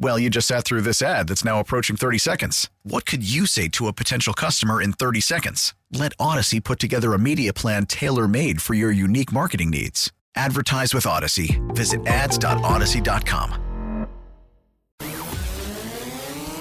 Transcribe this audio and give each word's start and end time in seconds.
Well, 0.00 0.18
you 0.18 0.30
just 0.30 0.46
sat 0.46 0.64
through 0.64 0.82
this 0.82 1.02
ad 1.02 1.26
that's 1.28 1.44
now 1.44 1.58
approaching 1.58 1.96
30 1.96 2.18
seconds. 2.18 2.70
What 2.84 3.04
could 3.04 3.28
you 3.28 3.46
say 3.46 3.66
to 3.68 3.88
a 3.88 3.92
potential 3.92 4.32
customer 4.32 4.80
in 4.80 4.92
30 4.92 5.20
seconds? 5.20 5.74
Let 5.92 6.16
Audacy 6.18 6.62
put 6.62 6.78
together 6.78 7.14
a 7.14 7.18
media 7.18 7.52
plan 7.52 7.84
tailor 7.86 8.28
made 8.28 8.62
for 8.62 8.74
your 8.74 8.92
unique 8.92 9.32
marketing 9.32 9.70
needs. 9.70 10.12
Advertise 10.36 10.94
with 10.94 11.04
Audacy. 11.04 11.58
Visit 11.74 12.06
ads.audacy.com. 12.06 13.64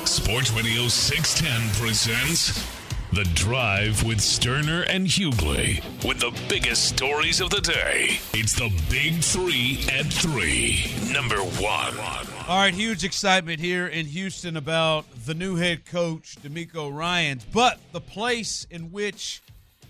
Sports 0.06 0.52
Radio 0.54 0.88
610 0.88 1.86
presents 1.86 2.66
The 3.12 3.24
Drive 3.36 4.04
with 4.04 4.18
Stoerner 4.18 4.84
and 4.90 5.06
Hughley. 5.06 5.84
With 6.08 6.20
the 6.22 6.34
biggest 6.50 6.86
stories 6.86 7.40
of 7.40 7.52
the 7.52 7.62
day. 7.62 8.18
It's 8.34 8.54
the 8.54 8.72
Big 8.90 9.22
Three 9.22 9.86
at 9.92 10.08
Three. 10.08 10.86
Number 11.14 11.38
one. 11.38 12.37
All 12.50 12.56
right, 12.56 12.74
huge 12.74 13.04
excitement 13.04 13.60
here 13.60 13.88
in 13.88 14.06
Houston 14.06 14.56
about 14.56 15.06
the 15.26 15.34
new 15.34 15.58
head 15.58 15.86
coach, 15.86 16.38
DeMeco 16.42 16.96
Ryans. 16.96 17.44
But 17.44 17.78
the 17.92 18.00
place 18.00 18.66
in 18.72 18.90
which 18.94 19.42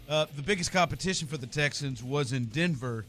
uh, 0.10 0.26
the 0.36 0.42
biggest 0.42 0.72
competition 0.72 1.28
for 1.28 1.38
the 1.38 1.46
Texans 1.46 2.04
was 2.04 2.34
in 2.34 2.46
Denver, 2.46 3.06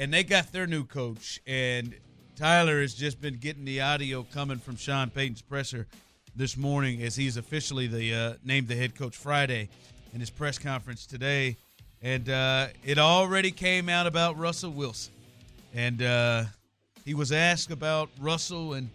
and 0.00 0.12
they 0.12 0.24
got 0.24 0.50
their 0.50 0.66
new 0.66 0.82
coach. 0.82 1.40
And 1.46 1.94
Tyler 2.34 2.80
has 2.80 2.92
just 2.92 3.20
been 3.20 3.36
getting 3.36 3.64
the 3.64 3.82
audio 3.82 4.24
coming 4.34 4.58
from 4.58 4.74
Sean 4.74 5.10
Payton's 5.10 5.42
presser 5.42 5.86
this 6.34 6.56
morning 6.56 7.00
as 7.04 7.14
he's 7.14 7.36
officially 7.36 7.86
the 7.86 8.12
uh, 8.12 8.32
named 8.44 8.66
the 8.66 8.74
head 8.74 8.96
coach 8.96 9.16
Friday 9.16 9.68
in 10.12 10.18
his 10.18 10.28
press 10.28 10.58
conference 10.58 11.06
today. 11.06 11.56
And 12.02 12.28
uh, 12.28 12.66
it 12.84 12.98
already 12.98 13.52
came 13.52 13.88
out 13.88 14.08
about 14.08 14.36
Russell 14.36 14.72
Wilson. 14.72 15.12
And 15.72 16.02
uh, 16.02 16.44
he 17.08 17.14
was 17.14 17.32
asked 17.32 17.70
about 17.70 18.10
Russell 18.20 18.74
and 18.74 18.90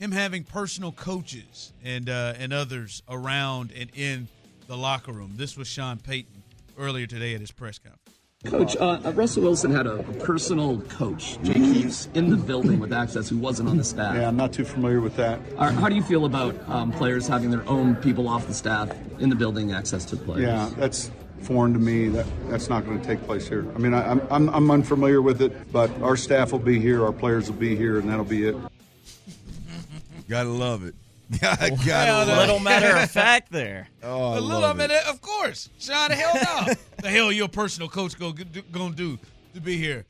him 0.00 0.10
having 0.10 0.42
personal 0.42 0.90
coaches 0.90 1.72
and 1.84 2.10
uh, 2.10 2.34
and 2.36 2.52
others 2.52 3.04
around 3.08 3.70
and 3.78 3.88
in 3.94 4.26
the 4.66 4.76
locker 4.76 5.12
room. 5.12 5.34
This 5.36 5.56
was 5.56 5.68
Sean 5.68 5.98
Payton 5.98 6.42
earlier 6.76 7.06
today 7.06 7.34
at 7.34 7.40
his 7.40 7.52
press 7.52 7.78
conference. 7.78 8.00
Coach, 8.44 8.76
uh, 8.76 9.12
Russell 9.14 9.44
Wilson 9.44 9.70
had 9.70 9.86
a 9.86 10.02
personal 10.24 10.80
coach, 10.80 11.40
Jake 11.44 11.56
Heaps, 11.56 12.08
in 12.14 12.30
the 12.30 12.36
building 12.36 12.80
with 12.80 12.92
access 12.92 13.28
who 13.28 13.38
wasn't 13.38 13.68
on 13.68 13.76
the 13.76 13.84
staff. 13.84 14.16
Yeah, 14.16 14.26
I'm 14.26 14.36
not 14.36 14.52
too 14.52 14.64
familiar 14.64 15.00
with 15.00 15.14
that. 15.16 15.40
Are, 15.56 15.70
how 15.70 15.88
do 15.88 15.94
you 15.94 16.02
feel 16.02 16.24
about 16.24 16.56
um, 16.68 16.90
players 16.90 17.28
having 17.28 17.50
their 17.50 17.66
own 17.68 17.94
people 17.96 18.28
off 18.28 18.48
the 18.48 18.52
staff 18.52 18.90
in 19.20 19.30
the 19.30 19.36
building, 19.36 19.72
access 19.72 20.04
to 20.06 20.16
players? 20.16 20.42
Yeah, 20.42 20.68
that's 20.76 21.12
foreign 21.44 21.72
to 21.72 21.78
me. 21.78 22.08
That 22.08 22.26
that's 22.48 22.68
not 22.68 22.84
going 22.84 23.00
to 23.00 23.06
take 23.06 23.22
place 23.24 23.48
here. 23.48 23.66
I 23.74 23.78
mean, 23.78 23.94
I, 23.94 24.10
I'm, 24.10 24.20
I'm 24.30 24.48
I'm 24.50 24.70
unfamiliar 24.70 25.22
with 25.22 25.42
it, 25.42 25.72
but 25.72 25.90
our 26.02 26.16
staff 26.16 26.52
will 26.52 26.58
be 26.58 26.78
here, 26.80 27.04
our 27.04 27.12
players 27.12 27.50
will 27.50 27.58
be 27.58 27.76
here, 27.76 27.98
and 27.98 28.08
that'll 28.08 28.24
be 28.24 28.46
it. 28.48 28.56
Gotta 30.28 30.48
love 30.48 30.84
it. 30.84 30.94
Gotta 31.40 31.70
Well, 31.86 32.26
love 32.26 32.28
a 32.28 32.40
little 32.40 32.56
it. 32.56 32.62
matter 32.62 32.96
of 32.96 33.10
fact 33.10 33.50
there. 33.50 33.88
Oh, 34.02 34.32
I 34.32 34.36
a 34.36 34.40
little, 34.40 34.58
I 34.64 34.68
love 34.68 34.76
mean, 34.78 34.90
it. 34.90 35.06
of 35.06 35.20
course, 35.20 35.68
Sean. 35.78 36.10
The 36.10 36.14
hell 36.16 36.32
no. 36.66 36.74
the 37.02 37.08
hell 37.10 37.32
your 37.32 37.48
personal 37.48 37.88
coach 37.88 38.18
go 38.18 38.32
gonna 38.72 38.94
do 38.94 39.18
to 39.54 39.60
be 39.60 39.76
here, 39.76 40.04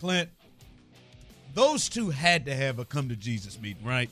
Clint? 0.00 0.30
Those 1.54 1.88
two 1.88 2.10
had 2.10 2.46
to 2.46 2.54
have 2.54 2.78
a 2.78 2.84
come 2.84 3.08
to 3.08 3.16
Jesus 3.16 3.58
meeting, 3.60 3.84
right? 3.84 4.10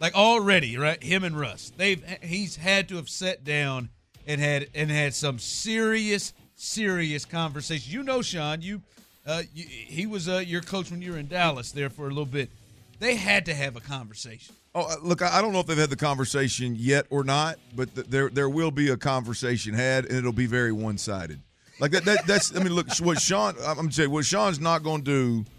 Like 0.00 0.14
already, 0.14 0.76
right? 0.76 1.02
Him 1.02 1.24
and 1.24 1.38
Russ. 1.38 1.72
They've 1.76 2.02
he's 2.22 2.56
had 2.56 2.88
to 2.88 2.96
have 2.96 3.08
sat 3.08 3.44
down 3.44 3.88
and 4.26 4.40
had 4.40 4.68
and 4.74 4.90
had 4.90 5.14
some 5.14 5.38
serious, 5.38 6.32
serious 6.54 7.24
conversation. 7.24 7.92
You 7.92 8.02
know, 8.02 8.22
Sean, 8.22 8.62
you, 8.62 8.82
uh, 9.26 9.42
you 9.54 9.64
he 9.68 10.06
was 10.06 10.28
uh, 10.28 10.38
your 10.38 10.60
coach 10.60 10.90
when 10.90 11.02
you 11.02 11.12
were 11.12 11.18
in 11.18 11.28
Dallas 11.28 11.72
there 11.72 11.90
for 11.90 12.06
a 12.06 12.08
little 12.08 12.26
bit. 12.26 12.50
They 13.00 13.16
had 13.16 13.46
to 13.46 13.54
have 13.54 13.76
a 13.76 13.80
conversation. 13.80 14.54
Oh, 14.74 14.82
uh, 14.82 14.96
look, 15.02 15.22
I 15.22 15.40
don't 15.40 15.52
know 15.52 15.60
if 15.60 15.66
they've 15.66 15.76
had 15.76 15.90
the 15.90 15.96
conversation 15.96 16.74
yet 16.76 17.06
or 17.10 17.22
not, 17.22 17.58
but 17.76 17.94
th- 17.94 18.06
there 18.08 18.28
there 18.28 18.48
will 18.48 18.70
be 18.70 18.90
a 18.90 18.96
conversation 18.96 19.74
had, 19.74 20.06
and 20.06 20.16
it'll 20.16 20.32
be 20.32 20.46
very 20.46 20.72
one 20.72 20.98
sided. 20.98 21.40
Like 21.80 21.90
that, 21.92 22.04
that. 22.04 22.26
That's. 22.26 22.54
I 22.54 22.60
mean, 22.60 22.72
look, 22.72 22.88
what 22.98 23.20
Sean. 23.20 23.54
I'm 23.64 23.76
gonna 23.76 23.90
you 23.90 24.10
what 24.10 24.24
Sean's 24.24 24.60
not 24.60 24.82
going 24.82 25.02
to 25.04 25.44
do 25.44 25.50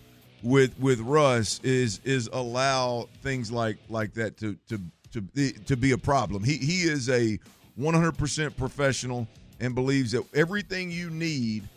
with 0.44 0.78
with 0.80 1.00
Russ 1.02 1.60
is 1.64 2.00
is 2.04 2.30
allow 2.32 3.10
things 3.22 3.52
like 3.52 3.78
like 3.90 4.14
that 4.14 4.38
to 4.38 4.58
to 4.70 4.80
to 5.14 5.52
to 5.66 5.78
be 5.78 5.92
a 5.92 5.98
problem. 5.98 6.44
He 6.44 6.58
he 6.58 6.84
is 6.84 7.10
a 7.10 7.40
100% 7.80 8.58
professional 8.58 9.28
and 9.60 9.76
believes 9.76 10.12
that 10.12 10.24
everything 10.34 10.92
you 10.92 11.10
need, 11.10 11.68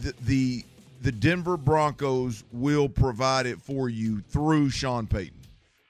the 0.00 0.14
the 0.22 0.64
the 1.00 1.12
Denver 1.12 1.56
Broncos 1.56 2.42
will 2.52 2.88
provide 2.88 3.46
it 3.46 3.60
for 3.60 3.88
you 3.88 4.20
through 4.20 4.70
Sean 4.70 5.06
Payton. 5.06 5.38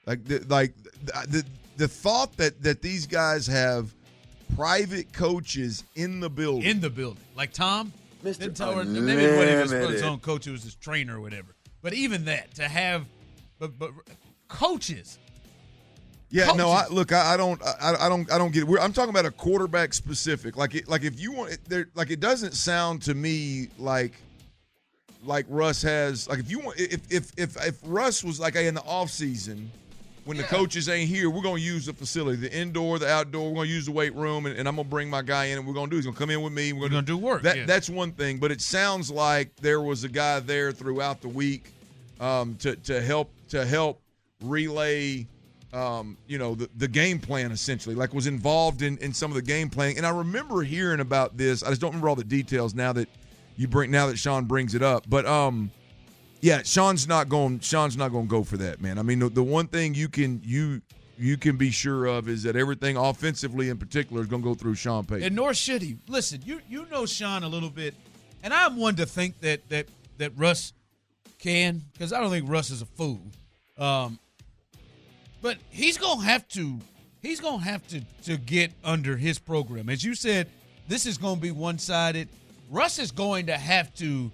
Like 0.05 0.23
the, 0.25 0.39
like 0.47 0.73
the 1.03 1.43
the 1.77 1.87
thought 1.87 2.35
that 2.37 2.61
that 2.63 2.81
these 2.81 3.07
guys 3.07 3.47
have 3.47 3.93
private 4.55 5.13
coaches 5.13 5.83
in 5.95 6.19
the 6.19 6.29
building 6.29 6.63
in 6.63 6.79
the 6.81 6.89
building. 6.89 7.23
Like 7.35 7.53
Tom, 7.53 7.93
Mr. 8.23 8.39
didn't 8.39 8.57
tell 8.57 8.75
her 8.75 8.83
maybe 8.83 9.23
it 9.23 9.61
wasn't 9.61 9.91
his 9.91 10.03
own 10.03 10.19
coach; 10.19 10.47
it 10.47 10.51
was 10.51 10.63
his 10.63 10.75
trainer 10.75 11.17
or 11.17 11.21
whatever. 11.21 11.55
But 11.81 11.93
even 11.93 12.25
that 12.25 12.55
to 12.55 12.67
have, 12.67 13.05
but 13.57 13.77
but 13.77 13.91
coaches. 14.47 15.17
Yeah, 16.31 16.51
no, 16.51 16.69
I 16.69 16.87
look, 16.89 17.11
I, 17.11 17.33
I 17.33 17.37
don't, 17.37 17.61
I, 17.63 17.95
I 18.01 18.09
don't, 18.09 18.31
I 18.31 18.37
don't 18.37 18.51
get 18.51 18.61
it. 18.61 18.67
We're, 18.67 18.79
I'm 18.79 18.93
talking 18.93 19.09
about 19.09 19.25
a 19.25 19.31
quarterback 19.31 19.93
specific. 19.93 20.57
Like, 20.57 20.75
it, 20.75 20.87
like 20.87 21.03
if 21.03 21.19
you 21.19 21.31
want, 21.31 21.53
it, 21.53 21.65
there, 21.67 21.87
like 21.95 22.11
it 22.11 22.19
doesn't 22.19 22.53
sound 22.53 23.01
to 23.03 23.15
me 23.15 23.69
like, 23.79 24.13
like 25.23 25.45
Russ 25.49 25.81
has. 25.81 26.29
Like 26.29 26.39
if 26.39 26.49
you 26.49 26.59
want, 26.59 26.79
if 26.79 27.01
if 27.11 27.31
if 27.37 27.57
if 27.65 27.79
Russ 27.83 28.23
was 28.23 28.39
like 28.39 28.53
hey, 28.53 28.67
in 28.67 28.73
the 28.73 28.83
off 28.83 29.09
season, 29.09 29.71
when 30.25 30.37
the 30.37 30.43
coaches 30.43 30.87
ain't 30.89 31.09
here, 31.09 31.29
we're 31.29 31.41
gonna 31.41 31.59
use 31.59 31.87
the 31.87 31.93
facility, 31.93 32.37
the 32.37 32.53
indoor, 32.53 32.99
the 32.99 33.09
outdoor. 33.09 33.49
We're 33.49 33.55
gonna 33.55 33.69
use 33.69 33.85
the 33.85 33.91
weight 33.91 34.13
room, 34.15 34.45
and, 34.45 34.57
and 34.57 34.67
I'm 34.67 34.75
gonna 34.75 34.87
bring 34.87 35.09
my 35.09 35.21
guy 35.21 35.45
in, 35.45 35.57
and 35.57 35.67
we're 35.67 35.73
gonna 35.73 35.89
do. 35.89 35.95
He's 35.95 36.05
gonna 36.05 36.17
come 36.17 36.29
in 36.29 36.41
with 36.41 36.53
me. 36.53 36.71
We're 36.73 36.81
gonna, 36.81 37.01
gonna 37.01 37.07
do 37.07 37.17
work. 37.17 37.41
That 37.41 37.57
yeah. 37.57 37.65
that's 37.65 37.89
one 37.89 38.11
thing, 38.11 38.37
but 38.37 38.51
it 38.51 38.61
sounds 38.61 39.09
like 39.09 39.55
there 39.57 39.81
was 39.81 40.03
a 40.03 40.09
guy 40.09 40.39
there 40.39 40.71
throughout 40.71 41.21
the 41.21 41.29
week 41.29 41.73
um, 42.19 42.55
to 42.57 42.75
to 42.75 43.01
help 43.01 43.31
to 43.49 43.65
help 43.65 44.01
relay, 44.43 45.27
um, 45.73 46.17
you 46.27 46.37
know, 46.37 46.55
the, 46.55 46.69
the 46.77 46.87
game 46.87 47.19
plan 47.19 47.51
essentially, 47.51 47.95
like 47.95 48.13
was 48.13 48.27
involved 48.27 48.81
in 48.81 48.97
in 48.99 49.13
some 49.13 49.31
of 49.31 49.35
the 49.35 49.41
game 49.41 49.69
playing. 49.69 49.97
And 49.97 50.05
I 50.05 50.09
remember 50.09 50.61
hearing 50.61 50.99
about 50.99 51.37
this. 51.37 51.63
I 51.63 51.69
just 51.69 51.81
don't 51.81 51.91
remember 51.91 52.09
all 52.09 52.15
the 52.15 52.23
details 52.23 52.73
now 52.73 52.93
that 52.93 53.07
you 53.55 53.67
bring 53.67 53.91
now 53.91 54.07
that 54.07 54.17
Sean 54.17 54.45
brings 54.45 54.73
it 54.73 54.81
up. 54.81 55.05
But 55.07 55.25
um, 55.25 55.71
yeah, 56.41 56.63
Sean's 56.63 57.07
not 57.07 57.29
going. 57.29 57.59
Sean's 57.59 57.97
not 57.97 58.11
going 58.11 58.25
to 58.25 58.29
go 58.29 58.43
for 58.43 58.57
that, 58.57 58.81
man. 58.81 58.97
I 58.97 59.03
mean, 59.03 59.19
the, 59.19 59.29
the 59.29 59.43
one 59.43 59.67
thing 59.67 59.93
you 59.93 60.09
can 60.09 60.41
you 60.43 60.81
you 61.17 61.37
can 61.37 61.57
be 61.57 61.69
sure 61.69 62.05
of 62.05 62.29
is 62.29 62.43
that 62.43 62.55
everything 62.55 62.95
offensively 62.95 63.69
in 63.69 63.77
particular 63.77 64.21
is 64.21 64.27
going 64.27 64.41
to 64.41 64.47
go 64.47 64.55
through 64.55 64.75
Sean 64.75 65.05
Payton. 65.05 65.23
and 65.23 65.35
nor 65.35 65.53
should 65.53 65.81
he. 65.81 65.97
Listen, 66.07 66.41
you 66.45 66.61
you 66.69 66.85
know 66.89 67.05
Sean 67.05 67.43
a 67.43 67.49
little 67.49 67.69
bit, 67.69 67.93
and 68.41 68.53
I'm 68.53 68.77
one 68.77 68.95
to 68.95 69.05
think 69.05 69.39
that 69.41 69.67
that 69.69 69.87
that 70.17 70.31
Russ 70.35 70.73
can 71.37 71.83
because 71.93 72.13
I 72.13 72.21
don't 72.21 72.31
think 72.31 72.49
Russ 72.49 72.69
is 72.69 72.81
a 72.81 72.85
fool. 72.85 73.19
Um, 73.77 74.19
but 75.41 75.57
he's 75.69 75.97
gonna 75.97 76.23
have 76.23 76.47
to 76.49 76.79
he's 77.21 77.39
gonna 77.39 77.63
have 77.63 77.87
to 77.89 78.01
to 78.23 78.37
get 78.37 78.71
under 78.83 79.17
his 79.17 79.39
program. 79.39 79.89
As 79.89 80.03
you 80.03 80.15
said, 80.15 80.47
this 80.87 81.05
is 81.05 81.17
gonna 81.17 81.39
be 81.39 81.51
one 81.51 81.77
sided. 81.79 82.27
Russ 82.69 82.99
is 82.99 83.11
going 83.11 83.47
to 83.47 83.57
have 83.57 83.93
to. 83.95 84.31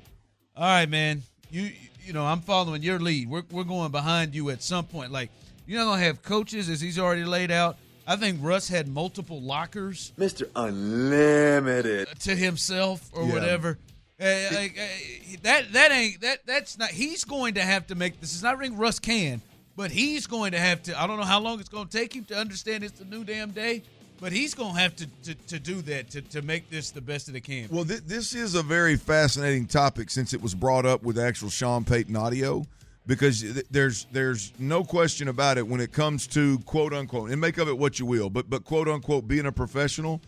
All 0.56 0.64
right, 0.64 0.90
man. 0.90 1.22
You 1.52 1.72
you 2.06 2.14
know 2.14 2.26
I'm 2.26 2.42
following 2.42 2.82
your 2.84 3.00
lead. 3.00 3.30
We're 3.30 3.44
we're 3.52 3.64
going 3.64 3.92
behind 3.92 4.36
you 4.36 4.50
at 4.50 4.62
some 4.64 4.86
point. 4.86 5.12
Like 5.12 5.30
you're 5.66 5.80
not 5.80 5.86
gonna 5.92 6.04
have 6.04 6.22
coaches 6.22 6.70
as 6.70 6.82
he's 6.82 7.00
already 7.00 7.24
laid 7.26 7.52
out. 7.52 7.78
I 8.08 8.16
think 8.18 8.40
Russ 8.42 8.68
had 8.68 8.88
multiple 8.88 9.42
lockers 9.42 10.12
Mr. 10.18 10.48
Unlimited. 10.56 12.08
to 12.22 12.36
himself 12.36 13.10
or 13.14 13.24
Yeah. 13.26 13.34
whatever. 13.34 13.78
Uh, 14.22 14.48
like, 14.54 14.78
uh, 14.80 15.38
that 15.42 15.74
that 15.74 15.92
ain't 15.92 16.22
that 16.22 16.46
that's 16.46 16.78
not. 16.78 16.90
He's 16.90 17.24
going 17.26 17.56
to 17.56 17.62
have 17.62 17.88
to 17.88 17.96
make 17.96 18.22
this. 18.22 18.34
Is 18.34 18.44
not 18.44 18.58
ring 18.58 18.78
Russ 18.78 18.98
can, 19.00 19.42
but 19.76 19.92
he's 19.92 20.28
going 20.28 20.52
to 20.52 20.60
have 20.60 20.84
to. 20.84 21.00
I 21.00 21.08
don't 21.08 21.18
know 21.18 21.26
how 21.26 21.40
long 21.40 21.60
it's 21.60 21.70
going 21.70 21.88
to 21.88 21.98
take 21.98 22.14
him 22.14 22.26
to 22.26 22.38
understand 22.38 22.84
it's 22.84 23.00
the 23.00 23.06
new 23.06 23.24
damn 23.24 23.52
day, 23.52 23.84
but 24.20 24.32
he's 24.32 24.54
going 24.54 24.74
to 24.74 24.80
have 24.80 24.96
to 24.98 25.08
to, 25.24 25.36
to 25.36 25.60
do 25.60 25.82
that 25.84 26.10
to, 26.12 26.22
to 26.22 26.42
make 26.42 26.70
this 26.70 26.92
the 26.92 27.02
best 27.02 27.28
that 27.28 27.36
it 27.36 27.42
can. 27.42 27.68
Well, 27.70 27.86
th- 27.86 28.02
this 28.02 28.34
is 28.34 28.56
a 28.56 28.64
very 28.64 28.96
fascinating 28.96 29.68
topic 29.68 30.10
since 30.10 30.34
it 30.34 30.42
was 30.42 30.56
brought 30.56 30.86
up 30.86 31.04
with 31.04 31.18
actual 31.20 31.50
Sean 31.50 31.84
Payton 31.84 32.16
audio, 32.16 32.66
because 33.06 33.42
th- 33.42 33.66
there's 33.70 34.06
there's 34.12 34.54
no 34.60 34.84
question 34.84 35.28
about 35.28 35.58
it 35.58 35.68
when 35.68 35.82
it 35.82 35.92
comes 35.92 36.28
to 36.28 36.60
quote 36.60 36.94
unquote, 36.94 37.32
and 37.32 37.42
make 37.42 37.58
of 37.58 37.68
it 37.68 37.78
what 37.78 38.00
you 38.00 38.06
will, 38.06 38.30
but 38.30 38.50
but 38.50 38.64
quote 38.64 38.88
unquote 38.88 39.28
being 39.28 39.46
a 39.46 39.52
professional, 39.52 40.22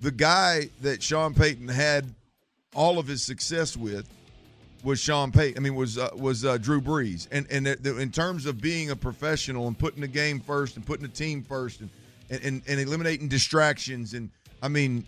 the 0.00 0.12
guy 0.12 0.68
that 0.80 1.02
Sean 1.02 1.34
Payton 1.34 1.68
had 1.68 2.14
all 2.74 2.98
of 2.98 3.06
his 3.06 3.22
success 3.22 3.76
with 3.76 4.08
was 4.82 5.00
Sean 5.00 5.30
Payton. 5.32 5.58
I 5.58 5.60
mean, 5.60 5.74
was 5.74 5.98
uh, 5.98 6.10
was 6.14 6.44
uh, 6.44 6.58
Drew 6.58 6.80
Brees, 6.80 7.28
and 7.30 7.46
and 7.50 7.66
th- 7.66 7.82
th- 7.82 7.96
in 7.96 8.10
terms 8.10 8.46
of 8.46 8.60
being 8.60 8.90
a 8.90 8.96
professional 8.96 9.66
and 9.68 9.78
putting 9.78 10.00
the 10.00 10.08
game 10.08 10.40
first 10.40 10.76
and 10.76 10.84
putting 10.84 11.02
the 11.02 11.12
team 11.12 11.42
first 11.42 11.80
and 11.80 11.90
and, 12.30 12.62
and 12.66 12.80
eliminating 12.80 13.28
distractions, 13.28 14.14
and 14.14 14.30
I 14.62 14.68
mean, 14.68 15.04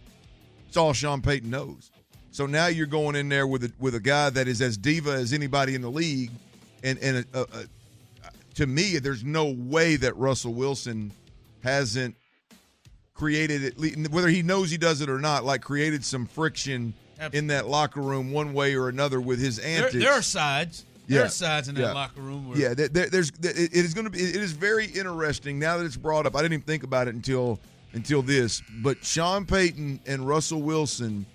it's 0.68 0.76
all 0.76 0.92
Sean 0.92 1.22
Payton 1.22 1.50
knows. 1.50 1.90
So 2.30 2.46
now 2.46 2.66
you're 2.66 2.86
going 2.86 3.14
in 3.14 3.28
there 3.28 3.46
with 3.46 3.64
a, 3.64 3.72
with 3.78 3.94
a 3.94 4.00
guy 4.00 4.28
that 4.30 4.48
is 4.48 4.60
as 4.60 4.76
diva 4.76 5.12
as 5.12 5.32
anybody 5.32 5.74
in 5.74 5.82
the 5.82 5.90
league, 5.90 6.30
and 6.82 6.98
and 6.98 7.24
a, 7.32 7.38
a, 7.38 7.42
a, 7.42 7.64
to 8.54 8.66
me, 8.66 8.98
there's 8.98 9.24
no 9.24 9.46
way 9.46 9.96
that 9.96 10.16
Russell 10.16 10.52
Wilson 10.52 11.12
hasn't 11.62 12.16
created 13.14 13.62
it, 13.78 14.10
whether 14.10 14.28
he 14.28 14.42
knows 14.42 14.70
he 14.70 14.76
does 14.76 15.00
it 15.00 15.08
or 15.08 15.20
not, 15.20 15.44
like 15.44 15.62
created 15.62 16.04
some 16.04 16.26
friction 16.26 16.92
Absolutely. 17.18 17.38
in 17.38 17.46
that 17.48 17.68
locker 17.68 18.00
room 18.00 18.32
one 18.32 18.52
way 18.54 18.74
or 18.74 18.88
another 18.88 19.20
with 19.20 19.38
his 19.40 19.56
there, 19.56 19.66
antics. 19.84 19.94
there 20.04 20.12
are 20.12 20.22
sides. 20.22 20.84
There 21.06 21.24
are 21.24 21.28
sides 21.28 21.68
in 21.68 21.74
that 21.74 21.80
Yeah. 21.82 21.92
locker 21.92 22.20
room. 22.22 22.48
Where, 22.48 22.58
Yeah, 22.58 22.74
there, 22.74 22.88
there- 22.88 23.10
there's 23.10 23.28
it 23.30 23.44
it 23.58 23.72
is 23.74 23.92
going 23.94 24.04
to 24.06 24.10
be 24.10 24.20
it 24.20 24.36
is 24.36 24.52
very 24.52 24.86
interesting 24.86 25.58
now 25.58 25.76
that 25.78 25.84
it's 25.84 25.96
brought 25.96 26.24
up. 26.26 26.34
I 26.34 26.40
didn't 26.42 26.54
even 26.54 26.64
think 26.64 26.82
about 26.82 27.08
it 27.08 27.14
until 27.14 27.60
until 27.92 28.22
this, 28.22 28.62
but 28.82 29.04
Sean 29.04 29.44
Payton 29.46 30.00
and 30.06 30.26
Russell 30.26 30.62
Wilson, 30.62 31.26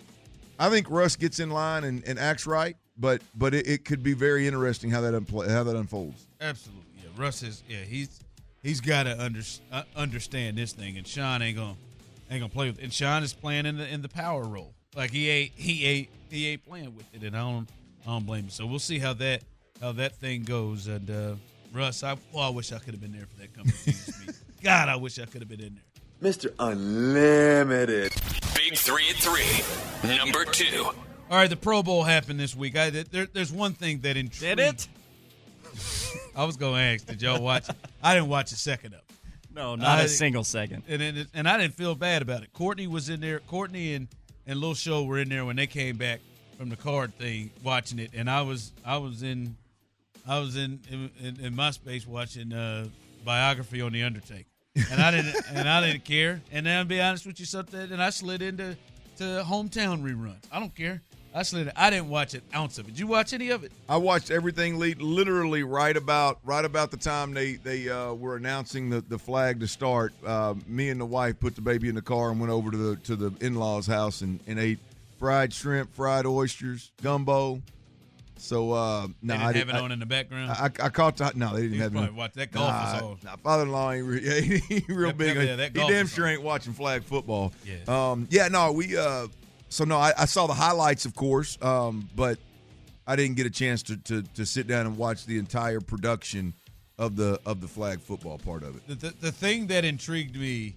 I 0.60 0.70
think 0.70 0.90
Russ 0.90 1.16
gets 1.16 1.40
in 1.40 1.50
line 1.52 1.84
and, 1.86 2.04
and 2.06 2.18
acts 2.20 2.46
right, 2.48 2.76
but 2.98 3.22
but 3.36 3.54
it, 3.54 3.68
it 3.68 3.86
could 3.86 4.02
be 4.04 4.14
very 4.14 4.48
interesting 4.48 4.90
how 4.92 5.02
that 5.02 5.14
unpla- 5.14 5.50
how 5.50 5.64
that 5.64 5.76
unfolds. 5.76 6.26
Absolutely, 6.42 6.84
yeah. 6.98 7.10
Russ 7.16 7.44
is, 7.44 7.64
yeah, 7.70 7.78
he's 7.88 8.10
he's 8.64 8.82
got 8.82 9.04
to 9.04 9.22
under, 9.24 9.42
uh, 9.72 9.84
understand 9.96 10.58
this 10.58 10.74
thing, 10.74 10.98
and 10.98 11.08
Sean 11.08 11.42
ain't 11.44 11.56
gonna 11.58 11.76
ain't 12.32 12.42
gonna 12.42 12.50
play 12.50 12.68
with. 12.70 12.80
It. 12.80 12.84
And 12.86 12.94
Sean 12.94 13.22
is 13.24 13.34
playing 13.34 13.66
in 13.68 13.78
the 13.78 13.88
in 13.88 14.02
the 14.02 14.10
power 14.10 14.44
role, 14.44 14.74
like 14.96 15.12
he 15.12 15.30
ain't 15.30 15.52
he 15.56 15.86
ain't 15.86 16.10
he 16.30 16.48
ain't 16.48 16.66
playing 16.66 16.96
with 16.96 17.06
it, 17.14 17.24
and 17.24 17.36
I 17.36 17.40
don't 17.42 17.68
I 18.06 18.10
don't 18.12 18.26
blame 18.26 18.46
him. 18.46 18.50
So 18.50 18.66
we'll 18.66 18.80
see 18.80 19.00
how 19.00 19.14
that 19.14 19.42
how 19.82 19.92
that 19.94 20.16
thing 20.16 20.44
goes. 20.44 20.88
And 20.88 21.10
uh, 21.10 21.36
Russ, 21.74 22.04
I 22.04 22.16
well, 22.34 22.44
I 22.44 22.50
wish 22.50 22.72
I 22.72 22.80
could 22.80 22.94
have 22.94 23.02
been 23.02 23.12
there 23.14 23.26
for 23.26 23.38
that 23.42 23.54
company. 23.54 23.96
God, 24.64 24.90
I 24.90 24.96
wish 24.96 25.20
I 25.20 25.26
could 25.26 25.42
have 25.42 25.50
been 25.50 25.62
in 25.62 25.76
there. 25.76 26.32
Mr. 26.32 26.54
Unlimited. 26.60 28.12
Big 28.56 28.76
three 28.78 29.10
at 29.10 29.16
three. 29.16 30.18
Number 30.18 30.44
two. 30.46 30.84
All 31.32 31.38
right, 31.38 31.50
the 31.50 31.56
Pro 31.56 31.82
Bowl 31.84 32.04
happened 32.04 32.40
this 32.40 32.56
week. 32.56 32.76
I 32.76 32.90
there, 32.90 33.28
there's 33.32 33.54
one 33.54 33.74
thing 33.74 34.00
that 34.02 34.18
intrigued. 34.18 34.58
Did 34.58 34.60
it? 34.60 34.88
I 36.36 36.44
was 36.44 36.58
gonna 36.58 36.82
ask, 36.82 37.06
did 37.06 37.22
y'all 37.22 37.42
watch? 37.42 37.68
I 38.04 38.16
didn't 38.16 38.30
watch 38.30 38.52
a 38.52 38.56
second 38.56 38.94
of 38.96 39.00
it. 39.00 39.06
No, 39.54 39.76
not 39.76 40.00
I- 40.00 40.04
a 40.04 40.08
single 40.08 40.44
second. 40.44 40.84
and 40.90 41.02
and, 41.02 41.28
and 41.34 41.48
I 41.48 41.58
didn't 41.58 41.76
feel 41.76 41.96
bad 41.96 42.22
about 42.22 42.44
it. 42.44 42.52
Courtney 42.54 42.88
was 42.88 43.10
in 43.10 43.22
there. 43.22 43.40
Courtney 43.40 43.94
and 43.94 44.08
and 44.50 44.60
Lil 44.60 44.74
Show 44.74 45.04
were 45.04 45.20
in 45.20 45.30
there 45.30 45.46
when 45.46 45.56
they 45.56 45.68
came 45.68 45.96
back 45.96 46.22
from 46.58 46.70
the 46.70 46.76
card 46.76 47.14
thing, 47.18 47.52
watching 47.64 48.00
it, 48.00 48.12
and 48.16 48.30
I 48.30 48.42
was 48.42 48.74
I 48.84 48.98
was 48.98 49.22
in 49.22 49.56
I 50.28 50.40
was 50.40 50.58
in 50.58 50.80
in, 50.90 51.38
in, 51.40 51.56
my 51.56 51.70
space 51.72 52.06
watching 52.06 52.52
uh, 52.52 52.88
biography 53.24 53.80
on 53.80 53.94
the 53.94 54.04
Undertaker, 54.04 54.50
and 54.92 55.00
I 55.00 55.12
didn't 55.12 55.36
and 55.54 55.70
I 55.70 55.86
didn't 55.86 56.04
care. 56.04 56.42
And 56.52 56.66
then 56.66 56.80
I'll 56.80 56.86
be 56.86 57.00
honest 57.00 57.28
with 57.28 57.40
you, 57.40 57.46
something, 57.46 57.80
and 57.80 58.02
I 58.02 58.10
slid 58.10 58.42
into 58.42 58.76
to 59.18 59.24
hometown 59.46 60.02
reruns. 60.02 60.44
I 60.52 60.60
don't 60.60 60.76
care. 60.76 61.02
I 61.34 61.44
slid. 61.44 61.72
I 61.76 61.90
didn't 61.92 62.10
watch 62.10 62.34
an 62.34 62.42
ounce 62.56 62.80
of 62.80 62.88
it. 62.88 62.92
Did 62.92 63.00
you 63.00 63.08
watch 63.08 63.34
any 63.34 63.50
of 63.50 63.64
it? 63.64 63.72
I 63.88 63.98
watched 63.98 64.32
everything 64.32 64.80
lead 64.80 65.00
literally 65.02 65.62
right 65.64 65.96
about 65.96 66.40
right 66.44 66.66
about 66.66 66.90
the 66.92 66.98
time 66.98 67.34
they 67.34 67.54
they 67.54 67.88
uh, 67.88 68.14
were 68.14 68.36
announcing 68.36 68.90
the, 68.90 69.02
the 69.02 69.20
flag 69.20 69.60
to 69.60 69.68
start. 69.68 70.12
Uh, 70.26 70.56
me 70.66 70.90
and 70.90 71.00
the 71.00 71.06
wife 71.06 71.40
put 71.40 71.56
the 71.56 71.62
baby 71.62 71.88
in 71.88 71.94
the 71.96 72.02
car 72.02 72.32
and 72.32 72.40
went 72.40 72.52
over 72.52 72.72
to 72.72 72.78
the 72.78 72.96
to 72.98 73.16
the 73.16 73.32
in 73.46 73.56
laws' 73.56 73.86
house 73.86 74.22
and, 74.22 74.40
and 74.48 74.58
ate 74.60 74.80
fried 75.20 75.54
shrimp, 75.54 75.94
fried 75.94 76.26
oysters, 76.26 76.92
gumbo. 77.04 77.62
So 78.38 78.72
uh, 78.72 79.08
no, 79.22 79.34
They 79.34 79.34
didn't 79.34 79.42
I 79.44 79.58
have 79.60 79.70
it 79.70 79.76
on 79.76 79.92
in 79.92 80.00
the 80.00 80.06
background. 80.06 80.50
I, 80.52 80.66
I 80.82 80.90
caught 80.90 81.18
the, 81.18 81.32
no, 81.36 81.54
they 81.54 81.64
didn't 81.64 81.74
You 81.76 81.82
have 81.82 81.92
probably 81.92 82.08
it. 82.10 82.16
watched 82.16 82.36
that 82.36 82.52
golf 82.54 82.70
nah, 82.72 83.08
on. 83.10 83.18
Nah, 83.24 83.36
father-in-law 83.36 83.92
ain't 83.92 84.06
re- 84.08 84.22
yeah, 84.24 84.40
he 84.80 84.86
real 84.88 85.08
Yep, 85.10 85.18
big. 85.18 85.36
yeah, 85.36 85.56
that 85.58 85.76
he 85.78 85.88
damn 85.90 86.08
sure 86.08 86.26
on. 86.26 86.32
ain't 86.32 86.42
watching 86.42 86.72
flag 86.74 87.04
football. 87.04 87.52
Yeah. 87.66 88.12
Um, 88.12 88.28
yeah, 88.32 88.48
no, 88.48 88.72
we. 88.72 88.98
Uh, 88.98 89.28
so 89.70 89.86
no, 89.86 89.98
I, 89.98 90.14
I 90.18 90.26
saw 90.26 90.48
the 90.48 90.54
highlights, 90.54 91.06
of 91.06 91.16
course, 91.16 91.58
um, 91.62 92.10
but 92.16 92.38
I 93.08 93.16
didn't 93.16 93.38
get 93.38 93.46
a 93.46 93.52
chance 93.52 93.84
to, 93.84 93.98
to 93.98 94.24
to 94.36 94.46
sit 94.46 94.68
down 94.68 94.86
and 94.86 94.98
watch 94.98 95.26
the 95.26 95.38
entire 95.38 95.80
production 95.80 96.54
of 96.98 97.16
the 97.16 97.40
of 97.46 97.62
the 97.62 97.68
flag 97.68 98.02
football 98.02 98.38
part 98.38 98.64
of 98.64 98.76
it. 98.76 98.88
the, 98.88 98.96
the, 98.96 99.14
the 99.22 99.32
thing 99.32 99.68
that 99.68 99.86
intrigued 99.86 100.36
me 100.36 100.76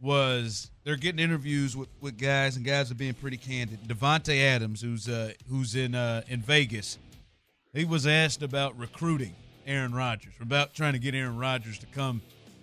was 0.00 0.70
they're 0.84 0.96
getting 0.96 1.18
interviews 1.18 1.76
with, 1.76 1.88
with 2.00 2.18
guys 2.18 2.56
and 2.56 2.64
guys 2.64 2.90
are 2.90 2.94
being 2.94 3.14
pretty 3.14 3.36
candid. 3.36 3.80
Davante 3.86 4.40
Adams, 4.42 4.80
who's 4.80 5.08
uh, 5.08 5.32
who's 5.48 5.74
in 5.74 5.94
uh, 5.94 6.22
in 6.28 6.40
Vegas, 6.40 6.98
he 7.72 7.84
was 7.84 8.06
asked 8.06 8.42
about 8.42 8.78
recruiting 8.78 9.34
Aaron 9.66 9.94
Rodgers, 9.94 10.34
about 10.40 10.74
trying 10.74 10.92
to 10.92 10.98
get 10.98 11.14
Aaron 11.14 11.38
Rodgers 11.38 11.78
to 11.78 11.86
come 11.86 12.20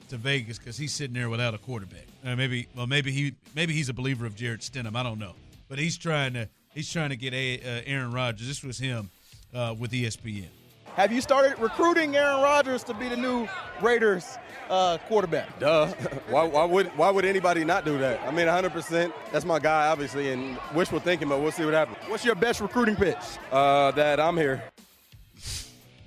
to 0.09 0.17
Vegas 0.17 0.57
because 0.59 0.77
he's 0.77 0.93
sitting 0.93 1.13
there 1.13 1.29
without 1.29 1.53
a 1.53 1.57
quarterback. 1.57 2.05
Uh, 2.23 2.35
maybe 2.35 2.67
well 2.75 2.87
maybe 2.87 3.11
he 3.11 3.33
maybe 3.55 3.73
he's 3.73 3.89
a 3.89 3.93
believer 3.93 4.25
of 4.25 4.35
Jarrett 4.35 4.61
Stidham. 4.61 4.95
I 4.95 5.03
don't 5.03 5.19
know, 5.19 5.33
but 5.67 5.79
he's 5.79 5.97
trying 5.97 6.33
to 6.33 6.47
he's 6.73 6.91
trying 6.91 7.09
to 7.09 7.15
get 7.15 7.33
a, 7.33 7.59
uh, 7.59 7.81
Aaron 7.85 8.11
Rodgers. 8.11 8.47
This 8.47 8.63
was 8.63 8.77
him 8.77 9.09
uh, 9.53 9.75
with 9.77 9.91
ESPN. 9.91 10.47
Have 10.95 11.11
you 11.11 11.21
started 11.21 11.57
recruiting 11.57 12.17
Aaron 12.17 12.41
Rodgers 12.41 12.83
to 12.83 12.93
be 12.93 13.07
the 13.07 13.15
new 13.15 13.47
Raiders 13.81 14.37
uh, 14.69 14.97
quarterback? 15.07 15.57
Duh. 15.57 15.87
Why, 16.29 16.43
why 16.43 16.65
would 16.65 16.87
why 16.97 17.09
would 17.09 17.25
anybody 17.25 17.63
not 17.63 17.85
do 17.85 17.97
that? 17.99 18.21
I 18.23 18.31
mean, 18.31 18.47
100%. 18.47 19.11
That's 19.31 19.45
my 19.45 19.59
guy, 19.59 19.87
obviously, 19.87 20.31
and 20.31 20.57
wishful 20.73 20.99
thinking, 20.99 21.29
but 21.29 21.41
we'll 21.41 21.51
see 21.51 21.65
what 21.65 21.73
happens. 21.73 21.97
What's 22.07 22.25
your 22.25 22.35
best 22.35 22.61
recruiting 22.61 22.95
pitch? 22.95 23.17
Uh, 23.51 23.91
that 23.91 24.19
I'm 24.19 24.37
here. 24.37 24.63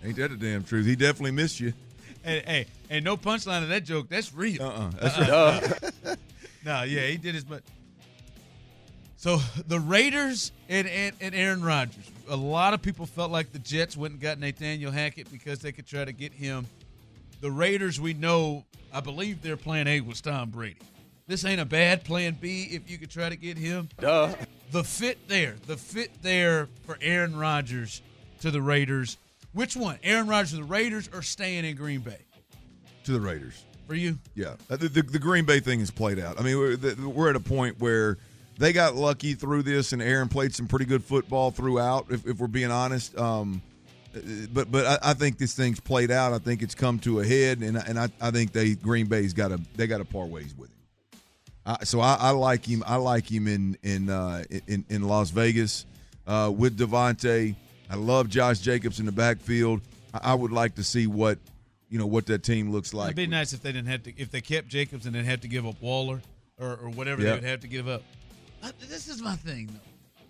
Ain't 0.04 0.16
that 0.16 0.30
the 0.30 0.36
damn 0.36 0.64
truth? 0.64 0.86
He 0.86 0.96
definitely 0.96 1.30
missed 1.32 1.60
you. 1.60 1.72
Hey, 2.22 2.42
hey, 2.46 2.66
hey, 2.88 3.00
no 3.00 3.16
punchline 3.16 3.62
of 3.62 3.68
that 3.70 3.84
joke. 3.84 4.08
That's 4.08 4.32
real. 4.34 4.62
Uh-uh. 4.62 4.90
That's 5.00 5.18
Uh-uh. 5.18 5.90
no, 6.64 6.82
yeah, 6.82 7.06
he 7.06 7.16
did 7.16 7.34
his 7.34 7.48
much. 7.48 7.62
So 9.16 9.38
the 9.68 9.80
Raiders 9.80 10.52
and, 10.68 10.86
and, 10.86 11.16
and 11.20 11.34
Aaron 11.34 11.62
Rodgers. 11.62 12.10
A 12.28 12.36
lot 12.36 12.74
of 12.74 12.82
people 12.82 13.06
felt 13.06 13.30
like 13.30 13.52
the 13.52 13.58
Jets 13.58 13.96
went 13.96 14.12
and 14.12 14.20
got 14.20 14.38
Nathaniel 14.38 14.92
Hackett 14.92 15.30
because 15.32 15.60
they 15.60 15.72
could 15.72 15.86
try 15.86 16.04
to 16.04 16.12
get 16.12 16.32
him. 16.32 16.66
The 17.40 17.50
Raiders, 17.50 18.00
we 18.00 18.14
know, 18.14 18.64
I 18.92 19.00
believe 19.00 19.42
their 19.42 19.56
plan 19.56 19.88
A 19.88 20.00
was 20.00 20.20
Tom 20.20 20.50
Brady. 20.50 20.80
This 21.26 21.44
ain't 21.46 21.60
a 21.60 21.64
bad 21.64 22.04
plan 22.04 22.36
B 22.38 22.68
if 22.70 22.90
you 22.90 22.98
could 22.98 23.10
try 23.10 23.30
to 23.30 23.36
get 23.36 23.56
him. 23.56 23.88
Duh. 23.98 24.34
The 24.72 24.84
fit 24.84 25.26
there, 25.26 25.54
the 25.66 25.76
fit 25.76 26.10
there 26.22 26.68
for 26.84 26.98
Aaron 27.00 27.34
Rodgers 27.34 28.02
to 28.40 28.50
the 28.50 28.60
Raiders. 28.60 29.16
Which 29.52 29.74
one? 29.74 29.98
Aaron 30.02 30.26
Rodgers 30.26 30.50
to 30.50 30.56
the 30.56 30.64
Raiders 30.64 31.08
or 31.14 31.22
staying 31.22 31.64
in 31.64 31.76
Green 31.76 32.00
Bay? 32.00 32.26
To 33.04 33.12
the 33.12 33.20
Raiders. 33.20 33.64
For 33.86 33.94
you? 33.94 34.18
Yeah, 34.34 34.54
Uh, 34.70 34.76
the, 34.76 34.88
the, 34.88 35.02
the 35.02 35.18
Green 35.18 35.44
Bay 35.44 35.60
thing 35.60 35.80
is 35.80 35.90
played 35.90 36.18
out. 36.18 36.40
I 36.40 36.42
mean, 36.42 36.58
we're, 36.58 36.76
the, 36.76 37.08
we're 37.08 37.28
at 37.30 37.36
a 37.36 37.40
point 37.40 37.80
where 37.80 38.16
they 38.58 38.72
got 38.72 38.94
lucky 38.94 39.34
through 39.34 39.62
this, 39.64 39.92
and 39.92 40.00
Aaron 40.00 40.28
played 40.28 40.54
some 40.54 40.66
pretty 40.66 40.84
good 40.86 41.04
football 41.04 41.50
throughout. 41.50 42.06
If, 42.10 42.26
if 42.26 42.38
we're 42.38 42.46
being 42.46 42.70
honest, 42.70 43.16
um, 43.18 43.60
uh, 44.14 44.20
but 44.52 44.70
but 44.70 44.86
I, 44.86 45.10
I 45.10 45.14
think 45.14 45.38
this 45.38 45.54
thing's 45.54 45.80
played 45.80 46.10
out. 46.10 46.32
I 46.32 46.38
think 46.38 46.62
it's 46.62 46.74
come 46.74 46.98
to 47.00 47.20
a 47.20 47.26
head, 47.26 47.58
and 47.60 47.76
and 47.76 47.98
I, 47.98 48.08
I 48.20 48.30
think 48.30 48.52
they 48.52 48.74
Green 48.74 49.06
Bay's 49.06 49.32
got 49.32 49.52
a 49.52 49.60
they 49.76 49.86
got 49.86 49.98
to 49.98 50.04
part 50.04 50.28
ways 50.28 50.54
with 50.56 50.70
him. 50.70 50.76
I, 51.66 51.84
so 51.84 52.00
I, 52.00 52.14
I 52.14 52.30
like 52.30 52.64
him. 52.64 52.84
I 52.86 52.96
like 52.96 53.30
him 53.30 53.48
in 53.48 53.76
in 53.82 54.08
uh, 54.08 54.44
in, 54.66 54.84
in 54.88 55.02
Las 55.02 55.30
Vegas 55.30 55.84
uh, 56.26 56.52
with 56.56 56.78
Davante. 56.78 57.56
I 57.90 57.96
love 57.96 58.28
Josh 58.28 58.60
Jacobs 58.60 59.00
in 59.00 59.06
the 59.06 59.12
backfield. 59.12 59.80
I, 60.14 60.32
I 60.32 60.34
would 60.34 60.52
like 60.52 60.76
to 60.76 60.84
see 60.84 61.06
what 61.06 61.38
you 61.94 62.00
know 62.00 62.06
what 62.06 62.26
that 62.26 62.42
team 62.42 62.72
looks 62.72 62.92
like. 62.92 63.04
It'd 63.12 63.16
be 63.16 63.28
nice 63.28 63.52
if 63.52 63.62
they 63.62 63.70
didn't 63.70 63.86
have 63.86 64.02
to 64.02 64.12
if 64.20 64.28
they 64.32 64.40
kept 64.40 64.66
Jacobs 64.66 65.06
and 65.06 65.14
then 65.14 65.24
had 65.24 65.40
to 65.42 65.48
give 65.48 65.64
up 65.64 65.80
Waller 65.80 66.20
or, 66.58 66.70
or 66.70 66.88
whatever 66.90 67.22
Yeah. 67.22 67.28
they 67.28 67.34
would 67.36 67.44
have 67.44 67.60
to 67.60 67.68
give 67.68 67.86
up. 67.86 68.02
Uh, 68.64 68.72
This 68.88 69.06
is 69.06 69.22
my 69.22 69.36
thing 69.36 69.68
though. 69.72 70.24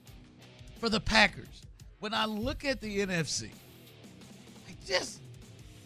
For 0.78 0.90
the 0.90 1.00
Packers, 1.00 1.62
when 2.00 2.12
I 2.12 2.26
look 2.26 2.66
at 2.66 2.83
the 2.83 2.99
NFC, 3.00 3.44
I 4.68 4.73
just 4.87 5.21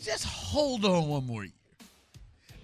just 0.03 0.25
hold 0.25 0.85
on 0.85 1.07
one 1.07 1.25
more 1.29 1.45
year. 1.45 1.53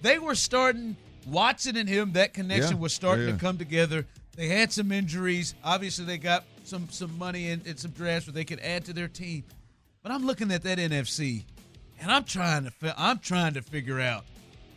They 0.02 0.18
were 0.18 0.34
starting 0.34 0.96
Watson 1.24 1.76
and 1.76 1.88
him, 1.88 2.14
that 2.14 2.34
connection 2.34 2.72
Yeah, 2.72 2.78
was 2.82 2.92
starting 2.92 3.26
yeah. 3.28 3.34
to 3.34 3.38
come 3.38 3.58
together. 3.58 4.06
They 4.34 4.48
had 4.48 4.72
some 4.72 4.90
injuries. 4.90 5.54
Obviously, 5.62 6.04
they 6.04 6.18
got 6.18 6.42
some 6.64 6.88
some 6.90 7.16
money 7.16 7.50
and, 7.50 7.64
and 7.64 7.78
some 7.78 7.92
drafts 7.92 8.26
where 8.26 8.34
they 8.34 8.44
could 8.44 8.58
add 8.58 8.84
to 8.86 8.92
their 8.92 9.06
team. 9.06 9.44
But 10.02 10.10
I'm 10.10 10.26
looking 10.26 10.50
at 10.50 10.64
that 10.64 10.78
NFC, 10.78 11.44
and 12.00 12.10
I'm 12.10 12.24
trying 12.24 12.64
to 12.64 12.70
fi- 12.70 12.94
I'm 12.96 13.18
trying 13.18 13.54
to 13.54 13.62
figure 13.62 14.00
out 14.00 14.24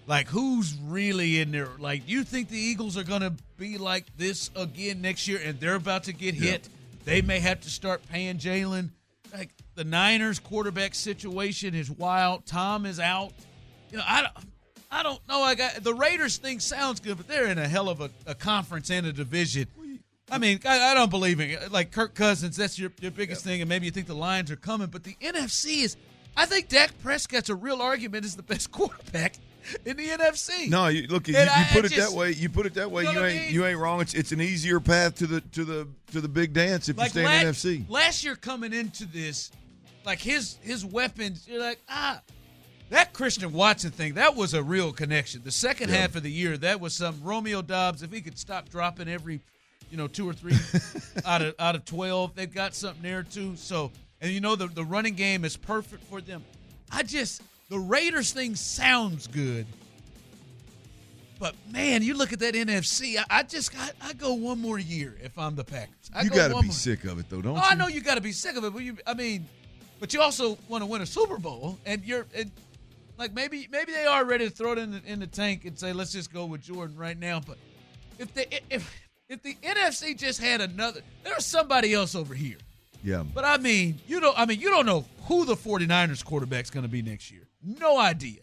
like 0.07 0.27
who's 0.27 0.75
really 0.86 1.39
in 1.39 1.51
there. 1.51 1.69
Like, 1.77 2.07
you 2.07 2.24
think 2.24 2.50
the 2.50 2.57
Eagles 2.57 2.97
are 2.97 3.03
going 3.03 3.21
to 3.21 3.33
be 3.57 3.77
like 3.77 4.05
this 4.17 4.50
again 4.55 5.01
next 5.01 5.27
year, 5.27 5.39
and 5.43 5.59
they're 5.59 5.75
about 5.75 6.05
to 6.05 6.13
get 6.13 6.33
hit? 6.33 6.69
They 7.03 7.21
may 7.21 7.39
have 7.39 7.62
to 7.62 7.69
start 7.69 8.01
paying 8.09 8.38
Jalen. 8.38 8.89
Like 9.33 9.50
the 9.75 9.83
Niners 9.83 10.39
quarterback 10.39 10.95
situation 10.95 11.75
is 11.75 11.91
wild. 11.91 12.45
Tom 12.45 12.86
is 12.86 13.00
out. 13.00 13.33
You 13.91 13.97
know, 13.97 14.03
I 14.07 14.21
don't. 14.21 14.33
I 14.89 15.03
don't 15.03 15.19
know. 15.27 15.41
I 15.41 15.55
got 15.55 15.83
the 15.83 15.93
Raiders 15.93 16.38
thing 16.38 16.62
sounds 16.62 17.01
good, 17.01 17.17
but 17.17 17.27
they're 17.27 17.47
in 17.47 17.57
a 17.57 17.67
hell 17.67 17.89
of 17.89 18.00
a, 18.00 18.09
a 18.25 18.33
conference 18.33 18.89
and 18.89 19.05
a 19.05 19.12
division. 19.12 19.67
I 20.31 20.38
mean, 20.38 20.59
I, 20.65 20.91
I 20.91 20.93
don't 20.93 21.09
believe 21.09 21.41
in 21.41 21.50
it. 21.50 21.71
Like 21.71 21.91
Kirk 21.91 22.15
Cousins, 22.15 22.55
that's 22.55 22.79
your, 22.79 22.91
your 23.01 23.12
biggest 23.12 23.43
thing, 23.43 23.62
and 23.62 23.67
maybe 23.67 23.86
you 23.86 23.91
think 23.91 24.07
the 24.07 24.15
Lions 24.15 24.50
are 24.50 24.55
coming, 24.55 24.88
but 24.88 25.03
the 25.03 25.17
NFC 25.21 25.83
is. 25.83 25.97
I 26.38 26.46
think 26.46 26.70
Dak 26.70 26.91
Prescott's 27.01 27.50
a 27.50 27.56
real 27.56 27.82
argument 27.82 28.24
is 28.25 28.36
the 28.36 28.44
best 28.44 28.72
quarterback 28.72 29.36
in 29.86 29.98
the 29.98 30.08
NFC. 30.08 30.70
No, 30.70 30.88
you, 30.88 31.08
look, 31.08 31.27
you, 31.27 31.34
you 31.34 31.41
I- 31.41 31.67
put 31.74 31.84
I 31.84 31.88
it 31.88 31.91
just- 31.91 32.12
that 32.12 32.17
way. 32.17 32.32
You 32.32 32.48
put 32.48 32.65
it 32.65 32.75
that 32.75 32.89
way. 32.91 33.03
You 33.03 33.13
know 33.13 33.25
ain't 33.25 33.46
mean? 33.46 33.53
you 33.53 33.65
ain't 33.65 33.79
wrong. 33.79 34.00
It's 34.01 34.13
it's 34.13 34.32
an 34.32 34.39
easier 34.39 34.79
path 34.79 35.15
to 35.15 35.27
the 35.27 35.41
to 35.41 35.65
the 35.65 35.88
to 36.12 36.22
the 36.22 36.29
big 36.29 36.53
dance 36.53 36.88
if 36.88 36.98
Like 36.98 37.08
you 37.15 37.22
stay 37.22 37.39
in 37.41 37.46
la- 37.46 37.51
NFC. 37.51 37.89
Last 37.89 38.24
year 38.24 38.36
coming 38.36 38.72
into 38.72 39.06
this, 39.06 39.51
like 40.06 40.20
his 40.20 40.58
his 40.62 40.86
weapons, 40.86 41.48
you're 41.50 41.60
like 41.60 41.79
ah, 41.89 42.22
that 42.91 43.12
Christian 43.13 43.51
Watson 43.51 43.91
thing 43.91 44.13
that 44.13 44.36
was 44.36 44.53
a 44.53 44.62
real 44.63 44.94
connection. 44.94 45.41
The 45.44 45.51
second 45.51 45.89
half 45.89 46.15
of 46.15 46.24
the 46.24 46.32
year, 46.32 46.56
that 46.60 46.79
was 46.79 46.94
some 46.94 47.20
Romeo 47.24 47.62
Doubs. 47.62 48.03
If 48.03 48.12
he 48.13 48.22
could 48.22 48.38
stop 48.39 48.70
dropping 48.70 49.10
every, 49.10 49.41
you 49.91 49.98
know, 49.98 50.08
two 50.08 50.29
or 50.29 50.34
three 50.34 50.56
out 51.25 51.41
of 51.41 51.56
out 51.60 51.75
of 51.75 51.84
twelve, 51.84 52.36
they've 52.36 52.53
got 52.53 52.74
something 52.75 53.01
there 53.03 53.24
too. 53.24 53.56
So 53.58 53.91
and 54.21 54.31
you 54.31 54.39
know 54.41 54.55
the 54.55 54.67
the 54.67 54.83
running 54.83 55.15
game 55.15 55.45
is 55.45 55.55
perfect 55.57 56.03
for 56.05 56.21
them. 56.21 56.43
I 56.91 57.03
just 57.03 57.41
the 57.69 57.79
Raiders 57.79 58.31
thing 58.31 58.55
sounds 58.55 59.27
good. 59.27 59.65
But 61.39 61.55
man, 61.71 62.01
you 62.01 62.15
look 62.15 62.33
at 62.33 62.39
that 62.39 62.55
NFC. 62.55 63.17
I, 63.17 63.24
I 63.39 63.43
just 63.43 63.71
got 63.75 63.91
I 64.01 64.13
go 64.13 64.33
one 64.33 64.59
more 64.59 64.79
year 64.79 65.15
if 65.21 65.38
I'm 65.38 65.55
the 65.55 65.63
Packers. 65.63 66.09
I 66.15 66.24
You 66.24 66.29
go 66.31 66.36
got 66.36 66.47
to 66.50 66.55
be 66.62 66.67
more- 66.67 66.71
sick 66.74 67.03
of 67.03 67.19
it 67.19 67.29
though, 67.29 67.41
don't 67.41 67.53
Oh, 67.57 67.62
you? 67.62 67.63
I 67.63 67.75
know 67.75 67.88
you 67.88 68.01
got 68.01 68.15
to 68.15 68.21
be 68.21 68.31
sick 68.31 68.55
of 68.55 68.63
it, 68.63 68.74
but 68.74 68.81
you, 68.81 68.97
I 69.05 69.13
mean, 69.13 69.47
but 70.00 70.13
you 70.13 70.21
also 70.21 70.57
want 70.67 70.81
to 70.81 70.86
win 70.88 71.01
a 71.01 71.05
Super 71.05 71.38
Bowl, 71.38 71.77
and 71.86 72.03
you're, 72.03 72.25
and 72.36 72.50
like 73.19 73.33
maybe, 73.33 73.67
maybe 73.71 73.91
they 73.91 74.05
are 74.05 74.25
ready 74.25 74.45
to 74.50 74.51
throw 74.55 74.71
it 74.71 74.77
in 74.79 74.91
the, 74.91 75.01
in 75.05 75.19
the 75.19 75.27
tank 75.27 75.65
and 75.65 75.77
say, 75.77 75.93
let's 75.93 76.12
just 76.12 76.33
go 76.33 76.45
with 76.45 76.62
Jordan 76.63 76.95
right 76.95 77.17
now. 77.19 77.39
But 77.39 77.57
if 78.17 78.33
the 78.33 78.47
if, 78.74 78.91
if 79.29 79.43
the 79.43 79.55
NFC 79.63 80.17
just 80.17 80.39
had 80.41 80.62
another, 80.62 81.01
there's 81.24 81.45
somebody 81.45 81.93
else 81.93 82.15
over 82.15 82.33
here. 82.33 82.57
Yeah. 83.07 83.23
But 83.33 83.45
I 83.45 83.57
mean, 83.57 83.99
you 84.05 84.19
don't, 84.19 84.37
I 84.37 84.45
mean, 84.45 84.59
you 84.59 84.69
don't 84.69 84.85
know 84.85 85.05
who 85.27 85.45
the 85.45 85.55
49ers 85.55 86.25
quarterback's 86.25 86.69
going 86.69 86.83
to 86.83 86.89
be 86.91 87.01
next 87.01 87.31
year. 87.31 87.47
No 87.63 87.97
idea. 87.97 88.41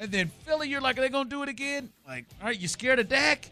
And 0.00 0.10
then 0.10 0.28
Philly, 0.44 0.70
you're 0.70 0.80
like, 0.80 0.96
are 0.96 1.02
they 1.02 1.10
going 1.10 1.24
to 1.24 1.30
do 1.30 1.42
it 1.42 1.50
again? 1.50 1.90
Like, 2.08 2.24
all 2.40 2.46
right, 2.48 2.58
you 2.58 2.66
scared 2.66 2.98
of 2.98 3.10
Dak? 3.10 3.50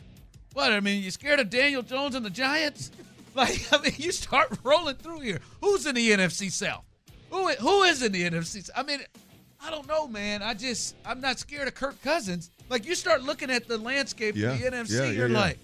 What? 0.55 0.73
I 0.73 0.81
mean, 0.81 1.03
you 1.03 1.11
scared 1.11 1.39
of 1.39 1.51
Daniel 1.51 1.83
Jones 1.83 2.15
and 2.15 2.25
the 2.25 2.31
Giants? 2.31 2.91
Like, 3.37 3.67
I 3.73 3.79
mean, 3.83 3.95
you 3.97 4.13
start 4.13 4.57
rolling 4.63 4.95
through 4.95 5.19
here. 5.19 5.41
Who's 5.61 5.87
in 5.87 5.97
the 5.97 6.09
NFC 6.13 6.53
South? 6.53 6.85
Who 7.31 7.49
who 7.49 7.83
is 7.83 8.01
in 8.01 8.13
the 8.13 8.23
NFC? 8.31 8.65
South? 8.65 8.77
I 8.79 8.85
mean, 8.85 9.01
I 9.61 9.73
don't 9.73 9.89
know, 9.89 10.07
man. 10.07 10.41
I 10.41 10.55
just 10.55 10.95
I'm 11.05 11.21
not 11.21 11.41
scared 11.41 11.67
of 11.67 11.75
Kirk 11.75 12.01
Cousins. 12.01 12.53
Like, 12.71 12.87
you 12.87 12.95
start 12.95 13.25
looking 13.25 13.51
at 13.51 13.67
the 13.67 13.77
landscape 13.77 14.37
Yeah. 14.37 14.53
of 14.53 14.61
the 14.61 14.67
NFC, 14.71 14.91
Yeah, 14.93 15.05
yeah, 15.07 15.11
you're 15.11 15.27
yeah. 15.27 15.41
like, 15.41 15.59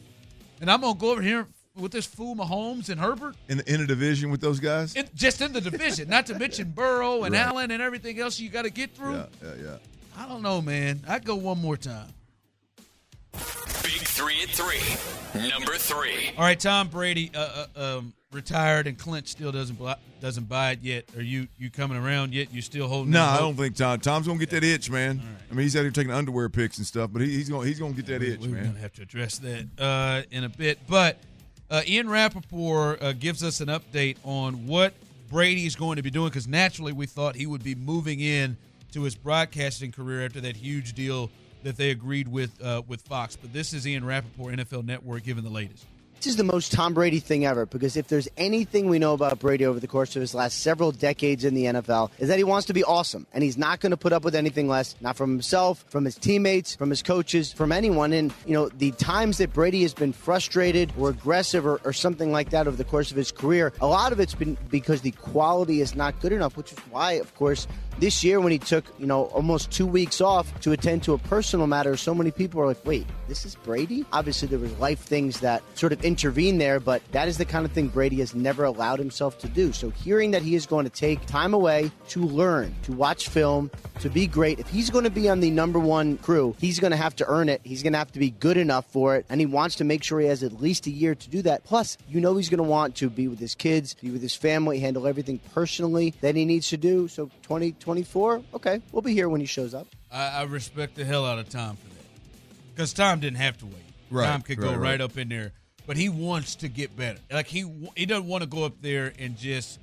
and 0.60 0.68
I'm 0.68 0.80
gonna 0.80 0.98
go 0.98 1.12
over 1.12 1.22
here 1.22 1.46
with 1.76 1.92
this 1.92 2.06
fool 2.06 2.34
Mahomes 2.36 2.88
and 2.90 3.00
Herbert. 3.00 3.36
In 3.48 3.58
the, 3.58 3.72
in 3.72 3.80
a 3.80 3.86
division 3.86 4.30
with 4.30 4.40
those 4.40 4.60
guys. 4.60 4.94
In, 4.96 5.08
just 5.14 5.40
in 5.40 5.52
the 5.52 5.60
division, 5.60 6.08
not 6.08 6.26
to 6.26 6.34
mention 6.38 6.70
Burrow 6.74 7.24
and 7.24 7.32
Right. 7.34 7.40
Allen 7.46 7.70
and 7.70 7.82
everything 7.82 8.18
else 8.20 8.38
you 8.40 8.48
got 8.50 8.62
to 8.62 8.70
get 8.70 8.94
through. 8.94 9.14
yeah, 9.14 9.26
yeah, 9.42 9.54
yeah. 9.62 9.76
I 10.18 10.28
don't 10.28 10.42
know, 10.42 10.60
man. 10.60 11.00
I'd 11.08 11.24
go 11.24 11.36
one 11.36 11.58
more 11.60 11.76
time. 11.76 12.08
Big 13.32 14.02
three 14.02 14.42
at 14.42 14.48
three. 14.50 15.48
Number 15.48 15.74
three. 15.76 16.32
All 16.36 16.44
right, 16.44 16.58
Tom 16.58 16.88
Brady 16.88 17.30
uh, 17.34 17.66
uh, 17.76 17.98
um, 17.98 18.12
retired, 18.32 18.86
and 18.86 18.98
Clint 18.98 19.28
still 19.28 19.52
doesn't 19.52 19.76
bli- 19.78 19.94
doesn't 20.20 20.48
buy 20.48 20.72
it 20.72 20.80
yet. 20.82 21.04
Are 21.16 21.22
you 21.22 21.46
you 21.58 21.70
coming 21.70 21.96
around 21.96 22.34
yet? 22.34 22.52
You 22.52 22.60
still 22.60 22.88
holding? 22.88 23.12
No, 23.12 23.20
out 23.22 23.36
I 23.36 23.38
don't 23.38 23.56
think 23.56 23.76
Tom. 23.76 24.00
Tom's 24.00 24.26
gonna 24.26 24.38
get 24.38 24.50
that 24.50 24.64
itch, 24.64 24.90
man. 24.90 25.22
I 25.50 25.54
mean, 25.54 25.62
he's 25.62 25.76
out 25.76 25.82
here 25.82 25.90
taking 25.90 26.12
underwear 26.12 26.48
pics 26.50 26.76
and 26.78 26.86
stuff, 26.86 27.10
but 27.12 27.22
he, 27.22 27.28
he's 27.30 27.48
gonna 27.48 27.64
he's 27.64 27.78
gonna 27.78 27.94
get 27.94 28.06
that 28.06 28.22
itch, 28.22 28.40
We're 28.40 28.48
man. 28.48 28.62
going 28.64 28.74
to 28.74 28.80
have 28.80 28.92
to 28.94 29.02
address 29.02 29.38
that 29.38 29.66
uh, 29.78 30.22
in 30.30 30.44
a 30.44 30.48
bit. 30.50 30.80
But 30.88 31.16
uh, 31.70 31.82
Ian 31.86 32.08
Rapoport 32.08 33.02
uh, 33.02 33.12
gives 33.12 33.44
us 33.44 33.60
an 33.60 33.68
update 33.68 34.16
on 34.24 34.66
what 34.66 34.92
Brady 35.30 35.66
is 35.66 35.76
going 35.76 35.96
to 35.96 36.02
be 36.02 36.10
doing 36.10 36.28
because 36.28 36.48
naturally 36.48 36.92
we 36.92 37.06
thought 37.06 37.36
he 37.36 37.46
would 37.46 37.62
be 37.62 37.74
moving 37.74 38.20
in 38.20 38.56
to 38.92 39.02
his 39.02 39.14
broadcasting 39.14 39.92
career 39.92 40.24
after 40.24 40.40
that 40.40 40.56
huge 40.56 40.94
deal 40.94 41.30
that 41.62 41.76
they 41.76 41.90
agreed 41.90 42.26
with 42.26 42.60
uh, 42.62 42.82
with 42.88 43.02
Fox. 43.02 43.36
But 43.36 43.52
this 43.52 43.72
is 43.72 43.86
Ian 43.86 44.04
Rapoport, 44.04 44.54
NFL 44.54 44.84
Network, 44.84 45.22
giving 45.22 45.44
the 45.44 45.50
latest. 45.50 45.84
This 46.20 46.26
is 46.26 46.36
the 46.36 46.44
most 46.44 46.70
Tom 46.70 46.92
Brady 46.92 47.18
thing 47.18 47.46
ever 47.46 47.64
because 47.64 47.96
if 47.96 48.08
there's 48.08 48.28
anything 48.36 48.90
we 48.90 48.98
know 48.98 49.14
about 49.14 49.38
Brady 49.38 49.64
over 49.64 49.80
the 49.80 49.86
course 49.86 50.16
of 50.16 50.20
his 50.20 50.34
last 50.34 50.58
several 50.58 50.92
decades 50.92 51.46
in 51.46 51.54
the 51.54 51.64
NFL 51.64 52.10
is 52.18 52.28
that 52.28 52.36
he 52.36 52.44
wants 52.44 52.66
to 52.66 52.74
be 52.74 52.84
awesome 52.84 53.26
and 53.32 53.42
he's 53.42 53.56
not 53.56 53.80
going 53.80 53.92
to 53.92 53.96
put 53.96 54.12
up 54.12 54.22
with 54.22 54.34
anything 54.34 54.68
less, 54.68 54.94
not 55.00 55.16
from 55.16 55.30
himself, 55.30 55.82
from 55.88 56.04
his 56.04 56.16
teammates, 56.16 56.76
from 56.76 56.90
his 56.90 57.02
coaches, 57.02 57.54
from 57.54 57.72
anyone. 57.72 58.12
And, 58.12 58.34
you 58.44 58.52
know, 58.52 58.68
the 58.68 58.90
times 58.90 59.38
that 59.38 59.54
Brady 59.54 59.80
has 59.80 59.94
been 59.94 60.12
frustrated 60.12 60.92
or 60.98 61.08
aggressive 61.08 61.64
or, 61.64 61.80
or 61.86 61.94
something 61.94 62.30
like 62.30 62.50
that 62.50 62.66
over 62.66 62.76
the 62.76 62.84
course 62.84 63.10
of 63.10 63.16
his 63.16 63.32
career, 63.32 63.72
a 63.80 63.86
lot 63.86 64.12
of 64.12 64.20
it's 64.20 64.34
been 64.34 64.58
because 64.68 65.00
the 65.00 65.12
quality 65.12 65.80
is 65.80 65.94
not 65.94 66.20
good 66.20 66.32
enough, 66.32 66.54
which 66.54 66.70
is 66.70 66.78
why, 66.90 67.12
of 67.12 67.34
course, 67.34 67.66
this 67.98 68.24
year 68.24 68.40
when 68.40 68.52
he 68.52 68.58
took, 68.58 68.84
you 68.98 69.06
know, 69.06 69.24
almost 69.26 69.70
two 69.70 69.86
weeks 69.86 70.20
off 70.20 70.58
to 70.60 70.72
attend 70.72 71.02
to 71.04 71.12
a 71.12 71.18
personal 71.18 71.66
matter, 71.66 71.96
so 71.96 72.14
many 72.14 72.30
people 72.30 72.60
are 72.60 72.66
like, 72.66 72.84
wait, 72.84 73.06
this 73.28 73.44
is 73.44 73.54
Brady? 73.56 74.04
Obviously, 74.12 74.48
there 74.48 74.58
was 74.58 74.76
life 74.78 75.00
things 75.00 75.40
that 75.40 75.62
sort 75.76 75.92
of 75.92 76.04
intervene 76.10 76.58
there, 76.58 76.80
but 76.80 77.00
that 77.12 77.28
is 77.28 77.38
the 77.38 77.44
kind 77.44 77.64
of 77.64 77.70
thing 77.70 77.86
Brady 77.86 78.16
has 78.16 78.34
never 78.34 78.64
allowed 78.64 78.98
himself 78.98 79.38
to 79.38 79.48
do. 79.48 79.72
So 79.72 79.90
hearing 79.90 80.32
that 80.32 80.42
he 80.42 80.56
is 80.56 80.66
going 80.66 80.84
to 80.84 80.90
take 80.90 81.24
time 81.26 81.54
away 81.54 81.92
to 82.08 82.24
learn, 82.24 82.74
to 82.82 82.92
watch 82.92 83.28
film, 83.28 83.70
to 84.00 84.10
be 84.10 84.26
great, 84.26 84.58
if 84.58 84.68
he's 84.68 84.90
going 84.90 85.04
to 85.04 85.10
be 85.10 85.28
on 85.28 85.38
the 85.38 85.52
number 85.52 85.78
one 85.78 86.18
crew, 86.18 86.56
he's 86.58 86.80
going 86.80 86.90
to 86.90 86.96
have 86.96 87.14
to 87.16 87.26
earn 87.28 87.48
it. 87.48 87.60
He's 87.62 87.84
going 87.84 87.92
to 87.92 87.98
have 88.00 88.10
to 88.10 88.18
be 88.18 88.30
good 88.30 88.56
enough 88.56 88.86
for 88.86 89.14
it, 89.14 89.24
and 89.28 89.38
he 89.38 89.46
wants 89.46 89.76
to 89.76 89.84
make 89.84 90.02
sure 90.02 90.18
he 90.18 90.26
has 90.26 90.42
at 90.42 90.60
least 90.60 90.88
a 90.88 90.90
year 90.90 91.14
to 91.14 91.30
do 91.30 91.42
that. 91.42 91.62
Plus, 91.62 91.96
you 92.08 92.20
know 92.20 92.36
he's 92.36 92.48
going 92.48 92.58
to 92.58 92.64
want 92.64 92.96
to 92.96 93.08
be 93.08 93.28
with 93.28 93.38
his 93.38 93.54
kids, 93.54 93.94
be 93.94 94.10
with 94.10 94.22
his 94.22 94.34
family, 94.34 94.80
handle 94.80 95.06
everything 95.06 95.38
personally 95.54 96.12
that 96.22 96.34
he 96.34 96.44
needs 96.44 96.68
to 96.70 96.76
do. 96.76 97.06
So 97.06 97.26
2024, 97.42 98.42
okay, 98.54 98.82
we'll 98.90 99.02
be 99.02 99.14
here 99.14 99.28
when 99.28 99.40
he 99.40 99.46
shows 99.46 99.74
up. 99.74 99.86
I, 100.10 100.40
I 100.40 100.42
respect 100.42 100.96
the 100.96 101.04
hell 101.04 101.24
out 101.24 101.38
of 101.38 101.48
Tom 101.48 101.76
for 101.76 101.88
that 101.88 102.04
because 102.74 102.92
Tom 102.92 103.20
didn't 103.20 103.38
have 103.38 103.58
to 103.58 103.66
wait. 103.66 103.76
Right, 104.10 104.26
Tom 104.26 104.42
could 104.42 104.58
go 104.58 104.70
right, 104.70 104.76
right, 104.76 104.82
right. 104.82 105.00
up 105.00 105.16
in 105.16 105.28
there, 105.28 105.52
but 105.90 105.96
he 105.96 106.08
wants 106.08 106.54
to 106.54 106.68
get 106.68 106.96
better. 106.96 107.18
Like 107.32 107.48
he 107.48 107.68
he 107.96 108.06
doesn't 108.06 108.28
want 108.28 108.44
to 108.44 108.48
go 108.48 108.62
up 108.62 108.80
there 108.80 109.12
and 109.18 109.36
just 109.36 109.80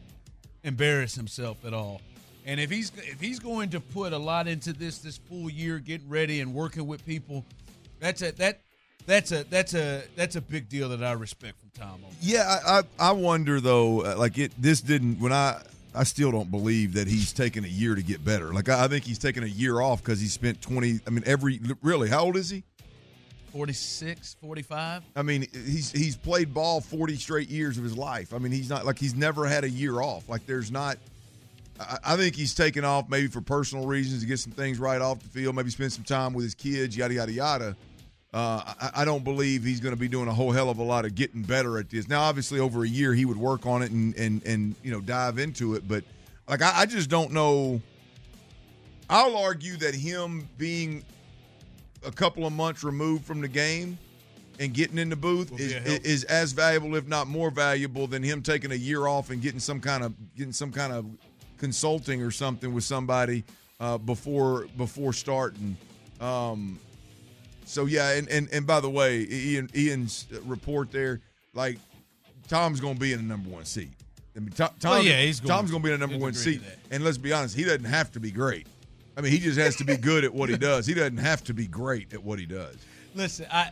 embarrass 0.64 1.14
himself 1.16 1.66
at 1.66 1.74
all. 1.74 2.00
And 2.46 2.62
if 2.62 2.72
he's 2.72 2.94
if 2.96 3.20
he's 3.20 3.40
going 3.40 3.72
to 3.72 3.82
put 3.82 4.14
a 4.14 4.18
lot 4.18 4.48
into 4.48 4.72
this 4.72 5.00
this 5.00 5.18
full 5.18 5.50
year, 5.50 5.80
getting 5.80 6.08
ready 6.08 6.40
and 6.40 6.54
working 6.54 6.88
with 6.88 7.06
people, 7.06 7.44
that's 8.00 8.22
a 8.22 8.32
that 8.38 8.62
that's 9.06 9.34
a 9.34 9.44
that's 9.50 9.74
a 9.74 10.02
that's 10.16 10.38
a 10.38 10.42
big 10.42 10.70
deal 10.70 10.88
that 10.88 11.04
I 11.04 11.12
respect 11.12 11.60
from 11.60 11.72
Tom. 11.72 12.00
Yeah, 12.22 12.58
I, 12.66 12.80
I 12.80 13.10
I 13.10 13.12
wonder 13.12 13.60
though, 13.60 14.06
uh, 14.06 14.16
like 14.18 14.38
it. 14.38 14.54
This 14.58 14.80
didn't 14.80 15.20
when 15.20 15.34
I. 15.34 15.62
I 15.96 16.04
still 16.04 16.32
don't 16.32 16.52
believe 16.52 16.94
that 16.94 17.08
he's 17.08 17.34
taken 17.34 17.66
a 17.66 17.68
year 17.68 17.96
to 17.96 18.04
get 18.04 18.24
better. 18.24 18.54
Like 18.54 18.70
I, 18.70 18.86
I 18.86 18.88
think 18.88 19.04
he's 19.04 19.18
taken 19.18 19.44
a 19.44 19.48
year 19.48 19.82
off 19.82 20.02
because 20.02 20.22
he 20.22 20.28
spent 20.28 20.62
twenty. 20.62 21.00
I 21.06 21.10
mean, 21.10 21.24
every 21.26 21.60
really, 21.82 22.08
how 22.08 22.24
old 22.24 22.38
is 22.38 22.50
he? 22.50 22.64
46, 23.52 24.36
45. 24.42 25.04
I 25.16 25.22
mean, 25.22 25.48
he's 25.54 25.92
he's 25.92 26.16
played 26.16 26.54
ball 26.54 26.82
forty 26.82 27.16
straight 27.16 27.50
years 27.50 27.78
of 27.78 27.84
his 27.84 27.98
life. 27.98 28.34
I 28.34 28.38
mean, 28.38 28.52
he's 28.52 28.70
not 28.70 28.86
like 28.86 29.00
he's 29.00 29.16
never 29.16 29.46
had 29.46 29.64
a 29.64 29.70
year 29.70 30.02
off. 30.02 30.28
Like 30.30 30.46
there's 30.46 30.72
not. 30.72 30.98
I, 31.80 31.98
I 32.04 32.16
think 32.18 32.36
he's 32.36 32.54
taken 32.54 32.84
off 32.86 33.10
maybe 33.10 33.28
for 33.28 33.42
personal 33.42 33.86
reasons 33.88 34.22
to 34.22 34.28
get 34.28 34.40
some 34.40 34.54
things 34.54 34.80
right 34.80 35.02
off 35.02 35.20
the 35.20 35.30
field, 35.30 35.56
maybe 35.56 35.70
spend 35.70 35.94
some 35.94 36.04
time 36.04 36.34
with 36.34 36.44
his 36.44 36.56
kids, 36.56 36.96
yada 36.96 37.14
yada 37.14 37.32
yada. 37.32 37.76
Uh, 38.34 38.62
I, 38.80 38.92
I 39.02 39.06
don't 39.06 39.24
believe 39.24 39.64
he's 39.64 39.80
going 39.80 39.96
to 39.96 40.00
be 40.00 40.08
doing 40.10 40.28
a 40.28 40.34
whole 40.34 40.52
hell 40.52 40.70
of 40.70 40.80
a 40.80 40.84
lot 40.84 41.06
of 41.06 41.16
getting 41.16 41.42
better 41.42 41.80
at 41.80 41.90
this. 41.90 42.08
Now, 42.10 42.22
obviously, 42.24 42.60
over 42.60 42.84
a 42.84 42.88
year 42.88 43.14
he 43.14 43.26
would 43.26 43.38
work 43.38 43.66
on 43.66 43.82
it 43.82 43.92
and 43.92 44.16
and 44.16 44.46
and 44.46 44.76
you 44.84 44.92
know 44.92 45.02
dive 45.02 45.40
into 45.40 45.76
it, 45.76 45.88
but 45.88 46.04
like 46.48 46.62
I, 46.62 46.82
I 46.82 46.86
just 46.86 47.10
don't 47.10 47.32
know. 47.32 47.82
I'll 49.10 49.38
argue 49.38 49.78
that 49.78 49.96
him 49.96 50.50
being 50.58 51.04
a 52.06 52.12
couple 52.12 52.46
of 52.46 52.54
months 52.54 52.84
removed 52.84 53.26
from 53.26 53.42
the 53.42 53.48
game 53.48 53.98
and 54.60 54.74
getting 54.74 54.98
in 54.98 55.10
the 55.10 55.16
booth 55.16 55.60
is, 55.60 55.74
is 55.74 56.24
as 56.26 56.52
valuable, 56.52 56.96
if 56.96 57.08
not 57.08 57.28
more 57.28 57.52
valuable, 57.52 58.08
than 58.08 58.24
him 58.24 58.42
taking 58.42 58.72
a 58.72 58.76
year 58.76 59.08
off 59.08 59.30
and 59.30 59.42
getting 59.42 59.60
some 59.60 59.80
kind 59.80 60.04
of 60.04 60.14
getting 60.36 60.54
some 60.54 60.72
kind 60.72 60.94
of 60.94 61.06
consulting 61.58 62.22
or 62.22 62.32
something 62.32 62.74
with 62.74 62.84
somebody 62.84 63.44
uh, 63.80 63.98
before 63.98 64.68
before 64.78 65.14
starting. 65.14 65.78
Um, 66.20 66.80
so 67.66 67.86
yeah, 67.86 68.14
and, 68.14 68.28
and 68.30 68.48
and 68.52 68.66
by 68.66 68.80
the 68.80 68.90
way, 68.90 69.28
Ian 69.30 69.70
Ian's 69.76 70.26
report 70.44 70.92
there, 70.92 71.22
like 71.54 71.78
Tom's 72.48 72.80
going 72.80 72.96
to 72.96 73.00
be 73.00 73.14
in 73.14 73.20
the 73.20 73.26
number 73.26 73.50
one 73.50 73.66
seat. 73.66 73.92
I 74.36 74.40
mean, 74.40 74.52
Tom, 74.52 74.70
Tom 74.80 74.92
Well, 74.92 75.04
yeah, 75.04 75.22
he's 75.22 75.40
going 75.40 75.50
Tom's 75.50 75.72
going 75.72 75.84
to 75.84 75.88
be 75.88 75.94
in 75.94 76.00
the 76.00 76.08
number 76.08 76.24
one 76.24 76.34
seat, 76.34 76.62
and 76.92 77.04
let's 77.04 77.18
be 77.18 77.34
honest, 77.34 77.56
he 77.56 77.64
doesn't 77.64 77.84
have 77.86 78.12
to 78.14 78.20
be 78.20 78.32
great. 78.32 78.68
I 79.18 79.22
mean, 79.22 79.32
he 79.32 79.40
just 79.40 79.58
has 79.58 79.76
to 79.78 79.84
be 79.84 79.98
good 79.98 80.24
at 80.24 80.34
what 80.34 80.48
he 80.48 80.58
does. 80.58 80.86
He 80.86 80.94
doesn't 80.94 81.18
have 81.18 81.44
to 81.46 81.54
be 81.54 81.66
great 81.66 82.14
at 82.14 82.24
what 82.24 82.38
he 82.38 82.46
does. 82.46 82.76
Listen, 83.16 83.48
I 83.52 83.72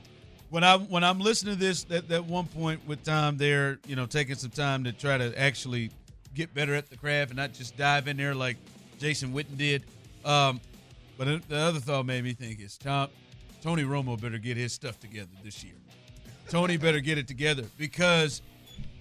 when 0.49 0.63
I 0.63 0.77
when 0.77 1.03
I'm 1.03 1.19
listening 1.19 1.53
to 1.53 1.59
this 1.59 1.85
at 1.91 2.09
that 2.09 2.25
one 2.25 2.47
point 2.47 2.85
with 2.87 3.03
Tom 3.03 3.37
there, 3.37 3.77
you 3.87 3.95
know, 3.95 4.07
taking 4.07 4.35
some 4.35 4.49
time 4.49 4.83
to 4.85 4.91
try 4.91 5.17
to 5.17 5.39
actually 5.39 5.91
get 6.33 6.53
better 6.53 6.73
at 6.73 6.89
the 6.89 6.97
craft 6.97 7.29
and 7.29 7.37
not 7.37 7.53
just 7.53 7.77
dive 7.77 8.07
in 8.07 8.17
there 8.17 8.33
like 8.33 8.57
Jason 8.99 9.33
Witten 9.33 9.57
did. 9.57 9.83
Um, 10.25 10.59
but 11.17 11.47
the 11.47 11.57
other 11.57 11.79
thought 11.79 12.05
made 12.07 12.23
me 12.23 12.33
think 12.33 12.59
is 12.59 12.77
Tom 12.77 13.09
Tony 13.61 13.83
Romo 13.83 14.19
better 14.19 14.37
get 14.37 14.57
his 14.57 14.73
stuff 14.73 14.99
together 14.99 15.31
this 15.43 15.63
year. 15.63 15.73
Tony 16.49 16.77
better 16.77 16.99
get 16.99 17.17
it 17.17 17.27
together 17.27 17.63
because 17.77 18.41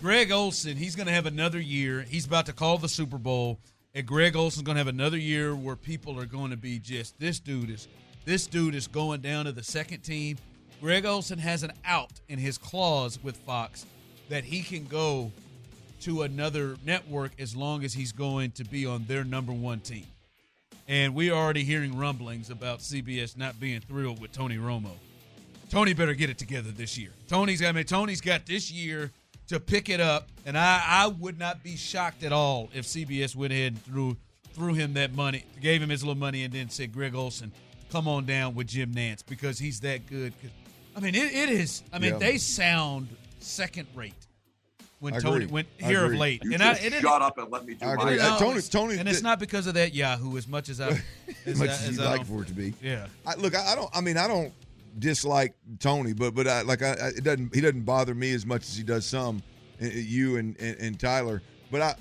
Greg 0.01 0.33
Olsen, 0.33 0.77
he's 0.77 0.97
going 0.97 1.07
to 1.07 1.13
have 1.13 1.27
another 1.27 1.61
year. 1.61 2.03
He's 2.03 2.25
about 2.27 2.47
to 2.47 2.53
call 2.53 2.79
the 2.79 2.89
Super 2.89 3.19
Bowl, 3.19 3.59
and 3.95 4.07
Greg 4.07 4.35
Olsen's 4.35 4.65
going 4.65 4.75
to 4.75 4.81
have 4.81 4.89
another 4.89 5.17
year 5.17 5.55
where 5.55 5.77
people 5.77 6.19
are 6.19 6.27
going 6.27 6.51
to 6.51 6.57
be 6.57 6.79
just 6.79 7.19
this 7.21 7.39
dude 7.39 7.71
is 7.71 7.89
this 8.25 8.47
dude 8.47 8.75
is 8.75 8.87
going 8.87 9.21
down 9.21 9.45
to 9.45 9.53
the 9.53 9.63
second 9.63 10.01
team. 10.01 10.39
Greg 10.81 11.05
Olsen 11.05 11.39
has 11.39 11.63
an 11.63 11.73
out 11.85 12.21
in 12.29 12.39
his 12.39 12.59
clause 12.59 13.19
with 13.23 13.37
Fox 13.37 13.87
that 14.29 14.45
he 14.45 14.63
can 14.63 14.85
go 14.87 15.31
to 16.01 16.23
another 16.23 16.77
network 16.85 17.33
as 17.39 17.55
long 17.55 17.85
as 17.85 17.95
he's 17.95 18.13
going 18.13 18.51
to 18.53 18.65
be 18.65 18.87
on 18.87 19.05
their 19.07 19.25
number 19.25 19.53
one 19.53 19.81
team. 19.81 20.07
And 20.89 21.15
we're 21.15 21.33
already 21.33 21.65
hearing 21.65 21.97
rumblings 21.97 22.51
about 22.51 22.81
CBS 22.81 23.37
not 23.37 23.61
being 23.61 23.81
thrilled 23.81 24.21
with 24.21 24.33
Tony 24.33 24.57
Romo. 24.57 24.91
Tony 25.71 25.95
better 25.95 26.15
get 26.15 26.29
it 26.29 26.39
together 26.39 26.71
this 26.71 26.99
year. 26.99 27.11
Tony's 27.29 27.61
got 27.61 27.69
I 27.69 27.73
mean, 27.73 27.85
Tony's 27.85 28.21
got 28.21 28.47
this 28.47 28.71
year 28.71 29.11
to 29.49 29.61
pick 29.61 29.89
it 29.89 30.01
up, 30.01 30.29
and 30.47 30.57
I, 30.57 30.83
I 30.87 31.07
would 31.09 31.39
not 31.39 31.63
be 31.63 31.77
shocked 31.77 32.23
at 32.25 32.33
all 32.33 32.71
if 32.75 32.85
CBS 32.87 33.35
went 33.37 33.53
ahead 33.53 33.73
and 33.73 33.85
threw 33.85 34.17
threw 34.55 34.73
him 34.75 34.95
that 34.95 35.13
money, 35.15 35.45
gave 35.61 35.83
him 35.83 35.91
his 35.91 36.03
little 36.05 36.19
money, 36.19 36.45
and 36.45 36.53
then 36.53 36.69
said, 36.71 36.93
"Greg 36.93 37.15
Olsen, 37.15 37.53
come 37.91 38.07
on 38.09 38.25
down 38.25 38.55
with 38.55 38.69
Jim 38.69 38.95
Nantz 38.95 39.25
because 39.27 39.59
he's 39.59 39.81
that 39.81 40.07
good." 40.07 40.33
I 40.97 41.01
mean, 41.01 41.15
it, 41.15 41.33
it 41.33 41.49
is. 41.51 41.83
I 41.93 41.99
mean, 41.99 42.13
Yeah. 42.13 42.19
they 42.19 42.39
sound 42.39 43.09
second 43.41 43.89
rate 43.97 44.15
when 45.01 45.13
I 45.13 45.19
Tony 45.19 45.37
agree. 45.45 45.47
went 45.47 45.69
I 45.83 45.87
here 45.87 46.05
of 46.07 46.15
late. 46.15 46.43
You 46.45 46.53
and 46.53 46.63
just 46.63 46.83
I, 46.83 46.87
it, 46.87 46.93
shut 47.03 47.21
up 47.21 47.37
and 47.37 47.51
let 47.51 47.67
me 47.67 47.75
do 47.75 47.85
I 47.85 47.95
my 47.97 48.03
agree. 48.03 48.17
job. 48.17 48.33
Uh, 48.33 48.39
Tony- 48.45 48.61
Tony 48.63 48.99
and 48.99 49.09
it's 49.09 49.23
not 49.23 49.41
because 49.41 49.67
of 49.67 49.75
that 49.75 49.93
Yahoo 49.93 50.37
as 50.37 50.47
much 50.47 50.69
as 50.69 50.81
I 50.81 51.03
as 51.45 51.59
much 51.59 51.69
as, 51.71 51.91
you'd 51.91 52.01
I 52.01 52.11
like 52.17 52.27
for 52.27 52.43
it 52.43 52.47
to 52.49 52.55
be. 52.55 52.75
Yeah. 52.81 53.09
I, 53.27 53.35
look, 53.35 53.55
I, 53.57 53.73
I 53.73 53.75
don't. 53.75 53.91
I 53.93 54.01
mean, 54.01 54.17
I 54.17 54.29
don't 54.29 54.53
dislike 54.99 55.55
Tony, 55.81 56.13
but 56.13 56.35
but 56.35 56.47
I, 56.47 56.63
like 56.63 56.83
I, 56.83 56.93
I, 56.93 57.09
it 57.09 57.25
doesn't. 57.25 57.55
He 57.55 57.61
doesn't 57.61 57.83
bother 57.85 58.15
me 58.15 58.33
as 58.33 58.47
much 58.47 58.63
as 58.63 58.77
he 58.77 58.83
does 58.83 59.07
some 59.07 59.43
uh, 59.83 59.87
you 59.87 60.37
and, 60.37 60.57
and 60.61 60.77
and 60.79 61.01
Tyler. 61.01 61.43
But 61.71 61.81
I 61.83 61.95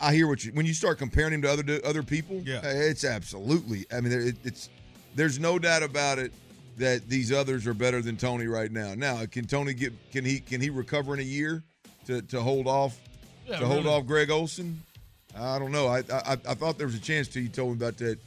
I 0.00 0.14
hear 0.14 0.26
what 0.26 0.44
you 0.44 0.52
when 0.52 0.66
you 0.66 0.74
start 0.74 0.98
comparing 0.98 1.32
him 1.34 1.42
to 1.42 1.50
other 1.50 1.62
to 1.62 1.86
other 1.86 2.02
people. 2.02 2.42
Yeah. 2.44 2.58
uh, 2.58 2.68
it's 2.68 3.04
absolutely. 3.04 3.86
I 3.92 4.00
mean, 4.00 4.12
it, 4.12 4.36
it's 4.44 4.70
there's 5.14 5.38
no 5.38 5.58
doubt 5.58 5.82
about 5.82 6.18
it 6.18 6.32
that 6.78 7.08
these 7.08 7.32
others 7.32 7.66
are 7.66 7.74
better 7.74 8.00
than 8.00 8.16
Tony 8.16 8.46
right 8.46 8.70
now. 8.72 8.94
Now, 8.94 9.24
can 9.26 9.46
Tony 9.46 9.74
get 9.74 9.92
can 10.12 10.24
he 10.24 10.40
can 10.40 10.60
he 10.60 10.70
recover 10.70 11.14
in 11.14 11.20
a 11.20 11.24
year 11.24 11.62
to 12.06 12.22
to 12.22 12.40
hold 12.40 12.66
off 12.66 12.98
Yeah, 13.46 13.58
to 13.58 13.66
hold 13.66 13.86
off 13.86 14.06
Greg 14.06 14.30
Olsen? 14.30 14.82
I 15.38 15.58
don't 15.58 15.72
know. 15.72 15.86
I, 15.86 15.98
I 16.10 16.32
I 16.32 16.54
thought 16.54 16.78
there 16.78 16.86
was 16.86 16.96
a 16.96 17.00
chance 17.00 17.28
till 17.28 17.42
you 17.42 17.48
told 17.48 17.70
me 17.70 17.84
about 17.84 17.98
that 17.98 18.18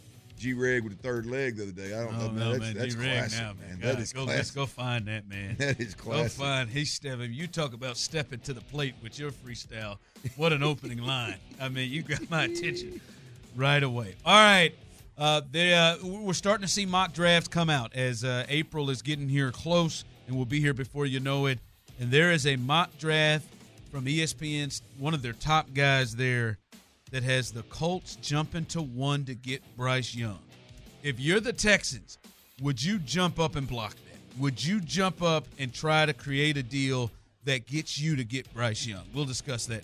G 0.44 0.54
Reg 0.54 0.84
with 0.84 0.98
the 0.98 1.02
third 1.02 1.26
leg 1.26 1.56
the 1.56 1.64
other 1.64 1.72
day. 1.72 1.94
I 1.98 2.04
don't 2.04 2.18
know, 2.20 2.26
Oh, 2.26 2.28
man. 2.32 2.36
no, 2.36 2.52
that's 2.52 2.60
man. 2.64 2.74
that's 2.76 2.96
G-Reg 2.96 3.18
classic, 3.18 3.40
now, 3.40 3.54
man. 3.54 3.70
man. 3.70 3.80
That 3.80 3.94
God, 3.94 4.02
is 4.02 4.14
go, 4.14 4.24
classic. 4.26 4.38
Let's 4.40 4.52
go 4.52 4.66
find 4.66 5.06
that, 5.08 5.30
man. 5.30 5.56
That 5.60 5.80
is 5.80 5.96
classic. 5.96 6.38
Go 6.38 6.44
find. 6.44 6.70
He's 6.70 6.92
stepping. 6.92 7.32
You 7.34 7.48
talk 7.48 7.74
about 7.74 7.96
stepping 7.96 8.40
to 8.42 8.54
the 8.54 8.60
plate 8.62 8.94
with 9.02 9.18
your 9.18 9.32
freestyle. 9.32 9.98
What 10.36 10.52
an 10.52 10.62
opening 10.64 10.98
line. 11.06 11.38
I 11.62 11.70
mean, 11.70 11.90
you 11.90 12.02
got 12.02 12.30
my 12.30 12.44
attention 12.44 13.00
right 13.56 13.82
away. 13.82 14.16
All 14.26 14.34
right. 14.36 14.74
Uh, 15.18 15.42
they, 15.50 15.74
uh, 15.74 15.96
we're 16.04 16.34
starting 16.34 16.66
to 16.68 16.72
see 16.72 16.86
mock 16.86 17.14
drafts 17.14 17.48
come 17.48 17.70
out 17.70 17.94
as 17.96 18.24
uh, 18.26 18.46
April 18.50 18.90
is 18.90 19.02
getting 19.02 19.30
here 19.30 19.52
close 19.52 20.04
and 20.28 20.36
we'll 20.36 20.46
be 20.46 20.60
here 20.60 20.74
before 20.74 21.06
you 21.06 21.20
know 21.22 21.46
it. 21.46 21.60
And 22.00 22.12
there 22.12 22.32
is 22.32 22.46
a 22.48 22.56
mock 22.58 22.98
draft 22.98 23.46
from 23.92 24.08
E 24.10 24.18
ESPN's 24.20 24.82
one 24.98 25.14
of 25.14 25.22
their 25.22 25.34
top 25.34 25.74
guys 25.74 26.16
there 26.16 26.58
that 27.14 27.22
has 27.22 27.52
the 27.52 27.62
Colts 27.64 28.16
jumping 28.24 28.66
to 28.66 28.82
one 28.82 29.24
to 29.26 29.36
get 29.36 29.62
Bryce 29.78 30.16
Young. 30.16 30.40
If 31.04 31.20
you're 31.20 31.40
the 31.40 31.54
Texans, 31.54 32.18
would 32.60 32.84
you 32.84 32.98
jump 32.98 33.40
up 33.40 33.56
and 33.56 33.68
block 33.68 33.94
that? 33.94 34.42
Would 34.42 34.66
you 34.66 34.82
jump 34.82 35.22
up 35.22 35.46
and 35.60 35.72
try 35.72 36.08
to 36.08 36.14
create 36.14 36.58
a 36.58 36.64
deal 36.64 37.12
that 37.44 37.68
gets 37.68 38.00
you 38.00 38.16
to 38.16 38.24
get 38.24 38.52
Bryce 38.52 38.88
Young? 38.88 39.04
We'll 39.14 39.26
discuss 39.26 39.68
that 39.68 39.84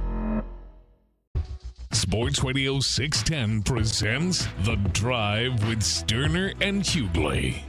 Sports 1.93 2.43
Radio 2.43 2.79
610 2.79 3.63
presents 3.63 4.47
The 4.63 4.75
Drive 4.93 5.67
with 5.67 5.79
Stoerner 5.79 6.53
and 6.61 6.81
Hughley. 6.81 7.61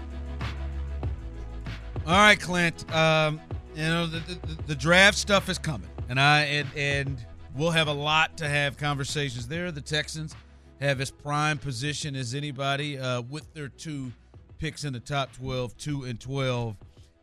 All 2.06 2.12
right, 2.12 2.38
Clint. 2.38 2.92
Um, 2.94 3.40
you 3.74 3.82
know 3.82 4.06
the, 4.06 4.18
the, 4.18 4.62
the 4.68 4.74
draft 4.74 5.16
stuff 5.18 5.48
is 5.48 5.58
coming, 5.58 5.88
and 6.08 6.20
I 6.20 6.42
and, 6.42 6.68
and 6.76 7.26
we'll 7.56 7.70
have 7.70 7.88
a 7.88 7.92
lot 7.92 8.36
to 8.38 8.48
have 8.48 8.76
conversations 8.76 9.48
there. 9.48 9.72
The 9.72 9.80
Texans 9.80 10.34
have 10.80 11.00
as 11.00 11.10
prime 11.10 11.58
position 11.58 12.14
as 12.14 12.34
anybody 12.34 12.98
uh, 12.98 13.22
with 13.22 13.52
their 13.54 13.68
two 13.68 14.12
picks 14.58 14.84
in 14.84 14.92
the 14.92 15.00
top 15.00 15.32
12, 15.36 15.76
2 15.76 16.04
and 16.04 16.20
12. 16.20 16.76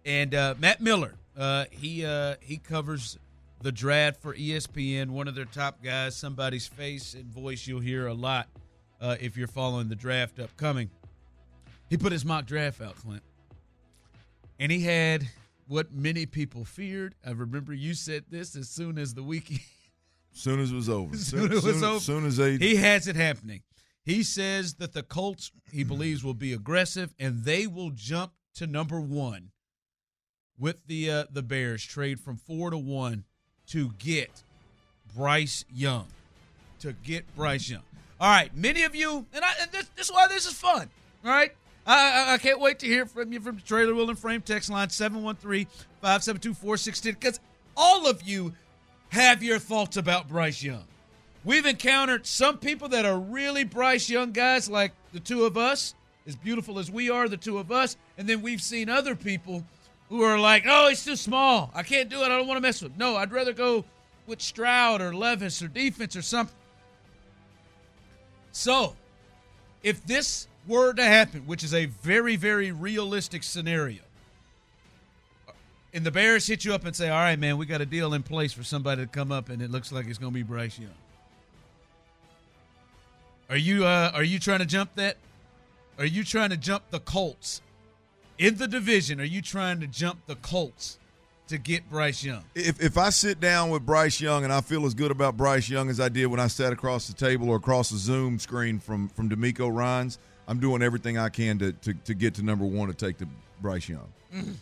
And 0.05 0.35
uh, 0.35 0.55
Matt 0.59 0.81
Miller, 0.81 1.13
uh, 1.38 1.65
he 1.71 2.05
uh, 2.05 2.35
he 2.41 2.57
covers 2.57 3.17
the 3.62 3.72
draft 3.72 4.22
for 4.22 4.34
ESPN, 4.34 5.10
one 5.10 5.28
of 5.28 5.36
their 5.36 5.45
top 5.45 5.84
guys, 5.84 6.15
somebody's 6.15 6.67
face 6.67 7.13
and 7.13 7.26
voice 7.26 7.67
you'll 7.67 7.82
hear 7.82 8.08
a 8.08 8.13
lot 8.13 8.48
uh, 9.02 9.15
if 9.19 9.38
you're 9.38 9.48
following 9.48 9.89
the 9.89 9.95
draft 9.95 10.39
upcoming. 10.39 10.89
He 11.89 11.98
put 11.98 12.12
his 12.12 12.24
mock 12.24 12.45
draft 12.45 12.82
out, 12.82 12.95
Clint. 12.95 13.24
And 14.60 14.72
he 14.72 14.82
had 14.82 15.28
what 15.67 15.93
many 15.93 16.26
people 16.26 16.65
feared. 16.65 17.15
I 17.26 17.32
remember 17.32 17.74
you 17.74 17.93
said 17.93 18.26
this 18.30 18.56
as 18.56 18.69
soon 18.69 18.98
as 18.98 19.13
the 19.13 19.24
weekend 19.24 19.62
Soon 20.32 20.60
as 20.60 20.72
it 20.72 20.76
was 20.76 20.89
over. 20.89 21.13
as 21.13 21.26
soon 21.26 21.52
as 21.52 21.65
it 21.65 21.74
was 21.74 21.84
over. 21.84 22.00
Soon 22.00 22.26
as 22.26 22.38
they 22.38 22.58
he 22.58 22.76
has 22.76 23.08
it 23.08 23.15
happening. 23.15 23.62
He 24.04 24.24
says 24.24 24.76
that 24.76 24.93
the 24.93 25.04
Colts 25.04 25.52
he 25.72 25.84
believes 25.84 26.24
will 26.24 26.34
be 26.36 26.54
aggressive 26.54 27.13
and 27.19 27.43
they 27.43 27.67
will 27.67 27.89
jump 27.89 28.34
to 28.56 28.67
number 28.67 29.02
one 29.02 29.52
with 30.58 30.86
the 30.88 31.12
uh, 31.12 31.24
the 31.32 31.41
Bears 31.41 31.84
trade 31.84 32.19
from 32.19 32.38
four 32.38 32.69
to 32.69 32.78
one 32.78 33.26
to 33.69 33.91
get 33.99 34.43
Bryce 35.15 35.63
Young. 35.73 36.08
To 36.82 36.93
get 37.03 37.25
Bryce 37.36 37.69
Young. 37.69 37.82
All 38.19 38.29
right, 38.29 38.53
many 38.55 38.84
of 38.84 38.93
you, 38.95 39.25
and, 39.34 39.45
I, 39.45 39.53
and 39.62 39.71
this, 39.71 39.89
this 39.95 40.08
is 40.08 40.12
why 40.12 40.27
this 40.27 40.45
is 40.45 40.51
fun. 40.53 40.89
All 41.23 41.32
right, 41.32 41.53
I, 41.86 41.93
I, 41.93 42.34
I 42.34 42.38
can't 42.38 42.60
wait 42.60 42.79
to 42.79 42.86
hear 42.86 43.05
from 43.05 43.32
you 43.32 43.39
from 43.39 43.55
the 43.55 43.62
Trailer 43.62 43.95
Wheel 43.95 44.10
and 44.10 44.19
Frame 44.19 44.41
text 44.41 44.69
line 44.69 44.89
713-572-4610 44.89 47.03
because 47.03 47.39
all 47.77 48.10
of 48.10 48.21
you 48.23 48.51
have 49.10 49.41
your 49.41 49.60
thoughts 49.60 49.95
about 49.97 50.27
Bryce 50.27 50.62
Young. 50.62 50.84
We've 51.45 51.65
encountered 51.65 52.27
some 52.27 52.58
people 52.58 52.89
that 52.89 53.05
are 53.05 53.17
really 53.17 53.63
Bryce 53.63 54.10
Young 54.10 54.32
guys, 54.32 54.69
like 54.69 54.91
the 55.13 55.21
two 55.21 55.45
of 55.45 55.58
us, 55.58 55.95
as 56.27 56.36
beautiful 56.36 56.77
as 56.77 56.91
we 56.91 57.10
are, 57.10 57.29
the 57.29 57.38
two 57.38 57.58
of 57.58 57.71
us, 57.71 57.95
and 58.17 58.27
then 58.27 58.41
we've 58.41 58.62
seen 58.62 58.89
other 58.89 59.15
people 59.15 59.63
who 60.10 60.24
are 60.24 60.39
like, 60.39 60.65
"Oh, 60.67 60.89
he's 60.89 61.04
too 61.04 61.15
small. 61.15 61.72
I 61.74 61.84
can't 61.84 62.10
do 62.10 62.22
it. 62.22 62.26
I 62.26 62.30
don't 62.30 62.48
want 62.48 62.58
to 62.58 62.62
mess 62.62 62.82
with." 62.82 62.91
Him. 62.93 62.98
No, 62.98 63.15
I'd 63.15 63.32
rather 63.32 63.54
go 63.54 63.86
with 64.28 64.41
Stroud 64.41 65.02
or 65.02 65.15
Levis 65.15 65.62
or 65.62 65.67
defense 65.67 66.15
or 66.15 66.22
something. 66.22 66.56
So, 68.52 68.95
if 69.84 70.06
this 70.06 70.48
were 70.67 70.93
to 70.93 71.04
happen, 71.04 71.45
which 71.45 71.63
is 71.63 71.74
a 71.74 71.86
very, 71.86 72.36
very 72.36 72.72
realistic 72.72 73.43
scenario, 73.43 74.02
and 75.93 76.06
the 76.06 76.12
Bears 76.12 76.45
hit 76.48 76.65
you 76.65 76.74
up 76.74 76.86
and 76.86 76.95
say, 76.95 77.10
"All 77.10 77.17
right, 77.17 77.39
man, 77.39 77.58
we 77.58 77.65
got 77.65 77.82
a 77.82 77.86
deal 77.86 78.13
in 78.13 78.24
place 78.24 78.54
for 78.54 78.63
somebody 78.63 79.04
to 79.04 79.08
come 79.08 79.32
up, 79.32 79.50
and 79.50 79.62
it 79.62 79.72
looks 79.72 79.91
like 79.91 80.08
it's 80.08 80.17
going 80.17 80.34
to 80.34 80.36
be 80.36 80.43
Bryce 80.43 80.78
Young." 80.78 80.93
Are 83.50 83.58
you 83.58 83.86
uh, 83.86 84.12
are 84.13 84.24
you 84.24 84.38
trying 84.38 84.60
to 84.60 84.65
jump 84.65 84.93
that? 84.95 85.17
Are 85.98 86.06
you 86.06 86.24
trying 86.24 86.52
to 86.52 86.58
jump 86.58 86.84
the 86.91 87.00
Colts 87.00 87.62
in 88.39 88.56
the 88.56 88.67
division? 88.67 89.21
Are 89.21 89.25
you 89.25 89.41
trying 89.41 89.80
to 89.82 89.88
jump 89.88 90.25
the 90.25 90.36
Colts 90.36 90.97
to 91.49 91.58
get 91.60 91.88
Bryce 91.89 92.23
Young? 92.23 92.43
If 92.56 92.82
if 92.82 92.97
I 92.97 93.12
sit 93.12 93.39
down 93.39 93.69
with 93.69 93.86
Bryce 93.86 94.19
Young 94.19 94.43
and 94.43 94.52
I 94.52 94.62
feel 94.62 94.86
as 94.86 94.95
good 94.95 95.12
about 95.12 95.38
Bryce 95.38 95.69
Young 95.69 95.89
as 95.89 95.99
I 95.99 96.10
did 96.10 96.25
when 96.28 96.39
I 96.39 96.47
sat 96.47 96.73
across 96.73 97.08
the 97.08 97.13
table 97.13 97.49
or 97.49 97.58
across 97.58 97.89
the 97.89 97.97
Zoom 97.97 98.39
screen 98.39 98.80
from 98.80 99.10
from 99.10 99.30
DeMeco 99.30 99.71
Ryan's, 99.71 100.17
I'm 100.47 100.60
doing 100.60 100.82
everything 100.82 101.17
I 101.19 101.30
can 101.30 101.60
to 101.60 101.73
to, 101.73 101.93
to 101.93 102.13
get 102.15 102.34
to 102.36 102.43
number 102.43 102.65
one 102.65 102.88
to 102.88 102.93
take 102.95 103.17
the 103.17 103.28
Bryce 103.62 103.88
Young. 103.88 104.08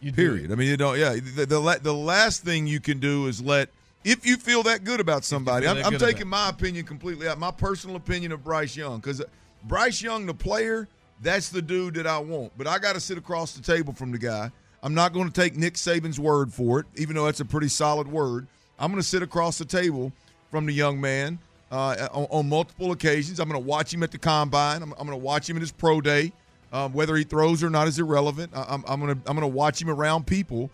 Mm-hmm. 0.00 0.14
Period. 0.14 0.52
I 0.52 0.54
mean, 0.54 0.68
you 0.68 0.76
don't. 0.76 0.96
Yeah, 0.96 1.14
the, 1.14 1.44
the 1.44 1.80
the 1.82 1.92
last 1.92 2.44
thing 2.44 2.68
you 2.68 2.78
can 2.78 3.00
do 3.00 3.26
is 3.26 3.42
let. 3.42 3.68
If 4.04 4.24
you 4.24 4.36
feel 4.36 4.62
that 4.62 4.84
good 4.84 5.00
about 5.00 5.24
somebody, 5.24 5.66
I'm, 5.66 5.84
I'm 5.84 5.98
taking 5.98 6.28
my 6.28 6.50
opinion 6.50 6.86
completely 6.86 7.26
out. 7.26 7.36
My 7.40 7.50
personal 7.50 7.96
opinion 7.96 8.30
of 8.30 8.44
Bryce 8.44 8.76
Young, 8.76 9.00
because 9.00 9.20
Bryce 9.64 10.00
Young, 10.00 10.24
the 10.24 10.34
player, 10.34 10.86
that's 11.22 11.48
the 11.48 11.62
dude 11.62 11.94
that 11.94 12.06
I 12.06 12.18
want. 12.18 12.52
But 12.56 12.66
I 12.66 12.78
got 12.78 12.94
to 12.94 13.00
sit 13.00 13.18
across 13.18 13.52
the 13.52 13.62
table 13.62 13.92
from 13.92 14.12
the 14.12 14.18
guy. 14.18 14.50
I'm 14.82 14.94
not 14.94 15.12
going 15.12 15.28
to 15.28 15.32
take 15.32 15.56
Nick 15.56 15.74
Saban's 15.74 16.20
word 16.20 16.52
for 16.52 16.80
it, 16.80 16.86
even 16.96 17.16
though 17.16 17.24
that's 17.24 17.40
a 17.40 17.44
pretty 17.44 17.68
solid 17.68 18.06
word. 18.06 18.46
I'm 18.78 18.90
going 18.90 19.02
to 19.02 19.08
sit 19.08 19.22
across 19.22 19.58
the 19.58 19.64
table 19.64 20.12
from 20.50 20.66
the 20.66 20.72
young 20.72 21.00
man 21.00 21.38
uh, 21.72 22.08
on, 22.12 22.26
on 22.30 22.48
multiple 22.48 22.92
occasions. 22.92 23.40
I'm 23.40 23.48
going 23.48 23.60
to 23.60 23.66
watch 23.66 23.92
him 23.92 24.02
at 24.02 24.12
the 24.12 24.18
combine. 24.18 24.82
I'm, 24.82 24.92
I'm 24.92 25.06
going 25.06 25.18
to 25.18 25.24
watch 25.24 25.50
him 25.50 25.56
at 25.56 25.62
his 25.62 25.72
pro 25.72 26.00
day. 26.00 26.32
Um, 26.70 26.92
whether 26.92 27.16
he 27.16 27.24
throws 27.24 27.62
or 27.62 27.70
not 27.70 27.88
is 27.88 27.98
irrelevant. 27.98 28.52
I, 28.54 28.66
I'm, 28.68 28.84
I'm 28.86 29.00
going 29.00 29.14
to 29.14 29.30
I'm 29.30 29.36
going 29.36 29.50
to 29.50 29.56
watch 29.56 29.80
him 29.80 29.88
around 29.88 30.26
people, 30.26 30.70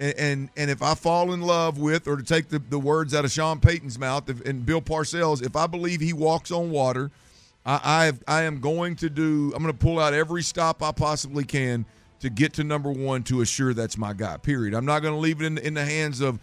and, 0.00 0.14
and 0.14 0.48
and 0.56 0.70
if 0.70 0.80
I 0.80 0.94
fall 0.94 1.34
in 1.34 1.42
love 1.42 1.76
with, 1.76 2.08
or 2.08 2.16
to 2.16 2.22
take 2.22 2.48
the, 2.48 2.60
the 2.70 2.78
words 2.78 3.14
out 3.14 3.26
of 3.26 3.30
Sean 3.30 3.60
Payton's 3.60 3.98
mouth 3.98 4.30
if, 4.30 4.40
and 4.46 4.64
Bill 4.64 4.80
Parcells, 4.80 5.44
if 5.44 5.54
I 5.54 5.66
believe 5.66 6.00
he 6.00 6.14
walks 6.14 6.50
on 6.50 6.70
water, 6.70 7.10
I 7.66 8.12
I, 8.28 8.40
I 8.40 8.42
am 8.42 8.60
going 8.60 8.96
to 8.96 9.10
do. 9.10 9.52
I'm 9.54 9.62
going 9.62 9.72
to 9.74 9.78
pull 9.78 9.98
out 9.98 10.14
every 10.14 10.42
stop 10.42 10.82
I 10.82 10.92
possibly 10.92 11.44
can 11.44 11.84
to 12.20 12.30
get 12.30 12.54
to 12.54 12.64
number 12.64 12.90
one 12.90 13.22
to 13.24 13.40
assure 13.42 13.74
that's 13.74 13.98
my 13.98 14.12
guy. 14.12 14.36
Period. 14.38 14.74
I'm 14.74 14.84
not 14.86 15.00
going 15.00 15.14
to 15.14 15.20
leave 15.20 15.42
it 15.42 15.46
in, 15.46 15.58
in 15.58 15.74
the 15.74 15.84
hands 15.84 16.20
of 16.20 16.38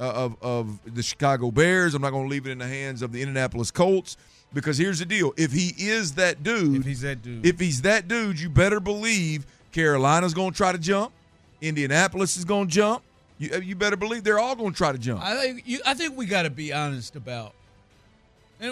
uh, 0.00 0.10
of 0.10 0.36
of 0.42 0.94
the 0.94 1.02
Chicago 1.02 1.50
Bears. 1.50 1.94
I'm 1.94 2.02
not 2.02 2.10
going 2.10 2.24
to 2.24 2.30
leave 2.30 2.46
it 2.46 2.50
in 2.50 2.58
the 2.58 2.66
hands 2.68 3.02
of 3.02 3.12
the 3.12 3.20
Indianapolis 3.22 3.70
Colts 3.70 4.16
because 4.52 4.76
here's 4.78 4.98
the 4.98 5.06
deal: 5.06 5.32
if 5.36 5.52
he 5.52 5.72
is 5.78 6.14
that 6.14 6.42
dude, 6.42 6.76
If 6.80 6.84
he's 6.84 7.00
that 7.02 7.22
dude. 7.22 7.46
if 7.46 7.60
he's 7.60 7.82
that 7.82 8.08
dude, 8.08 8.40
you 8.40 8.48
better 8.50 8.80
believe 8.80 9.46
Carolina's 9.72 10.34
going 10.34 10.50
to 10.52 10.56
try 10.56 10.72
to 10.72 10.78
jump. 10.78 11.12
Indianapolis 11.60 12.36
is 12.36 12.44
going 12.44 12.68
to 12.68 12.72
jump. 12.72 13.02
You, 13.38 13.50
uh, 13.54 13.56
you 13.58 13.74
better 13.74 13.96
believe 13.96 14.22
they're 14.22 14.38
all 14.38 14.54
going 14.54 14.70
to 14.70 14.76
try 14.76 14.92
to 14.92 14.98
jump. 14.98 15.22
I 15.22 15.34
think 15.40 15.62
you, 15.66 15.80
I 15.84 15.94
think 15.94 16.16
we 16.16 16.26
got 16.26 16.42
to 16.42 16.50
be 16.50 16.72
honest 16.72 17.16
about. 17.16 17.54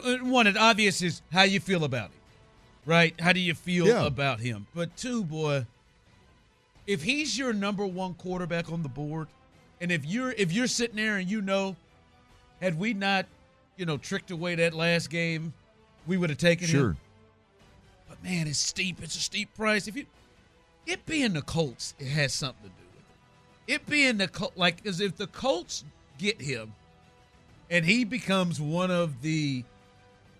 One, 0.00 0.46
it 0.46 0.56
obvious 0.56 1.02
is 1.02 1.22
how 1.32 1.42
you 1.42 1.60
feel 1.60 1.84
about 1.84 2.10
him, 2.10 2.20
right? 2.86 3.14
How 3.20 3.32
do 3.32 3.40
you 3.40 3.54
feel 3.54 3.86
Yeah. 3.86 4.06
about 4.06 4.40
him? 4.40 4.66
But 4.74 4.96
two, 4.96 5.24
boy, 5.24 5.66
if 6.86 7.02
he's 7.02 7.36
your 7.38 7.52
number 7.52 7.86
one 7.86 8.14
quarterback 8.14 8.70
on 8.72 8.82
the 8.82 8.88
board, 8.88 9.28
and 9.80 9.90
if 9.92 10.04
you're 10.04 10.32
if 10.32 10.52
you're 10.52 10.66
sitting 10.66 10.96
there 10.96 11.16
and 11.16 11.28
you 11.30 11.40
know, 11.42 11.76
had 12.60 12.78
we 12.78 12.94
not, 12.94 13.26
you 13.76 13.84
know, 13.86 13.96
tricked 13.96 14.30
away 14.30 14.54
that 14.56 14.74
last 14.74 15.10
game, 15.10 15.52
we 16.06 16.16
would 16.16 16.30
have 16.30 16.38
taken 16.38 16.66
him. 16.66 16.70
Sure. 16.70 16.90
him. 16.90 16.96
But 18.08 18.22
man, 18.22 18.46
it's 18.46 18.58
steep. 18.58 19.02
It's 19.02 19.16
a 19.16 19.20
steep 19.20 19.54
price. 19.56 19.88
If 19.88 19.96
you, 19.96 20.06
it 20.86 21.04
being 21.06 21.32
the 21.32 21.42
Colts, 21.42 21.94
it 21.98 22.08
has 22.08 22.32
something 22.32 22.62
to 22.62 22.68
do 22.68 22.74
with 22.94 23.04
it. 23.68 23.74
It 23.74 23.86
being 23.90 24.18
the 24.18 24.28
Col- 24.28 24.52
like, 24.56 24.84
as 24.86 25.00
if 25.00 25.16
the 25.16 25.26
Colts 25.28 25.84
get 26.18 26.40
him, 26.42 26.72
and 27.70 27.84
he 27.84 28.04
becomes 28.04 28.60
one 28.60 28.90
of 28.90 29.22
the, 29.22 29.64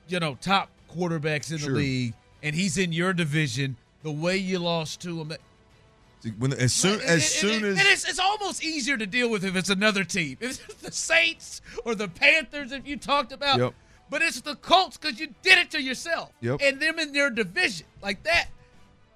you 0.08 0.20
know, 0.20 0.36
top 0.40 0.68
quarterbacks 0.94 1.50
in 1.50 1.58
Sure. 1.58 1.70
the 1.70 1.76
league, 1.76 2.14
and 2.42 2.54
he's 2.54 2.78
in 2.78 2.92
your 2.92 3.12
division. 3.12 3.76
The 4.02 4.10
way 4.12 4.36
you 4.36 4.58
lost 4.58 5.00
to 5.02 5.20
him, 5.20 5.32
When 6.38 6.52
as 6.52 6.72
soon 6.72 7.00
as 7.02 7.28
soon 7.28 7.56
and, 7.56 7.64
as 7.66 7.78
and 7.78 7.88
it's, 7.88 8.08
it's 8.08 8.18
almost 8.18 8.62
easier 8.64 8.96
to 8.96 9.06
deal 9.06 9.28
with 9.30 9.44
if 9.44 9.54
it's 9.56 9.70
another 9.70 10.02
team. 10.04 10.36
If 10.40 10.68
it's 10.68 10.74
the 10.82 10.92
Saints 10.92 11.60
or 11.84 11.94
the 11.94 12.08
Panthers, 12.08 12.72
if 12.72 12.86
you 12.86 12.96
talked 12.96 13.32
about, 13.32 13.58
Yep. 13.60 13.74
but 14.10 14.22
it's 14.22 14.40
the 14.40 14.56
Colts 14.56 14.96
because 14.96 15.20
you 15.20 15.28
did 15.42 15.58
it 15.58 15.70
to 15.72 15.80
yourself. 15.82 16.30
Yep. 16.40 16.60
And 16.62 16.80
them 16.80 16.98
in 16.98 17.12
their 17.12 17.30
division 17.30 17.86
like 18.02 18.22
that, 18.24 18.48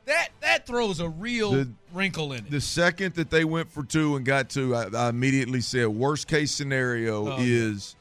that 0.05 0.29
that 0.41 0.67
throws 0.67 1.01
a 1.01 1.09
real 1.09 1.51
The- 1.53 1.69
wrinkle 1.93 2.33
in 2.33 2.45
it. 2.47 2.51
The 2.51 2.61
second 2.61 3.15
that 3.15 3.31
they 3.31 3.45
went 3.45 3.71
for 3.73 3.83
two 3.83 4.15
and 4.17 4.25
got 4.25 4.49
two, 4.49 4.75
I, 4.75 4.87
I 4.95 5.09
immediately 5.09 5.61
said, 5.63 5.89
worst 5.89 6.29
case 6.29 6.53
scenario 6.53 7.33
Oh, 7.33 7.37
is 7.41 7.97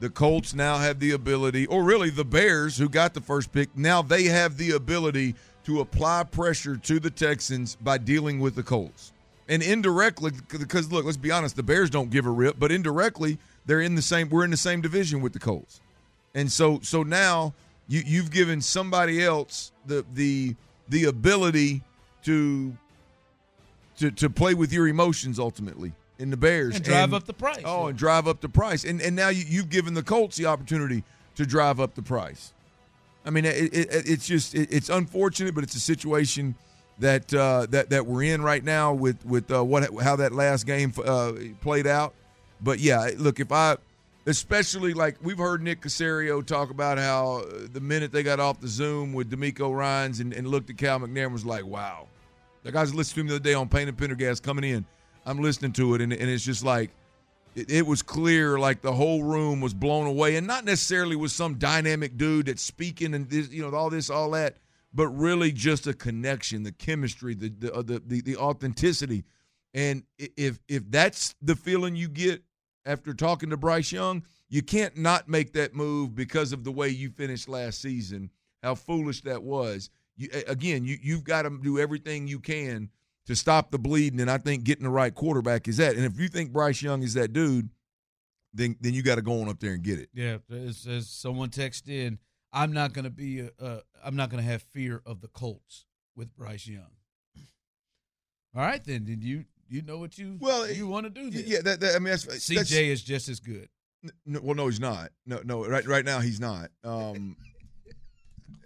the 0.00 0.10
Colts 0.10 0.54
now 0.54 0.78
have 0.78 1.00
the 1.00 1.12
ability, 1.12 1.66
or 1.66 1.82
really 1.82 2.10
the 2.10 2.24
Bears 2.24 2.78
who 2.78 2.88
got 2.88 3.14
the 3.14 3.20
first 3.20 3.52
pick, 3.52 3.76
now 3.76 4.02
they 4.02 4.24
have 4.24 4.56
the 4.56 4.72
ability 4.72 5.34
to 5.64 5.80
apply 5.80 6.24
pressure 6.24 6.76
to 6.76 7.00
the 7.00 7.10
Texans 7.10 7.76
by 7.76 7.98
dealing 7.98 8.38
with 8.40 8.54
the 8.54 8.62
Colts. 8.62 9.12
And 9.48 9.62
indirectly, 9.62 10.32
because 10.50 10.92
look, 10.92 11.04
let's 11.04 11.16
be 11.16 11.30
honest, 11.30 11.56
the 11.56 11.62
Bears 11.62 11.90
don't 11.90 12.10
give 12.10 12.26
a 12.26 12.30
rip, 12.30 12.58
but 12.58 12.70
indirectly, 12.70 13.38
they're 13.66 13.80
in 13.80 13.94
the 13.94 14.02
same. 14.02 14.28
We're 14.28 14.44
in 14.44 14.50
the 14.50 14.56
same 14.56 14.80
division 14.80 15.20
with 15.20 15.32
the 15.32 15.38
Colts, 15.38 15.80
and 16.34 16.52
so 16.52 16.80
so 16.82 17.02
now 17.02 17.54
you 17.86 18.02
you've 18.04 18.30
given 18.30 18.60
somebody 18.60 19.24
else 19.24 19.72
the 19.86 20.04
the 20.14 20.54
the 20.90 21.04
ability 21.04 21.82
to 22.24 22.76
to 23.98 24.10
to 24.10 24.30
play 24.30 24.52
with 24.52 24.70
your 24.72 24.86
emotions 24.86 25.38
ultimately 25.38 25.92
in 26.18 26.30
the 26.30 26.36
Bears 26.36 26.76
And 26.76 26.84
drive 26.84 27.14
up 27.14 27.24
the 27.24 27.32
price. 27.32 27.62
Oh, 27.64 27.86
and 27.86 27.96
drive 27.98 28.26
up 28.26 28.40
the 28.40 28.48
price, 28.48 28.84
and 28.84 29.00
and 29.00 29.14
now 29.14 29.28
you, 29.28 29.44
you've 29.46 29.70
given 29.70 29.94
the 29.94 30.02
Colts 30.02 30.36
the 30.36 30.46
opportunity 30.46 31.04
to 31.36 31.46
drive 31.46 31.80
up 31.80 31.94
the 31.94 32.02
price. 32.02 32.52
I 33.24 33.30
mean, 33.30 33.44
it, 33.44 33.74
it, 33.74 33.88
it's 33.90 34.26
just 34.26 34.54
it, 34.54 34.72
it's 34.72 34.88
unfortunate, 34.88 35.54
but 35.54 35.64
it's 35.64 35.74
a 35.74 35.80
situation 35.80 36.54
that 36.98 37.32
uh, 37.32 37.66
that 37.70 37.90
that 37.90 38.06
we're 38.06 38.24
in 38.24 38.42
right 38.42 38.64
now 38.64 38.92
with 38.92 39.24
with 39.24 39.50
uh, 39.50 39.64
what 39.64 39.88
how 40.02 40.16
that 40.16 40.32
last 40.32 40.66
game 40.66 40.92
uh, 41.04 41.32
played 41.60 41.86
out. 41.86 42.14
But 42.60 42.80
yeah, 42.80 43.10
look, 43.16 43.38
if 43.38 43.52
I 43.52 43.76
especially 44.26 44.94
like 44.94 45.16
we've 45.22 45.38
heard 45.38 45.62
Nick 45.62 45.80
Caserio 45.80 46.44
talk 46.44 46.70
about 46.70 46.98
how 46.98 47.38
uh, 47.38 47.66
the 47.72 47.80
minute 47.80 48.12
they 48.12 48.22
got 48.22 48.40
off 48.40 48.60
the 48.60 48.68
Zoom 48.68 49.12
with 49.12 49.30
DeMeco 49.30 49.74
Ryan's 49.74 50.20
and, 50.20 50.32
and 50.32 50.48
looked 50.48 50.70
at 50.70 50.76
Cal 50.76 51.00
McNair 51.00 51.24
and 51.24 51.32
was 51.32 51.46
like, 51.46 51.64
wow. 51.64 52.08
The 52.64 52.72
guys 52.72 52.94
listened 52.94 53.14
to 53.14 53.20
him 53.20 53.26
the 53.28 53.34
other 53.36 53.44
day 53.44 53.54
on 53.54 53.68
Payne 53.68 53.88
and 53.88 53.96
Pendergast 53.96 54.42
coming 54.42 54.64
in. 54.64 54.84
I'm 55.28 55.40
listening 55.40 55.72
to 55.72 55.94
it, 55.94 56.00
and, 56.00 56.10
and 56.10 56.30
it's 56.30 56.44
just 56.44 56.64
like 56.64 56.90
it, 57.54 57.70
it 57.70 57.86
was 57.86 58.00
clear, 58.00 58.58
like 58.58 58.80
the 58.80 58.94
whole 58.94 59.22
room 59.22 59.60
was 59.60 59.74
blown 59.74 60.06
away, 60.06 60.36
and 60.36 60.46
not 60.46 60.64
necessarily 60.64 61.16
with 61.16 61.32
some 61.32 61.56
dynamic 61.56 62.16
dude 62.16 62.46
that's 62.46 62.62
speaking 62.62 63.12
and 63.12 63.28
this, 63.28 63.50
you 63.50 63.62
know, 63.62 63.76
all 63.76 63.90
this, 63.90 64.08
all 64.08 64.30
that, 64.30 64.56
but 64.94 65.08
really 65.08 65.52
just 65.52 65.86
a 65.86 65.92
connection, 65.92 66.62
the 66.62 66.72
chemistry, 66.72 67.34
the 67.34 67.50
the 67.50 67.74
uh, 67.74 67.82
the, 67.82 68.02
the, 68.06 68.22
the 68.22 68.36
authenticity, 68.38 69.22
and 69.74 70.02
if 70.18 70.60
if 70.66 70.90
that's 70.90 71.34
the 71.42 71.54
feeling 71.54 71.94
you 71.94 72.08
get 72.08 72.42
after 72.86 73.12
talking 73.12 73.50
to 73.50 73.58
Bryce 73.58 73.92
Young, 73.92 74.24
you 74.48 74.62
can't 74.62 74.96
not 74.96 75.28
make 75.28 75.52
that 75.52 75.74
move 75.74 76.14
because 76.14 76.54
of 76.54 76.64
the 76.64 76.72
way 76.72 76.88
you 76.88 77.10
finished 77.10 77.50
last 77.50 77.82
season. 77.82 78.30
How 78.62 78.74
foolish 78.74 79.20
that 79.22 79.42
was. 79.42 79.90
You, 80.16 80.30
again, 80.46 80.86
you 80.86 80.96
you've 81.02 81.24
got 81.24 81.42
to 81.42 81.50
do 81.62 81.78
everything 81.78 82.26
you 82.26 82.40
can 82.40 82.88
to 83.28 83.36
stop 83.36 83.70
the 83.70 83.78
bleeding, 83.78 84.20
and 84.20 84.30
I 84.30 84.38
think 84.38 84.64
getting 84.64 84.84
the 84.84 84.90
right 84.90 85.14
quarterback 85.14 85.68
is 85.68 85.76
that. 85.76 85.96
And 85.96 86.04
if 86.04 86.18
you 86.18 86.28
think 86.28 86.50
Bryce 86.50 86.82
Young 86.82 87.02
is 87.02 87.14
that 87.14 87.32
dude, 87.32 87.68
then 88.54 88.74
then 88.80 88.94
you 88.94 89.02
got 89.02 89.16
to 89.16 89.22
go 89.22 89.42
on 89.42 89.48
up 89.48 89.60
there 89.60 89.72
and 89.72 89.82
get 89.82 89.98
it. 89.98 90.08
Yeah, 90.14 90.38
as, 90.50 90.86
as 90.86 91.08
someone 91.08 91.50
texted 91.50 91.90
in, 91.90 92.18
I'm 92.52 92.72
not 92.72 92.94
going 92.94 93.04
to 93.04 93.10
be, 93.10 93.40
a, 93.40 93.50
uh, 93.60 93.80
I'm 94.02 94.16
not 94.16 94.30
going 94.30 94.42
to 94.42 94.50
have 94.50 94.62
fear 94.62 95.02
of 95.04 95.20
the 95.20 95.28
Colts 95.28 95.84
with 96.16 96.34
Bryce 96.34 96.66
Young. 96.66 96.90
All 98.56 98.62
right, 98.62 98.82
then, 98.82 99.04
did 99.04 99.22
you 99.22 99.44
you 99.68 99.82
know 99.82 99.98
what 99.98 100.16
you 100.16 100.38
Well, 100.40 100.68
you 100.70 100.86
want 100.86 101.04
to 101.04 101.10
do? 101.10 101.28
This? 101.30 101.46
Yeah, 101.46 101.60
that, 101.62 101.80
that 101.80 101.94
I 101.96 101.98
mean, 101.98 102.10
that's, 102.12 102.24
CJ 102.24 102.54
that's- 102.54 102.72
is 102.72 103.02
just 103.02 103.28
as 103.28 103.40
good. 103.40 103.68
No, 104.24 104.40
well, 104.42 104.54
no, 104.54 104.68
he's 104.68 104.80
not. 104.80 105.10
No, 105.26 105.42
no, 105.44 105.66
right, 105.66 105.86
right 105.86 106.04
now 106.04 106.20
he's 106.20 106.40
not 106.40 106.70
um, 106.84 107.36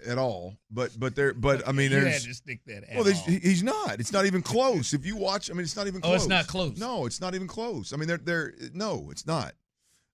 at 0.06 0.18
all. 0.18 0.56
But, 0.70 0.98
but 0.98 1.14
there, 1.14 1.32
but 1.34 1.66
I 1.68 1.72
mean, 1.72 1.90
You 1.90 2.00
there's. 2.00 2.24
to 2.26 2.34
stick 2.34 2.60
that 2.66 2.84
at 2.88 2.96
Well, 2.96 3.04
he's 3.26 3.62
not. 3.62 4.00
It's 4.00 4.12
not 4.12 4.26
even 4.26 4.42
close. 4.42 4.92
If 4.94 5.04
you 5.06 5.16
watch, 5.16 5.50
I 5.50 5.54
mean, 5.54 5.62
it's 5.62 5.76
not 5.76 5.86
even 5.86 6.00
Oh, 6.04 6.08
close. 6.08 6.20
it's 6.22 6.28
not 6.28 6.46
close. 6.46 6.78
No, 6.78 7.06
it's 7.06 7.20
not 7.20 7.34
even 7.34 7.46
close. 7.48 7.92
I 7.92 7.96
mean, 7.96 8.08
they're 8.08 8.18
they're 8.18 8.52
no, 8.72 9.08
it's 9.10 9.26
not. 9.26 9.54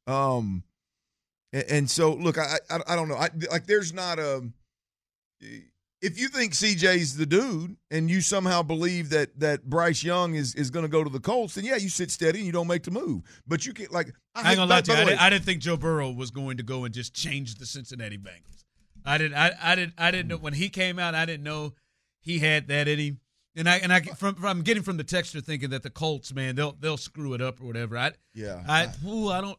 Um, 0.06 0.62
and, 1.52 1.64
and 1.70 1.90
so 1.90 2.12
look, 2.14 2.38
I, 2.38 2.56
I 2.70 2.78
I 2.88 2.96
don't 2.96 3.08
know. 3.08 3.16
I 3.16 3.28
like 3.50 3.66
there's 3.66 3.92
not 3.92 4.18
a. 4.18 4.48
If 6.00 6.16
you 6.16 6.28
think 6.28 6.52
CJ's 6.52 7.16
the 7.16 7.26
dude, 7.26 7.76
and 7.90 8.08
you 8.08 8.20
somehow 8.20 8.62
believe 8.62 9.10
that 9.10 9.38
that 9.40 9.64
Bryce 9.68 10.04
Young 10.04 10.36
is 10.36 10.54
is 10.54 10.70
going 10.70 10.84
to 10.84 10.88
go 10.88 11.02
to 11.02 11.10
the 11.10 11.18
Colts, 11.18 11.54
then 11.56 11.64
yeah, 11.64 11.74
you 11.76 11.88
sit 11.88 12.10
steady 12.12 12.38
and 12.38 12.46
you 12.46 12.52
don't 12.52 12.68
make 12.68 12.84
the 12.84 12.92
move. 12.92 13.22
But 13.48 13.66
you 13.66 13.72
can't 13.72 13.90
like 13.92 14.12
I 14.34 14.50
ain't 14.50 14.58
gonna 14.58 14.70
lie 14.70 14.80
to 14.82 14.92
you. 14.92 14.96
I 15.16 15.26
I 15.26 15.30
didn't 15.30 15.44
think 15.44 15.60
Joe 15.60 15.76
Burrow 15.76 16.10
was 16.12 16.30
going 16.30 16.58
to 16.58 16.62
go 16.62 16.84
and 16.84 16.94
just 16.94 17.14
change 17.14 17.56
the 17.56 17.66
Cincinnati 17.66 18.16
Bengals. 18.16 18.64
I 19.08 19.18
didn't. 19.18 19.36
I, 19.36 19.52
I 19.62 19.74
didn't. 19.74 19.94
I 19.98 20.10
didn't 20.10 20.28
know 20.28 20.36
when 20.36 20.52
he 20.52 20.68
came 20.68 20.98
out. 20.98 21.14
I 21.14 21.24
didn't 21.24 21.44
know 21.44 21.74
he 22.20 22.38
had 22.38 22.68
that 22.68 22.88
in 22.88 22.98
him. 22.98 23.20
And 23.56 23.68
I 23.68 23.76
and 23.78 23.92
I 23.92 24.00
from, 24.00 24.34
from 24.36 24.44
I'm 24.44 24.62
getting 24.62 24.82
from 24.82 24.98
the 24.98 25.04
texture 25.04 25.40
thinking 25.40 25.70
that 25.70 25.82
the 25.82 25.90
Colts, 25.90 26.32
man, 26.32 26.54
they'll 26.54 26.76
they'll 26.78 26.96
screw 26.96 27.34
it 27.34 27.40
up 27.40 27.60
or 27.60 27.66
whatever. 27.66 27.96
I 27.96 28.12
Yeah. 28.34 28.62
I 28.68 28.88
ooh, 29.06 29.30
I 29.30 29.40
don't. 29.40 29.58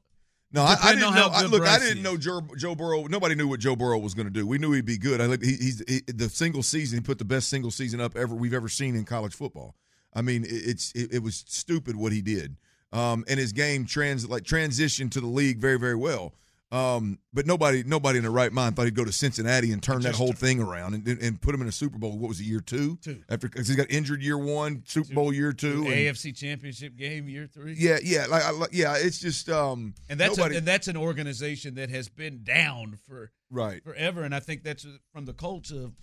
No, 0.52 0.64
I, 0.64 0.76
I 0.82 0.96
didn't 0.96 1.14
know. 1.14 1.30
I, 1.32 1.46
look, 1.46 1.62
I 1.62 1.78
didn't 1.78 2.00
is. 2.00 2.04
know 2.04 2.18
Joe, 2.18 2.42
Joe 2.58 2.74
Burrow. 2.74 3.06
Nobody 3.06 3.36
knew 3.36 3.48
what 3.48 3.60
Joe 3.60 3.76
Burrow 3.76 4.00
was 4.00 4.16
going 4.16 4.26
to 4.26 4.34
do. 4.34 4.48
We 4.48 4.58
knew 4.58 4.72
he'd 4.72 4.86
be 4.86 4.98
good. 4.98 5.22
I 5.22 5.28
look, 5.28 5.44
he, 5.44 5.52
he's 5.52 5.84
he, 5.88 6.02
the 6.12 6.28
single 6.28 6.64
season. 6.64 7.00
He 7.00 7.02
put 7.04 7.20
the 7.20 7.26
best 7.26 7.50
single 7.50 7.70
season 7.70 8.02
up 8.02 8.16
ever 8.16 8.34
we've 8.34 8.54
ever 8.54 8.68
seen 8.68 8.96
in 8.96 9.06
college 9.06 9.36
football. 9.36 9.76
I 10.14 10.24
mean, 10.24 10.44
it, 10.46 10.50
it's 10.52 10.92
it, 10.94 11.14
it 11.14 11.24
was 11.24 11.44
stupid 11.48 11.96
what 11.96 12.14
he 12.14 12.22
did. 12.22 12.56
Um, 12.92 13.26
and 13.28 13.40
his 13.40 13.52
game 13.52 13.86
trans 13.86 14.28
like 14.28 14.42
transitioned 14.44 15.12
to 15.12 15.22
the 15.22 15.28
league 15.28 15.60
very 15.60 15.78
very 15.78 15.96
well. 15.96 16.34
Um, 16.72 17.18
but 17.34 17.48
nobody 17.48 17.84
nobody 17.84 18.18
in 18.18 18.24
their 18.24 18.32
right 18.32 18.54
mind 18.54 18.76
thought 18.76 18.86
he'd 18.86 18.94
go 18.94 19.04
to 19.04 19.12
Cincinnati 19.12 19.72
and 19.72 19.82
turn 19.82 20.02
that 20.02 20.14
whole 20.14 20.34
thing 20.34 20.62
around 20.62 20.94
and, 20.94 21.08
and, 21.08 21.42
put 21.42 21.56
him 21.56 21.62
in 21.64 21.68
a 21.68 21.72
Super 21.72 21.98
Bowl. 21.98 22.16
What 22.16 22.28
was 22.28 22.40
it, 22.40 22.44
year 22.44 22.60
two? 22.60 22.98
Two. 22.98 23.24
After 23.28 23.50
because 23.50 23.68
he 23.68 23.76
got 23.76 23.90
injured 23.90 24.22
year 24.22 24.38
one, 24.38 24.84
Super 24.86 25.16
Bowl 25.16 25.34
year 25.34 25.52
two. 25.52 25.86
and- 25.88 25.88
AFC 25.88 26.36
Championship 26.36 26.96
game 26.96 27.28
year 27.28 27.48
three. 27.48 27.74
yeah, 27.76 27.98
yeah, 28.04 28.28
like, 28.28 28.44
I, 28.44 28.52
like 28.52 28.70
yeah. 28.72 28.96
It's 28.98 29.18
just 29.20 29.50
um, 29.50 29.96
and 30.10 30.20
that's 30.20 30.38
nobody, 30.38 30.56
a, 30.56 30.58
and 30.60 30.68
that's 30.68 30.88
an 30.88 30.98
organization 30.98 31.74
that 31.76 31.90
has 31.90 32.08
been 32.08 32.44
down 32.44 33.00
for 33.08 33.32
right. 33.50 33.84
forever. 33.84 34.22
And 34.22 34.36
I 34.36 34.40
think 34.40 34.64
that's 34.64 34.86
uh, 34.86 34.90
from 35.12 35.26
the 35.26 35.34
Colts 35.34 35.72
of 35.72 35.94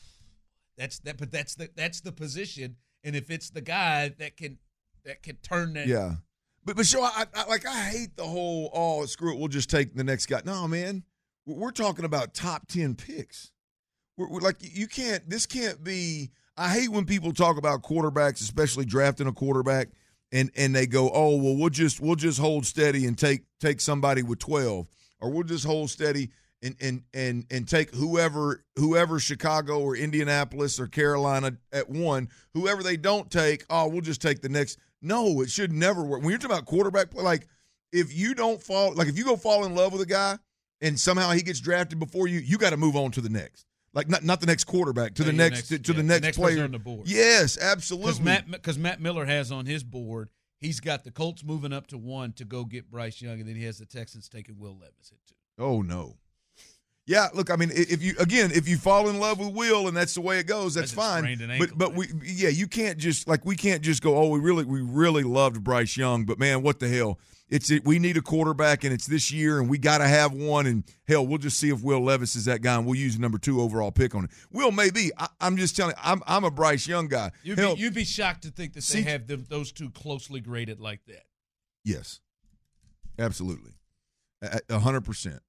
that's 0.76 0.98
that, 1.00 1.16
but 1.16 1.30
that's 1.30 1.54
the 1.54 1.70
that's 1.76 2.00
the 2.00 2.12
position. 2.12 2.74
And 3.04 3.14
if 3.14 3.30
it's 3.30 3.50
the 3.50 3.60
guy 3.60 4.08
that 4.18 4.36
can 4.36 4.58
that 5.04 5.22
can 5.22 5.36
turn 5.36 5.74
that, 5.74 5.86
Yeah, 5.86 6.16
but 6.66 6.76
but 6.76 6.84
show 6.84 7.02
I, 7.02 7.24
I 7.34 7.46
like 7.46 7.64
I 7.64 7.84
hate 7.84 8.16
the 8.16 8.24
whole 8.24 8.70
oh 8.74 9.06
screw 9.06 9.32
it 9.32 9.38
we'll 9.38 9.48
just 9.48 9.70
take 9.70 9.94
the 9.94 10.04
next 10.04 10.26
guy. 10.26 10.42
No 10.44 10.66
man, 10.66 11.04
we're, 11.46 11.54
we're 11.54 11.70
talking 11.70 12.04
about 12.04 12.34
top 12.34 12.66
ten 12.66 12.94
picks. 12.96 13.52
We're, 14.18 14.28
we're 14.28 14.40
like 14.40 14.56
you 14.60 14.88
can't 14.88 15.28
this 15.30 15.46
can't 15.46 15.82
be. 15.82 16.30
I 16.58 16.70
hate 16.72 16.90
when 16.90 17.04
people 17.04 17.32
talk 17.32 17.56
about 17.56 17.82
quarterbacks, 17.82 18.40
especially 18.40 18.84
drafting 18.84 19.28
a 19.28 19.32
quarterback, 19.32 19.88
and 20.32 20.50
and 20.56 20.74
they 20.74 20.86
go 20.86 21.10
oh 21.14 21.36
well 21.36 21.56
we'll 21.56 21.70
just 21.70 22.00
we'll 22.00 22.16
just 22.16 22.40
hold 22.40 22.66
steady 22.66 23.06
and 23.06 23.16
take 23.16 23.42
take 23.60 23.80
somebody 23.80 24.22
with 24.22 24.40
twelve, 24.40 24.88
or 25.20 25.30
we'll 25.30 25.44
just 25.44 25.64
hold 25.64 25.88
steady. 25.88 26.30
And, 26.62 26.74
and 26.80 27.02
and 27.12 27.44
and 27.50 27.68
take 27.68 27.94
whoever 27.94 28.64
whoever 28.76 29.20
Chicago 29.20 29.78
or 29.78 29.94
Indianapolis 29.94 30.80
or 30.80 30.86
Carolina 30.86 31.58
at 31.70 31.90
one 31.90 32.30
whoever 32.54 32.82
they 32.82 32.96
don't 32.96 33.30
take 33.30 33.66
oh 33.68 33.88
we'll 33.88 34.00
just 34.00 34.22
take 34.22 34.40
the 34.40 34.48
next 34.48 34.78
no, 35.02 35.40
it 35.42 35.50
should 35.50 35.72
never 35.72 36.02
work. 36.04 36.20
When 36.22 36.30
you're 36.30 36.38
talking 36.38 36.54
about 36.56 36.66
quarterback 36.66 37.10
play, 37.10 37.22
like 37.22 37.46
if 37.92 38.14
you 38.14 38.34
don't 38.34 38.62
fall, 38.62 38.94
like 38.94 39.08
if 39.08 39.16
you 39.18 39.24
go 39.24 39.36
fall 39.36 39.64
in 39.64 39.74
love 39.74 39.92
with 39.92 40.02
a 40.02 40.06
guy 40.06 40.38
and 40.80 40.98
somehow 40.98 41.30
he 41.30 41.42
gets 41.42 41.60
drafted 41.60 41.98
before 41.98 42.26
you, 42.28 42.38
you 42.40 42.58
got 42.58 42.70
to 42.70 42.76
move 42.76 42.96
on 42.96 43.10
to 43.12 43.20
the 43.20 43.28
next. 43.28 43.66
Like 43.94 44.08
not 44.10 44.22
not 44.24 44.40
the 44.40 44.46
next 44.46 44.64
quarterback 44.64 45.14
to 45.14 45.22
No, 45.22 45.26
the 45.26 45.32
next, 45.32 45.56
next- 45.56 45.68
to, 45.68 45.78
to 45.78 45.92
yeah, 45.92 45.96
the 45.98 46.02
next, 46.02 46.22
next 46.22 46.36
player 46.36 46.64
on 46.64 46.72
the 46.72 46.78
board. 46.78 47.08
Yes, 47.08 47.54
because 47.56 47.72
absolutely. 47.72 48.22
Matt 48.24 48.50
because 48.50 48.78
Matt 48.78 49.00
Miller 49.00 49.24
has 49.24 49.50
on 49.50 49.64
his 49.66 49.82
board. 49.84 50.28
He's 50.58 50.80
got 50.80 51.04
the 51.04 51.10
Colts 51.10 51.44
moving 51.44 51.72
up 51.72 51.86
to 51.88 51.98
one 51.98 52.32
to 52.34 52.44
go 52.44 52.64
get 52.64 52.90
Bryce 52.90 53.20
Young, 53.22 53.40
and 53.40 53.48
then 53.48 53.56
he 53.56 53.64
has 53.64 53.78
the 53.78 53.86
Texans 53.86 54.28
taking 54.28 54.58
Will 54.58 54.76
Levis 54.78 55.12
at 55.12 55.18
two. 55.26 55.34
oh 55.58 55.80
no. 55.82 56.16
Yeah, 57.08 57.28
look, 57.34 57.50
I 57.52 57.56
mean, 57.56 57.70
if 57.72 58.02
you 58.02 58.14
again, 58.18 58.50
if 58.52 58.66
you 58.68 58.76
fall 58.78 59.08
in 59.08 59.20
love 59.20 59.38
with 59.38 59.54
Will 59.54 59.86
and 59.86 59.96
that's 59.96 60.14
the 60.14 60.20
way 60.20 60.40
it 60.40 60.48
goes, 60.48 60.74
that's 60.74 60.92
fine. 60.92 61.22
sprained 61.22 61.40
an 61.40 61.48
But 61.50 61.70
ankle, 61.70 61.76
but 61.76 61.94
we 61.94 62.06
yeah, 62.24 62.48
you 62.48 62.66
can't 62.66 62.98
just 62.98 63.28
like 63.28 63.44
we 63.44 63.54
can't 63.54 63.80
just 63.80 64.02
go, 64.02 64.16
oh, 64.16 64.28
we 64.28 64.40
really 64.40 64.64
we 64.64 64.80
really 64.80 65.22
loved 65.22 65.62
Bryce 65.62 65.96
Young, 65.96 66.24
but 66.24 66.38
man, 66.40 66.62
what 66.62 66.80
the 66.80 66.88
hell? 66.88 67.20
It's 67.48 67.70
it, 67.70 67.84
we 67.84 68.00
need 68.00 68.16
a 68.16 68.20
quarterback 68.22 68.82
and 68.82 68.92
it's 68.92 69.06
this 69.06 69.30
year 69.30 69.60
and 69.60 69.70
we 69.70 69.78
got 69.78 69.98
to 69.98 70.08
have 70.08 70.32
one 70.32 70.66
and 70.66 70.82
hell, 71.06 71.24
we'll 71.24 71.38
just 71.38 71.60
see 71.60 71.68
if 71.68 71.80
Will 71.80 72.00
Levis 72.00 72.34
is 72.34 72.46
that 72.46 72.60
guy 72.60 72.74
and 72.74 72.84
we'll 72.84 72.96
use 72.96 73.14
the 73.14 73.22
number 73.22 73.38
two 73.38 73.60
overall 73.60 73.92
pick 73.92 74.16
on 74.16 74.24
it. 74.24 74.30
Will 74.50 74.72
maybe. 74.72 75.12
I, 75.16 75.28
I'm 75.40 75.56
just 75.56 75.76
telling. 75.76 75.94
you, 75.96 76.02
I'm 76.02 76.22
I'm 76.26 76.42
a 76.42 76.50
Bryce 76.50 76.88
Young 76.88 77.06
guy. 77.06 77.30
You'd 77.44 77.60
Hell, 77.60 77.76
be, 77.76 77.82
you'd 77.82 77.94
be 77.94 78.04
shocked 78.04 78.42
to 78.42 78.50
think 78.50 78.72
that 78.72 78.82
See- 78.82 79.02
they 79.02 79.10
have 79.12 79.28
them, 79.28 79.46
those 79.48 79.70
two 79.70 79.90
closely 79.90 80.40
graded 80.40 80.80
like 80.80 81.04
that. 81.06 81.22
Yes, 81.84 82.18
absolutely, 83.16 83.74
hundred 84.68 85.02
percent. 85.02 85.40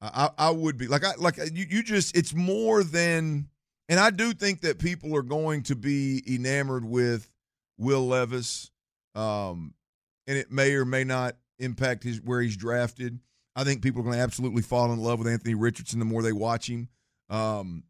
I, 0.00 0.30
I 0.38 0.50
would 0.50 0.76
be 0.76 0.86
like 0.86 1.04
I 1.04 1.14
like 1.18 1.38
you. 1.52 1.66
You 1.68 1.82
just 1.82 2.16
it's 2.16 2.34
more 2.34 2.84
than, 2.84 3.48
and 3.88 3.98
I 3.98 4.10
do 4.10 4.32
think 4.32 4.60
that 4.60 4.78
people 4.78 5.16
are 5.16 5.22
going 5.22 5.64
to 5.64 5.76
be 5.76 6.22
enamored 6.32 6.84
with 6.84 7.28
Will 7.78 8.06
Levis, 8.06 8.70
um, 9.14 9.74
and 10.26 10.38
it 10.38 10.52
may 10.52 10.74
or 10.74 10.84
may 10.84 11.04
not 11.04 11.36
impact 11.58 12.04
his 12.04 12.20
where 12.20 12.40
he's 12.40 12.56
drafted. 12.56 13.18
I 13.56 13.64
think 13.64 13.82
people 13.82 14.00
are 14.00 14.04
going 14.04 14.16
to 14.16 14.22
absolutely 14.22 14.62
fall 14.62 14.92
in 14.92 15.00
love 15.00 15.18
with 15.18 15.26
Anthony 15.26 15.56
Richardson 15.56 15.98
the 15.98 16.04
more 16.04 16.22
they 16.22 16.32
watch 16.32 16.68
him. 16.68 16.88
Um, 17.28 17.82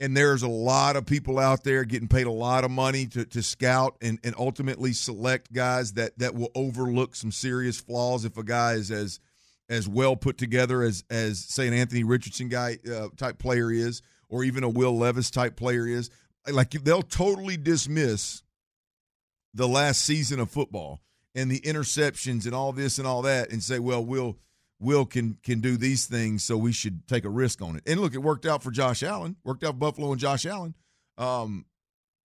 and 0.00 0.16
there's 0.16 0.42
a 0.42 0.48
lot 0.48 0.96
of 0.96 1.06
people 1.06 1.38
out 1.38 1.62
there 1.62 1.84
getting 1.84 2.08
paid 2.08 2.26
a 2.26 2.32
lot 2.32 2.64
of 2.64 2.70
money 2.72 3.06
to, 3.06 3.24
to 3.24 3.42
scout 3.42 3.96
and, 4.02 4.18
and 4.24 4.34
ultimately 4.36 4.92
select 4.92 5.52
guys 5.52 5.92
that 5.92 6.18
that 6.18 6.34
will 6.34 6.50
overlook 6.56 7.14
some 7.14 7.30
serious 7.30 7.80
flaws 7.80 8.24
if 8.24 8.36
a 8.36 8.42
guy 8.42 8.72
is 8.72 8.90
as 8.90 9.20
as 9.68 9.88
well 9.88 10.16
put 10.16 10.38
together 10.38 10.82
as 10.82 11.04
as 11.10 11.38
say 11.38 11.66
an 11.66 11.74
Anthony 11.74 12.04
Richardson 12.04 12.48
guy 12.48 12.78
uh, 12.90 13.08
type 13.16 13.38
player 13.38 13.70
is 13.70 14.02
or 14.28 14.44
even 14.44 14.64
a 14.64 14.68
Will 14.68 14.96
Levis 14.96 15.30
type 15.30 15.56
player 15.56 15.86
is 15.86 16.10
like 16.50 16.70
they'll 16.70 17.02
totally 17.02 17.56
dismiss 17.56 18.42
the 19.54 19.68
last 19.68 20.04
season 20.04 20.40
of 20.40 20.50
football 20.50 21.00
and 21.34 21.50
the 21.50 21.60
interceptions 21.60 22.44
and 22.44 22.54
all 22.54 22.72
this 22.72 22.98
and 22.98 23.06
all 23.06 23.22
that 23.22 23.50
and 23.50 23.62
say 23.62 23.78
well 23.78 24.04
Will 24.04 24.38
Will 24.80 25.06
can 25.06 25.38
can 25.42 25.60
do 25.60 25.76
these 25.76 26.06
things, 26.06 26.42
so 26.42 26.58
we 26.58 26.72
should 26.72 27.06
take 27.06 27.24
a 27.24 27.30
risk 27.30 27.62
on 27.62 27.76
it. 27.76 27.84
And 27.86 28.00
look, 28.00 28.14
it 28.14 28.18
worked 28.18 28.44
out 28.44 28.62
for 28.62 28.70
Josh 28.70 29.02
Allen. 29.02 29.36
Worked 29.44 29.64
out 29.64 29.78
Buffalo 29.78 30.10
and 30.10 30.20
Josh 30.20 30.44
Allen. 30.44 30.74
Um, 31.16 31.64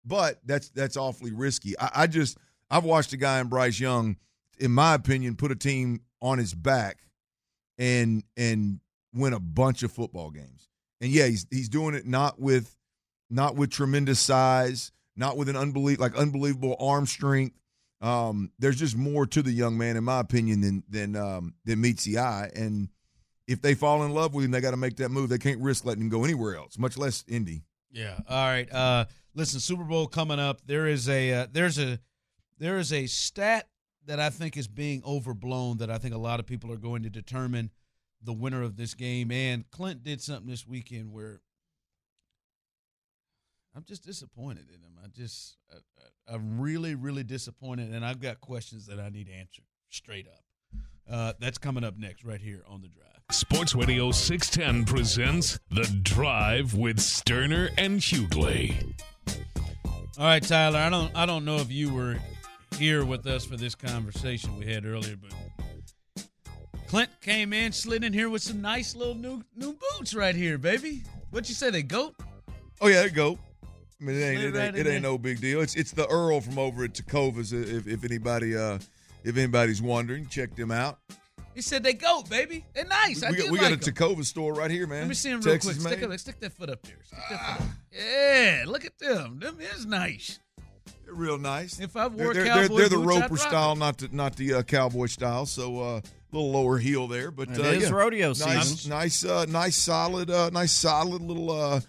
but 0.04 0.40
that's 0.46 0.70
that's 0.70 0.96
awfully 0.96 1.32
risky. 1.32 1.78
I, 1.78 1.90
I 1.94 2.06
just 2.06 2.38
I've 2.70 2.84
watched 2.84 3.12
a 3.12 3.16
guy 3.16 3.40
in 3.40 3.48
Bryce 3.48 3.78
Young, 3.78 4.16
in 4.58 4.70
my 4.70 4.94
opinion, 4.94 5.36
put 5.36 5.50
a 5.50 5.56
team 5.56 6.00
on 6.22 6.38
his 6.38 6.54
back 6.54 7.00
and 7.78 8.22
and 8.36 8.80
win 9.14 9.32
a 9.32 9.40
bunch 9.40 9.82
of 9.82 9.92
football 9.92 10.30
games. 10.30 10.68
And 11.00 11.10
yeah, 11.10 11.26
he's 11.26 11.46
he's 11.50 11.68
doing 11.68 11.94
it 11.94 12.06
not 12.06 12.40
with 12.40 12.76
not 13.30 13.56
with 13.56 13.70
tremendous 13.70 14.20
size, 14.20 14.92
not 15.16 15.36
with 15.36 15.48
an 15.48 15.56
unbelievable 15.56 16.04
like 16.04 16.16
unbelievable 16.16 16.76
arm 16.78 17.06
strength. 17.06 17.56
Um, 18.00 18.52
there's 18.58 18.76
just 18.78 18.96
more 18.96 19.26
to 19.26 19.42
the 19.42 19.52
young 19.52 19.78
man, 19.78 19.96
in 19.96 20.04
my 20.04 20.20
opinion, 20.20 20.60
than 20.60 20.82
than 20.88 21.16
um, 21.16 21.54
than 21.64 21.80
meets 21.80 22.04
the 22.04 22.18
eye. 22.18 22.50
And 22.54 22.88
if 23.46 23.62
they 23.62 23.74
fall 23.74 24.04
in 24.04 24.12
love 24.12 24.34
with 24.34 24.44
him, 24.44 24.50
they 24.50 24.60
got 24.60 24.72
to 24.72 24.76
make 24.76 24.96
that 24.96 25.10
move. 25.10 25.28
They 25.28 25.38
can't 25.38 25.60
risk 25.60 25.84
letting 25.84 26.02
him 26.02 26.08
go 26.08 26.24
anywhere 26.24 26.56
else, 26.56 26.78
much 26.78 26.96
less 26.98 27.24
Indy. 27.28 27.62
Yeah. 27.90 28.18
All 28.28 28.44
right. 28.44 28.70
Uh, 28.72 29.06
listen, 29.34 29.60
Super 29.60 29.84
Bowl 29.84 30.06
coming 30.06 30.38
up. 30.38 30.60
There 30.66 30.86
is 30.86 31.08
a 31.08 31.32
uh, 31.32 31.46
there's 31.50 31.78
a 31.78 31.98
there 32.58 32.78
is 32.78 32.92
a 32.92 33.06
stat 33.06 33.68
that 34.06 34.20
I 34.20 34.30
think 34.30 34.56
is 34.56 34.68
being 34.68 35.02
overblown 35.04 35.78
that 35.78 35.90
I 35.90 35.98
think 35.98 36.14
a 36.14 36.18
lot 36.18 36.40
of 36.40 36.46
people 36.46 36.72
are 36.72 36.78
going 36.78 37.02
to 37.02 37.10
determine 37.10 37.70
the 38.22 38.32
winner 38.32 38.62
of 38.62 38.76
this 38.76 38.94
game. 38.94 39.30
And 39.30 39.68
Clint 39.70 40.02
did 40.02 40.20
something 40.20 40.48
this 40.48 40.66
weekend 40.66 41.12
where 41.12 41.40
I'm 43.74 43.84
just 43.84 44.04
disappointed 44.04 44.68
in 44.68 44.80
him. 44.80 44.98
I 45.02 45.08
just 45.08 45.58
I, 45.70 45.76
I, 45.76 46.34
I'm 46.34 46.60
really 46.60 46.94
really 46.94 47.24
disappointed, 47.24 47.92
and 47.92 48.04
I've 48.04 48.20
got 48.20 48.40
questions 48.40 48.86
that 48.86 48.98
I 48.98 49.10
need 49.10 49.28
answered 49.28 49.64
straight 49.90 50.26
up. 50.26 50.42
Uh, 51.08 51.32
that's 51.38 51.58
coming 51.58 51.84
up 51.84 51.96
next, 51.96 52.24
right 52.24 52.40
here 52.40 52.64
on 52.66 52.80
the 52.80 52.88
drive. 52.88 53.06
Sports 53.30 53.74
Radio 53.74 54.10
610 54.10 54.84
presents 54.84 55.58
The 55.70 55.84
Drive 56.02 56.74
with 56.74 56.98
Stoerner 56.98 57.70
and 57.76 58.00
Hughley. 58.00 58.94
All 60.18 60.24
right, 60.24 60.42
Tyler. 60.42 60.78
I 60.78 60.88
don't 60.88 61.14
I 61.14 61.26
don't 61.26 61.44
know 61.44 61.56
if 61.56 61.70
you 61.70 61.92
were 61.92 62.16
here 62.78 63.04
with 63.04 63.26
us 63.26 63.44
for 63.44 63.56
this 63.56 63.74
conversation 63.74 64.56
we 64.58 64.66
had 64.66 64.84
earlier, 64.84 65.16
but 65.16 65.32
Clint 66.88 67.10
came 67.20 67.52
in, 67.52 67.72
slid 67.72 68.04
in 68.04 68.12
here 68.12 68.30
with 68.30 68.42
some 68.42 68.60
nice 68.60 68.94
little 68.94 69.14
new 69.14 69.42
new 69.56 69.74
boots 69.74 70.14
right 70.14 70.34
here, 70.34 70.58
baby. 70.58 71.02
What 71.30 71.48
you 71.48 71.54
say, 71.54 71.70
they 71.70 71.82
goat? 71.82 72.14
Oh 72.80 72.86
yeah, 72.86 72.96
there 72.96 73.06
you 73.06 73.12
go. 73.12 73.38
I 74.00 74.04
mean, 74.04 74.16
it 74.16 74.20
ain't 74.20 74.42
it, 74.42 74.54
right 74.54 74.66
ain't, 74.68 74.76
it 74.76 74.86
ain't 74.86 75.02
no 75.02 75.18
big 75.18 75.40
deal. 75.40 75.60
It's 75.62 75.74
it's 75.74 75.92
the 75.92 76.06
Earl 76.06 76.40
from 76.40 76.58
over 76.58 76.84
at 76.84 76.92
Tecovas. 76.92 77.52
If 77.52 77.86
if 77.86 78.04
anybody 78.04 78.56
uh 78.56 78.78
if 79.24 79.36
anybody's 79.36 79.82
wondering, 79.82 80.26
check 80.26 80.54
them 80.54 80.70
out. 80.70 80.98
He 81.54 81.62
said 81.62 81.82
they 81.82 81.94
goat, 81.94 82.28
baby. 82.28 82.66
They're 82.74 82.84
nice. 82.84 83.22
I 83.22 83.30
we 83.30 83.36
do 83.36 83.42
got, 83.44 83.50
we 83.50 83.58
like 83.58 83.70
got 83.70 83.88
a 83.88 83.90
'em. 83.90 83.94
Takova 83.94 84.24
store 84.24 84.52
right 84.52 84.70
here, 84.70 84.86
man. 84.86 85.00
Let 85.00 85.08
me 85.08 85.14
see 85.14 85.30
them 85.30 85.40
real 85.40 85.54
Texas 85.54 85.82
quick. 85.82 85.98
Stick, 85.98 86.18
stick 86.20 86.40
that 86.40 86.52
foot 86.52 86.68
up 86.68 86.82
there. 86.82 86.98
Stick 87.02 87.18
that 87.30 87.58
foot 87.58 87.66
up. 87.66 87.72
Yeah, 87.92 88.64
look 88.66 88.84
at 88.84 88.98
them. 88.98 89.38
Them 89.40 89.58
is 89.74 89.86
nice. 89.86 90.38
They're 91.16 91.26
real 91.26 91.38
nice. 91.38 91.80
If 91.80 91.96
I 91.96 92.08
They're, 92.08 92.32
they're, 92.32 92.44
they're, 92.44 92.68
they're 92.68 92.88
the 92.88 92.96
boots, 92.96 93.06
roper 93.06 93.36
style, 93.36 93.76
not 93.76 93.98
the 93.98 94.08
not 94.12 94.36
the 94.36 94.54
uh, 94.54 94.62
cowboy 94.62 95.06
style. 95.06 95.46
So 95.46 95.80
uh, 95.80 96.00
a 96.00 96.02
little 96.32 96.50
lower 96.50 96.78
heel 96.78 97.06
there, 97.06 97.30
but 97.30 97.50
It 97.50 97.60
uh, 97.60 97.64
is 97.64 97.84
yeah. 97.84 97.90
rodeo 97.90 98.28
nice, 98.28 98.68
season. 98.68 98.90
Nice, 98.90 99.24
uh, 99.24 99.44
nice, 99.46 99.76
solid, 99.76 100.30
uh, 100.30 100.50
nice, 100.50 100.72
solid 100.72 101.22
little 101.22 101.50
uh, 101.50 101.80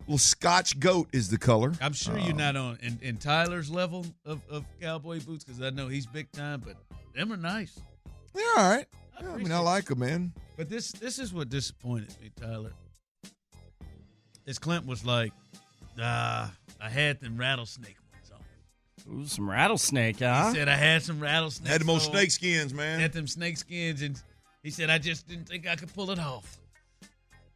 little 0.00 0.18
Scotch 0.18 0.78
goat 0.80 1.08
is 1.12 1.28
the 1.28 1.38
color. 1.38 1.72
I'm 1.80 1.92
sure 1.92 2.18
you're 2.18 2.34
not 2.34 2.56
on 2.56 2.78
in, 2.82 2.98
in 3.02 3.16
Tyler's 3.16 3.70
level 3.70 4.06
of, 4.24 4.40
of 4.50 4.64
cowboy 4.80 5.20
boots 5.20 5.44
because 5.44 5.60
I 5.60 5.70
know 5.70 5.88
he's 5.88 6.06
big 6.06 6.30
time, 6.32 6.62
but 6.64 6.76
them 7.14 7.32
are 7.32 7.36
nice. 7.36 7.78
They're 8.34 8.44
all 8.56 8.70
right. 8.70 8.86
I 9.18 9.22
Yeah, 9.22 9.32
I 9.32 9.36
mean, 9.36 9.52
I 9.52 9.58
like 9.58 9.86
them, 9.86 9.98
man. 10.00 10.32
But 10.56 10.68
this 10.68 10.92
this 10.92 11.18
is 11.18 11.32
what 11.32 11.48
disappointed 11.48 12.14
me, 12.20 12.30
Tyler. 12.40 12.72
As 14.46 14.58
Clint 14.58 14.86
was 14.86 15.04
like, 15.04 15.32
uh, 16.00 16.48
I 16.80 16.88
had 16.88 17.20
them 17.20 17.36
rattlesnake 17.36 17.96
ones 17.96 17.98
on. 17.98 17.99
Ooh, 19.08 19.26
some 19.26 19.48
rattlesnake, 19.48 20.18
huh? 20.20 20.48
He 20.50 20.56
said 20.56 20.68
I 20.68 20.76
had 20.76 21.02
some 21.02 21.20
rattlesnakes. 21.20 21.70
Had 21.70 21.80
the 21.80 21.84
most 21.86 22.10
snake 22.10 22.30
skins, 22.30 22.74
man. 22.74 23.00
Had 23.00 23.12
them 23.12 23.26
snake 23.26 23.56
skins, 23.56 24.02
and 24.02 24.20
he 24.62 24.70
said 24.70 24.90
I 24.90 24.98
just 24.98 25.28
didn't 25.28 25.48
think 25.48 25.66
I 25.68 25.76
could 25.76 25.92
pull 25.94 26.10
it 26.10 26.18
off. 26.18 26.58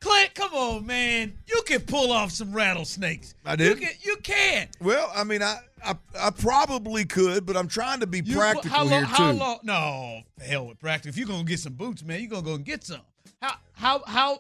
Clint, 0.01 0.35
come 0.35 0.53
on, 0.53 0.85
man. 0.87 1.33
You 1.47 1.63
can 1.65 1.81
pull 1.81 2.13
off 2.13 2.31
some 2.31 2.53
rattlesnakes. 2.53 3.35
I 3.45 3.57
did. 3.57 3.79
You 3.81 3.87
can. 3.87 3.95
You 4.03 4.17
can. 4.19 4.69
Well, 4.83 5.11
I 5.15 5.25
mean, 5.25 5.43
I, 5.43 5.61
I 5.83 5.95
I 6.21 6.31
probably 6.31 7.07
could, 7.07 7.47
but 7.47 7.57
I'm 7.57 7.69
trying 7.69 8.01
to 8.01 8.07
be 8.07 8.21
You- 8.21 8.37
practical 8.37 8.71
how 8.71 8.83
long, 8.83 8.91
here 8.91 9.05
how 9.05 9.33
too. 9.33 9.39
long? 9.39 9.59
No, 9.63 10.21
hell 10.45 10.67
with 10.67 10.79
practical. 10.79 11.09
If 11.09 11.17
you're 11.17 11.27
gonna 11.27 11.45
get 11.45 11.59
some 11.61 11.73
boots, 11.73 12.03
man, 12.05 12.21
you're 12.21 12.29
gonna 12.29 12.43
go 12.43 12.55
and 12.55 12.65
get 12.67 12.85
some. 12.85 13.01
How 13.41 13.55
how 13.73 14.03
how 14.07 14.39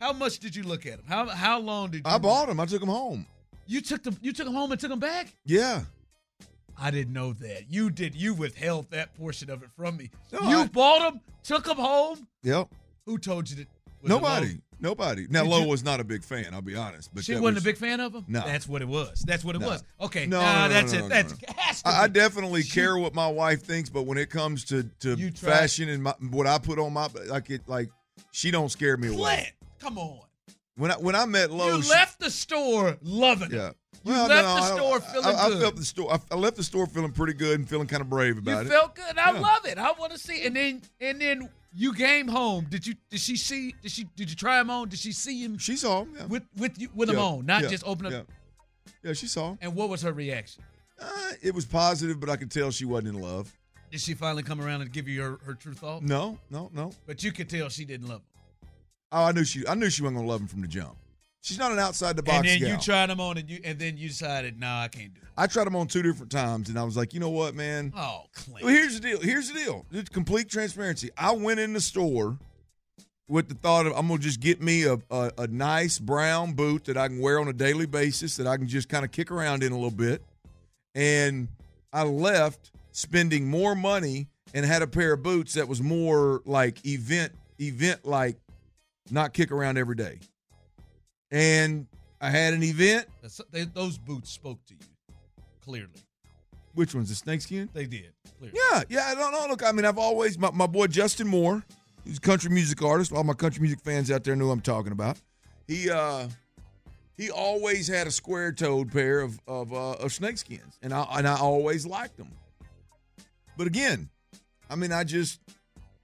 how 0.00 0.12
much 0.12 0.40
did 0.40 0.56
you 0.56 0.64
look 0.64 0.84
at 0.84 0.96
them? 0.96 1.04
How 1.06 1.26
how 1.28 1.60
long 1.60 1.90
did 1.92 1.98
you? 1.98 2.02
I 2.06 2.18
bought 2.18 2.48
them. 2.48 2.58
I 2.58 2.66
took 2.66 2.80
them 2.80 2.88
home. 2.88 3.24
You 3.68 3.80
took 3.82 4.02
them. 4.02 4.16
You 4.20 4.32
took 4.32 4.46
them 4.46 4.54
home 4.54 4.72
and 4.72 4.80
took 4.80 4.90
them 4.90 4.98
back. 5.00 5.28
Yeah. 5.46 5.82
I 6.78 6.90
didn't 6.90 7.12
know 7.12 7.32
that. 7.34 7.70
You 7.70 7.90
did. 7.90 8.14
You 8.14 8.34
withheld 8.34 8.90
that 8.90 9.14
portion 9.14 9.50
of 9.50 9.62
it 9.62 9.70
from 9.76 9.96
me. 9.96 10.10
No, 10.32 10.40
you 10.48 10.58
I- 10.60 10.66
bought 10.66 11.12
them, 11.12 11.20
took 11.42 11.64
them 11.64 11.76
home. 11.76 12.26
Yep. 12.42 12.68
Who 13.06 13.18
told 13.18 13.48
you 13.50 13.56
that? 13.56 13.68
Nobody. 14.02 14.58
Nobody. 14.80 15.26
Now, 15.30 15.44
Did 15.44 15.50
Lowe 15.50 15.60
you- 15.62 15.68
was 15.68 15.82
not 15.84 16.00
a 16.00 16.04
big 16.04 16.22
fan. 16.22 16.52
I'll 16.52 16.60
be 16.60 16.74
honest. 16.76 17.08
But 17.14 17.24
she 17.24 17.32
wasn't 17.34 17.54
was- 17.54 17.62
a 17.62 17.66
big 17.66 17.78
fan 17.78 18.00
of 18.00 18.12
them. 18.12 18.24
No. 18.28 18.40
that's 18.44 18.68
what 18.68 18.82
it 18.82 18.88
was. 18.88 19.20
That's 19.26 19.42
what 19.44 19.54
it 19.54 19.60
No. 19.60 19.68
was. 19.68 19.84
Okay, 20.00 20.26
No, 20.26 20.40
nah, 20.42 20.52
no, 20.54 20.68
no, 20.68 20.74
that's 20.74 20.92
it. 20.92 21.08
That's 21.08 21.34
has 21.56 21.82
I, 21.86 22.02
I 22.02 22.08
definitely 22.08 22.62
She- 22.62 22.72
care 22.72 22.98
what 22.98 23.14
my 23.14 23.28
wife 23.28 23.62
thinks, 23.62 23.88
but 23.88 24.02
when 24.02 24.18
it 24.18 24.28
comes 24.28 24.64
to 24.66 24.82
to 25.00 25.30
fashion 25.32 25.88
and 25.88 26.02
my, 26.02 26.14
what 26.30 26.46
I 26.46 26.58
put 26.58 26.78
on 26.78 26.92
my 26.92 27.08
like 27.28 27.48
it 27.50 27.62
like 27.66 27.88
she 28.32 28.50
don't 28.50 28.68
scare 28.68 28.96
me 28.98 29.08
away. 29.08 29.16
Clint, 29.16 29.52
come 29.78 29.96
on. 29.98 30.20
When 30.76 30.90
I 30.90 30.94
when 30.94 31.14
I 31.14 31.24
met 31.24 31.50
Lowe, 31.52 31.76
You 31.78 31.88
left 31.88 32.18
the 32.18 32.30
store 32.30 32.96
loving 33.02 33.52
it. 33.52 33.56
yeah. 33.56 33.70
You 34.04 34.12
Well, 34.12 34.28
left 34.28 34.48
no, 34.48 34.54
the 34.56 34.74
store 34.76 34.96
I- 34.96 35.12
feeling 35.12 35.36
I, 35.36 35.48
good. 35.48 35.56
I 35.56 35.60
felt 35.60 35.76
the 35.76 35.84
store. 35.84 36.12
I, 36.12 36.18
I 36.32 36.34
left 36.36 36.56
the 36.56 36.64
store 36.64 36.86
feeling 36.86 37.12
pretty 37.12 37.32
good 37.34 37.58
and 37.60 37.68
feeling 37.68 37.86
kind 37.86 38.00
of 38.00 38.10
brave 38.10 38.34
You 38.34 38.40
about 38.42 38.66
it. 38.66 38.68
felt 38.70 38.94
good. 38.96 39.16
I 39.16 39.32
Yeah. 39.32 39.40
love 39.40 39.64
it. 39.66 39.78
I 39.78 39.92
want 39.92 40.12
to 40.12 40.18
see. 40.18 40.44
And 40.44 40.56
then 40.56 40.82
and 41.00 41.20
then 41.20 41.48
you 41.72 41.92
came 41.92 42.26
home. 42.28 42.66
Did 42.68 42.86
you? 42.86 42.94
Did 43.08 43.20
she 43.20 43.36
see? 43.36 43.74
Did 43.82 43.92
she? 43.92 44.04
Did 44.16 44.30
you 44.30 44.36
try 44.36 44.60
him 44.60 44.68
on? 44.68 44.88
Did 44.88 44.98
she 44.98 45.12
see 45.12 45.44
him? 45.44 45.58
She 45.58 45.76
saw 45.76 46.02
him 46.02 46.12
yeah. 46.16 46.26
with 46.26 46.42
with 46.56 46.78
you 46.80 46.88
with 46.94 47.08
him 47.08 47.18
on, 47.18 47.46
not 47.46 47.62
yeah, 47.62 47.68
just 47.68 47.84
open 47.86 48.06
up. 48.06 48.12
Yeah. 48.12 48.22
yeah, 49.02 49.12
she 49.12 49.26
saw 49.28 49.50
him. 49.52 49.58
And 49.62 49.74
what 49.76 49.88
was 49.88 50.02
her 50.02 50.12
reaction? 50.12 50.62
Uh, 51.00 51.08
it 51.42 51.54
was 51.54 51.64
positive, 51.64 52.18
but 52.20 52.28
I 52.30 52.36
could 52.36 52.50
tell 52.50 52.70
she 52.72 52.84
wasn't 52.84 53.08
in 53.16 53.20
love. 53.20 53.56
Did 53.90 54.00
she 54.00 54.14
finally 54.14 54.42
come 54.42 54.60
around 54.60 54.82
and 54.82 54.92
give 54.92 55.06
you 55.08 55.22
her, 55.22 55.38
her 55.44 55.54
true 55.54 55.72
thought? 55.74 56.02
No, 56.02 56.38
no, 56.50 56.70
no. 56.74 56.90
But 57.06 57.22
you 57.22 57.30
could 57.32 57.48
tell 57.48 57.68
she 57.68 57.84
didn't 57.84 58.08
love 58.08 58.18
him. 58.18 58.26
Oh, 59.14 59.24
I 59.24 59.32
knew 59.32 59.44
she. 59.44 59.66
I 59.66 59.74
knew 59.74 59.88
she 59.88 60.02
wasn't 60.02 60.18
gonna 60.18 60.28
love 60.28 60.40
him 60.40 60.48
from 60.48 60.60
the 60.60 60.66
jump. 60.68 60.96
She's 61.40 61.58
not 61.58 61.72
an 61.72 61.78
outside 61.78 62.16
the 62.16 62.22
box 62.22 62.38
And 62.38 62.46
then 62.48 62.58
gal. 62.58 62.70
you 62.70 62.78
tried 62.78 63.06
them 63.10 63.20
on, 63.20 63.38
and 63.38 63.48
you 63.48 63.60
and 63.64 63.78
then 63.78 63.96
you 63.96 64.08
decided, 64.08 64.58
nah, 64.58 64.82
I 64.82 64.88
can't 64.88 65.14
do 65.14 65.20
it. 65.22 65.28
I 65.36 65.46
tried 65.46 65.64
them 65.66 65.76
on 65.76 65.86
two 65.86 66.02
different 66.02 66.32
times, 66.32 66.68
and 66.68 66.78
I 66.78 66.84
was 66.84 66.96
like, 66.96 67.14
you 67.14 67.20
know 67.20 67.30
what, 67.30 67.54
man? 67.54 67.92
Oh, 67.96 68.24
Clint. 68.34 68.64
Well, 68.64 68.74
here's 68.74 68.94
the 68.94 69.00
deal. 69.08 69.20
Here's 69.20 69.48
the 69.52 69.54
deal. 69.54 69.86
It's 69.92 70.08
complete 70.08 70.48
transparency. 70.48 71.10
I 71.16 71.32
went 71.32 71.60
in 71.60 71.72
the 71.74 71.80
store 71.80 72.38
with 73.28 73.48
the 73.48 73.54
thought 73.54 73.86
of 73.86 73.92
I'm 73.96 74.08
gonna 74.08 74.20
just 74.20 74.40
get 74.40 74.60
me 74.60 74.84
a, 74.84 74.94
a, 75.10 75.32
a 75.38 75.46
nice 75.46 75.98
brown 75.98 76.54
boot 76.54 76.86
that 76.86 76.96
I 76.96 77.08
can 77.08 77.20
wear 77.20 77.38
on 77.38 77.46
a 77.48 77.52
daily 77.52 77.86
basis 77.86 78.36
that 78.38 78.46
I 78.46 78.56
can 78.56 78.66
just 78.66 78.88
kind 78.88 79.04
of 79.04 79.12
kick 79.12 79.30
around 79.30 79.62
in 79.62 79.70
a 79.70 79.76
little 79.76 79.90
bit. 79.90 80.22
And 80.94 81.48
I 81.92 82.04
left 82.04 82.70
spending 82.92 83.48
more 83.48 83.74
money 83.74 84.28
and 84.54 84.64
had 84.64 84.82
a 84.82 84.86
pair 84.86 85.12
of 85.12 85.22
boots 85.22 85.54
that 85.54 85.68
was 85.68 85.82
more 85.82 86.42
like 86.44 86.84
event 86.86 87.32
event 87.60 88.04
like 88.04 88.36
not 89.10 89.32
kick 89.32 89.50
around 89.52 89.78
every 89.78 89.94
day. 89.96 90.18
And 91.30 91.86
I 92.20 92.30
had 92.30 92.54
an 92.54 92.62
event. 92.62 93.06
They- 93.50 93.64
those 93.64 93.98
boots 93.98 94.30
spoke 94.30 94.64
to 94.66 94.74
you 94.74 95.14
clearly. 95.62 95.90
Which 96.74 96.94
one's 96.94 97.08
the 97.08 97.14
snakeskin? 97.14 97.68
They 97.72 97.86
did. 97.86 98.12
Clearly. 98.38 98.58
Yeah, 98.72 98.82
yeah. 98.88 99.04
I 99.06 99.14
don't 99.14 99.32
know. 99.32 99.46
Look, 99.48 99.62
I 99.62 99.70
mean, 99.72 99.84
I've 99.84 99.98
always 99.98 100.36
my, 100.38 100.50
my 100.50 100.66
boy 100.66 100.88
Justin 100.88 101.28
Moore, 101.28 101.62
who's 102.04 102.18
a 102.18 102.20
country 102.20 102.50
music 102.50 102.82
artist. 102.82 103.12
All 103.12 103.22
my 103.22 103.32
country 103.32 103.60
music 103.62 103.80
fans 103.80 104.10
out 104.10 104.24
there 104.24 104.34
know 104.34 104.46
who 104.46 104.50
I'm 104.50 104.60
talking 104.60 104.90
about. 104.92 105.18
He 105.68 105.88
uh 105.88 106.28
he 107.16 107.30
always 107.30 107.86
had 107.86 108.08
a 108.08 108.10
square 108.10 108.52
toed 108.52 108.90
pair 108.90 109.20
of 109.20 109.38
of, 109.46 109.72
uh, 109.72 109.92
of 109.92 110.10
snakeskins, 110.12 110.78
and 110.82 110.92
I 110.92 111.06
and 111.12 111.28
I 111.28 111.38
always 111.38 111.86
liked 111.86 112.16
them. 112.16 112.28
But 113.56 113.68
again, 113.68 114.08
I 114.68 114.74
mean, 114.74 114.90
I 114.90 115.04
just 115.04 115.38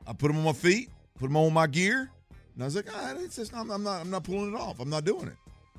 I 0.07 0.13
put 0.13 0.29
them 0.29 0.37
on 0.39 0.45
my 0.45 0.53
feet, 0.53 0.89
put 1.19 1.27
them 1.27 1.37
on 1.37 1.53
my 1.53 1.67
gear, 1.67 2.11
and 2.55 2.63
I 2.63 2.67
was 2.67 2.77
like, 2.77 2.87
ah, 2.93 3.15
it's 3.19 3.37
just, 3.37 3.55
I'm, 3.55 3.71
I'm 3.71 3.83
not 3.83 4.01
I'm 4.01 4.11
not 4.11 4.25
pulling 4.25 4.55
it 4.55 4.57
off. 4.57 4.81
I'm 4.81 4.91
not 4.91 5.05
doing 5.05 5.27
it. 5.29 5.37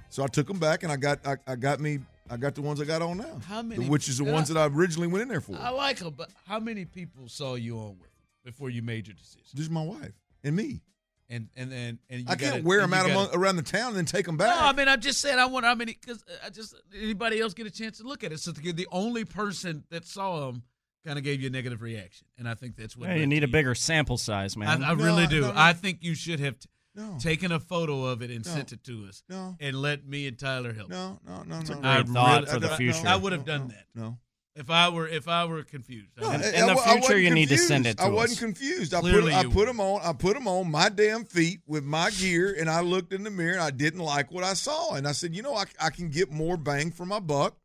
So 0.09 0.23
I 0.23 0.27
took 0.27 0.47
them 0.47 0.59
back, 0.59 0.83
and 0.83 0.91
I 0.91 0.95
got 0.97 1.25
I, 1.25 1.35
I 1.47 1.55
got 1.55 1.79
me 1.79 1.99
I 2.29 2.37
got 2.37 2.55
the 2.55 2.61
ones 2.61 2.79
I 2.79 2.85
got 2.85 3.01
on 3.01 3.17
now, 3.17 3.39
How 3.45 3.61
many- 3.61 3.87
which 3.89 4.07
is 4.07 4.17
the 4.17 4.23
ones 4.23 4.49
I- 4.49 4.53
that 4.53 4.59
I 4.61 4.73
originally 4.75 5.07
went 5.07 5.23
in 5.23 5.27
there 5.27 5.41
for. 5.41 5.55
I 5.57 5.69
like 5.69 5.97
them, 5.99 6.13
but 6.15 6.29
how 6.47 6.59
many 6.59 6.85
people 6.85 7.27
saw 7.27 7.55
you 7.55 7.77
on 7.77 7.97
with 7.99 8.09
before 8.45 8.69
you 8.69 8.81
made 8.81 9.07
your 9.07 9.15
decision? 9.15 9.41
Just 9.55 9.69
my 9.71 9.83
wife 9.83 10.13
and 10.43 10.55
me. 10.55 10.81
And 11.29 11.47
and 11.55 11.71
then 11.71 11.99
and 12.09 12.19
you 12.21 12.25
I 12.27 12.35
can't 12.35 12.51
gotta- 12.55 12.63
wear 12.63 12.81
them 12.81 12.93
out 12.93 13.03
gotta- 13.07 13.13
among, 13.13 13.35
around 13.35 13.55
the 13.55 13.61
town 13.63 13.89
and 13.89 13.97
then 13.97 14.05
take 14.05 14.25
them 14.25 14.35
back. 14.37 14.53
No, 14.59 14.65
I 14.67 14.73
mean, 14.73 14.87
I'm 14.89 14.99
just 14.99 15.21
saying. 15.21 15.39
I 15.39 15.45
wonder 15.45 15.67
how 15.69 15.75
many 15.75 15.97
because 15.99 16.23
I 16.45 16.49
just 16.49 16.75
anybody 16.93 17.39
else 17.39 17.53
get 17.53 17.67
a 17.67 17.71
chance 17.71 17.97
to 17.99 18.03
look 18.03 18.23
at 18.25 18.31
it. 18.33 18.39
So 18.41 18.51
the 18.51 18.71
the 18.73 18.87
only 18.91 19.23
person 19.23 19.85
that 19.91 20.05
saw 20.05 20.47
them 20.51 20.63
kind 21.05 21.17
of 21.17 21.23
gave 21.23 21.41
you 21.41 21.47
a 21.47 21.49
negative 21.51 21.81
reaction, 21.81 22.27
and 22.37 22.47
I 22.47 22.53
think 22.53 22.75
that's 22.75 22.95
what 22.95 23.09
Yeah, 23.09 23.15
you 23.15 23.27
need 23.27 23.39
to 23.41 23.45
a 23.45 23.49
bigger 23.49 23.73
sample 23.75 24.17
size, 24.17 24.55
man. 24.55 24.83
I, 24.83 24.91
I 24.91 24.93
No, 24.95 25.03
really 25.03 25.27
do. 25.27 25.41
no, 25.41 25.47
no. 25.51 25.53
I 25.59 25.73
think 25.73 25.99
you 26.01 26.13
should 26.15 26.39
have 26.39 26.59
t- 26.59 26.69
No. 26.95 27.17
taken 27.19 27.51
a 27.51 27.59
photo 27.59 28.05
of 28.05 28.21
it 28.21 28.29
and 28.31 28.45
No. 28.45 28.51
sent 28.53 28.71
it 28.73 28.83
to 28.85 29.05
us. 29.07 29.23
No. 29.29 29.55
And 29.59 29.81
let 29.81 30.05
me 30.05 30.27
and 30.27 30.37
Tyler 30.37 30.73
help. 30.73 30.89
No, 30.89 31.19
no, 31.25 31.43
no, 31.43 31.59
It's 31.59 31.69
a 31.69 31.75
no. 31.75 31.81
great 31.81 31.89
I 31.91 32.03
thought 32.03 32.41
really- 32.41 32.53
for 32.53 32.59
the 32.59 32.71
I- 32.73 32.77
future. 32.77 33.07
I 33.07 33.15
would 33.15 33.31
have 33.31 33.45
No, 33.47 33.57
done 33.57 33.61
no, 33.61 33.73
that. 33.73 33.85
No. 33.95 34.17
If 34.53 34.69
I 34.69 34.89
were 34.89 35.07
if 35.07 35.29
I 35.29 35.45
were 35.45 35.63
confused. 35.63 36.11
I 36.17 36.21
No, 36.21 36.27
would- 36.31 36.41
I- 36.41 36.49
In 36.49 36.65
the 36.67 36.73
I- 36.73 36.75
I 36.75 36.75
future, 36.75 36.99
wasn't 36.99 37.19
you 37.21 37.33
need 37.33 37.47
to 37.49 37.57
send 37.57 37.85
confused. 37.85 37.87
it 37.87 37.97
to 37.99 38.03
I 38.03 38.09
wasn't 38.09 38.31
us. 38.37 38.39
confused. 38.43 38.93
I 38.93 38.99
Clearly 38.99 39.31
put 39.31 39.45
I 39.45 39.49
put 39.49 39.65
them 39.67 39.79
on. 39.79 40.01
I 40.03 40.11
put 40.11 40.33
them 40.33 40.45
on 40.47 40.69
my 40.69 40.89
damn 40.89 41.23
feet 41.23 41.61
with 41.65 41.85
my 41.85 42.11
gear, 42.11 42.53
and 42.59 42.69
I 42.69 42.81
looked 42.81 43.13
in 43.13 43.23
the 43.23 43.31
mirror. 43.31 43.53
and 43.53 43.61
I 43.61 43.71
didn't 43.71 44.01
like 44.01 44.29
what 44.29 44.43
I 44.43 44.53
saw, 44.53 44.95
and 44.95 45.07
I 45.07 45.13
said, 45.13 45.33
you 45.33 45.41
know, 45.41 45.55
I, 45.55 45.63
I 45.79 45.89
can 45.89 46.09
get 46.09 46.29
more 46.31 46.57
bang 46.57 46.91
for 46.91 47.05
my 47.05 47.21
buck, 47.21 47.57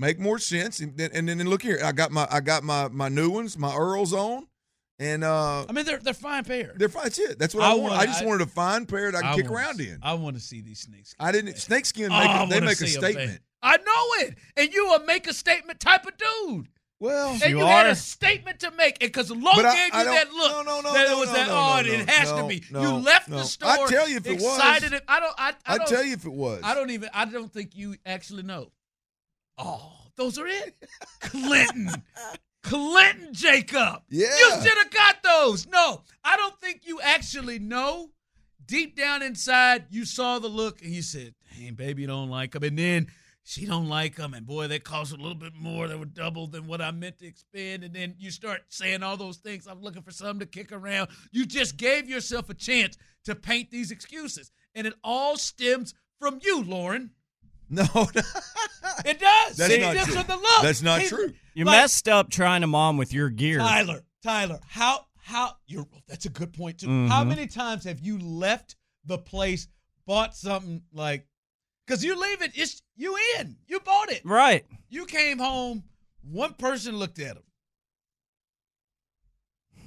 make 0.00 0.18
more 0.18 0.38
sense, 0.38 0.80
and 0.80 0.96
then 0.96 1.10
and 1.12 1.28
then 1.28 1.38
look 1.48 1.62
here, 1.62 1.78
I 1.84 1.92
got 1.92 2.10
my 2.10 2.26
I 2.30 2.40
got 2.40 2.64
my 2.64 2.88
my 2.88 3.08
new 3.08 3.30
ones, 3.30 3.56
my 3.58 3.74
Earls 3.74 4.12
on, 4.12 4.46
and 4.98 5.22
uh, 5.22 5.66
I 5.68 5.72
mean, 5.72 5.84
they're 5.84 5.98
they're 5.98 6.14
fine 6.14 6.42
pair. 6.44 6.72
they're 6.76 6.88
fine. 6.88 7.04
That's 7.04 7.18
it. 7.18 7.38
That's 7.38 7.54
what 7.54 7.64
I, 7.64 7.72
I 7.72 7.74
want. 7.74 7.94
I 7.94 8.06
just 8.06 8.22
I- 8.22 8.26
wanted 8.26 8.42
a 8.48 8.50
fine 8.50 8.86
pair 8.86 9.12
that 9.12 9.24
I 9.24 9.28
can 9.34 9.42
kick 9.42 9.50
wanna 9.50 9.56
around 9.64 9.76
see- 9.76 9.88
in. 9.90 9.98
I 10.02 10.14
want 10.14 10.36
to 10.36 10.42
see 10.42 10.60
these 10.62 10.80
snakes. 10.80 11.14
I 11.20 11.30
didn't 11.32 11.56
snakeskin 11.58 12.06
Oh, 12.10 12.18
make 12.18 12.28
I 12.30 12.42
a, 12.44 12.46
they 12.48 12.60
make 12.60 12.72
a 12.80 12.86
see 12.86 12.96
'em, 12.96 13.02
man. 13.02 13.12
statement. 13.12 13.40
I 13.62 13.76
know 13.76 14.26
it, 14.26 14.38
and 14.56 14.72
you 14.72 14.94
a 14.94 15.04
make 15.04 15.26
a 15.28 15.34
statement 15.34 15.80
type 15.80 16.06
of 16.06 16.12
dude. 16.16 16.68
Well, 16.98 17.30
And 17.30 17.40
You 17.42 17.58
you, 17.60 17.64
had 17.64 17.86
a 17.86 17.94
statement 17.94 18.60
to 18.60 18.70
make, 18.72 18.98
because 18.98 19.30
Lowe 19.30 19.54
gave 19.54 19.64
you 19.64 19.90
that 20.04 20.30
look. 20.34 20.52
no, 20.52 20.62
no, 20.62 20.80
no, 20.82 20.92
that 20.92 21.08
no, 21.08 21.16
it 21.16 21.18
was 21.18 21.28
no, 21.28 21.32
that. 21.34 21.46
no, 21.48 21.54
oh, 21.54 21.80
no, 21.82 21.92
it 22.02 22.10
has 22.10 22.30
no, 22.30 22.42
to 22.42 22.46
be. 22.48 22.62
no, 22.70 22.82
you 22.82 22.88
left 23.02 23.26
no. 23.28 23.38
the 23.38 23.44
store. 23.44 23.70
I'd 23.70 23.88
tell 23.88 24.06
you 24.06 24.16
if 24.18 24.26
it 24.26 24.34
was. 24.34 24.42
excited. 24.58 24.92
If, 24.92 25.02
I 25.08 25.18
don't. 25.20 25.34
I, 25.38 25.48
I 25.48 25.54
I'd 25.74 25.78
don't, 25.78 25.88
tell 25.88 26.04
you 26.04 26.12
if 26.12 26.26
it 26.26 26.32
was. 26.32 26.60
I 26.62 26.74
don't 26.74 26.90
even. 26.90 27.08
I 27.14 27.24
don't 27.24 27.50
think 27.50 27.74
you 27.74 27.96
actually 28.04 28.42
know. 28.42 28.70
Oh, 29.60 29.92
those 30.16 30.38
are 30.38 30.46
it, 30.46 30.74
Clinton. 31.20 31.90
Clinton 32.62 33.32
Jacob. 33.32 34.02
Yeah. 34.08 34.28
You 34.28 34.50
should 34.62 34.78
have 34.78 34.90
got 34.90 35.22
those. 35.22 35.66
No, 35.66 36.02
I 36.24 36.36
don't 36.36 36.58
think 36.60 36.82
you 36.84 37.00
actually 37.00 37.58
know. 37.58 38.10
Deep 38.66 38.96
down 38.96 39.20
inside, 39.22 39.86
you 39.90 40.04
saw 40.04 40.38
the 40.38 40.46
look 40.46 40.80
and 40.82 40.92
you 40.92 41.02
said, 41.02 41.34
"Dang, 41.58 41.74
baby, 41.74 42.06
don't 42.06 42.30
like 42.30 42.52
them." 42.52 42.62
And 42.62 42.78
then 42.78 43.08
she 43.42 43.66
don't 43.66 43.88
like 43.88 44.14
them, 44.14 44.32
and 44.32 44.46
boy, 44.46 44.68
they 44.68 44.78
cost 44.78 45.12
a 45.12 45.16
little 45.16 45.34
bit 45.34 45.54
more. 45.54 45.88
They 45.88 45.96
were 45.96 46.04
double 46.04 46.46
than 46.46 46.68
what 46.68 46.80
I 46.80 46.92
meant 46.92 47.18
to 47.18 47.26
expend. 47.26 47.82
And 47.82 47.92
then 47.92 48.14
you 48.18 48.30
start 48.30 48.62
saying 48.68 49.02
all 49.02 49.16
those 49.16 49.38
things. 49.38 49.66
I'm 49.66 49.80
looking 49.80 50.02
for 50.02 50.12
something 50.12 50.38
to 50.40 50.46
kick 50.46 50.70
around. 50.70 51.08
You 51.32 51.46
just 51.46 51.76
gave 51.76 52.08
yourself 52.08 52.48
a 52.48 52.54
chance 52.54 52.96
to 53.24 53.34
paint 53.34 53.70
these 53.70 53.90
excuses, 53.90 54.52
and 54.74 54.86
it 54.86 54.94
all 55.02 55.36
stems 55.36 55.94
from 56.20 56.38
you, 56.42 56.62
Lauren. 56.62 57.10
No, 57.72 57.84
It 59.04 59.18
does. 59.20 59.56
That's 59.56 59.72
it 59.72 59.80
not 59.80 59.92
stems 59.94 60.06
true. 60.08 60.14
from 60.16 60.26
the 60.26 60.36
look. 60.36 60.62
That's 60.62 60.82
not 60.82 61.00
He- 61.02 61.08
true. 61.08 61.32
You 61.54 61.64
like- 61.64 61.76
messed 61.80 62.08
up 62.08 62.28
trying 62.30 62.60
to 62.62 62.66
mom 62.66 62.96
with 62.96 63.12
your 63.14 63.30
gear. 63.30 63.58
Tyler, 63.58 64.02
Tyler, 64.22 64.58
how 64.68 65.06
how 65.22 65.56
you're 65.66 65.86
that's 66.08 66.26
a 66.26 66.30
good 66.30 66.52
point 66.52 66.78
too. 66.80 67.06
How 67.08 67.22
Mhm. 67.24 67.28
many 67.28 67.46
times 67.46 67.84
have 67.84 68.00
you 68.00 68.18
left 68.18 68.74
the 69.04 69.16
place, 69.18 69.68
bought 70.06 70.34
something 70.36 70.82
like 70.92 71.26
because 71.86 72.04
you 72.04 72.20
leave 72.20 72.42
it, 72.42 72.52
it's 72.54 72.82
you 72.96 73.16
in. 73.38 73.56
You 73.66 73.80
bought 73.80 74.10
it. 74.10 74.22
Right. 74.24 74.66
You 74.88 75.06
came 75.06 75.38
home, 75.38 75.84
one 76.22 76.54
person 76.54 76.96
looked 76.98 77.18
at 77.20 77.34
them. 77.36 77.44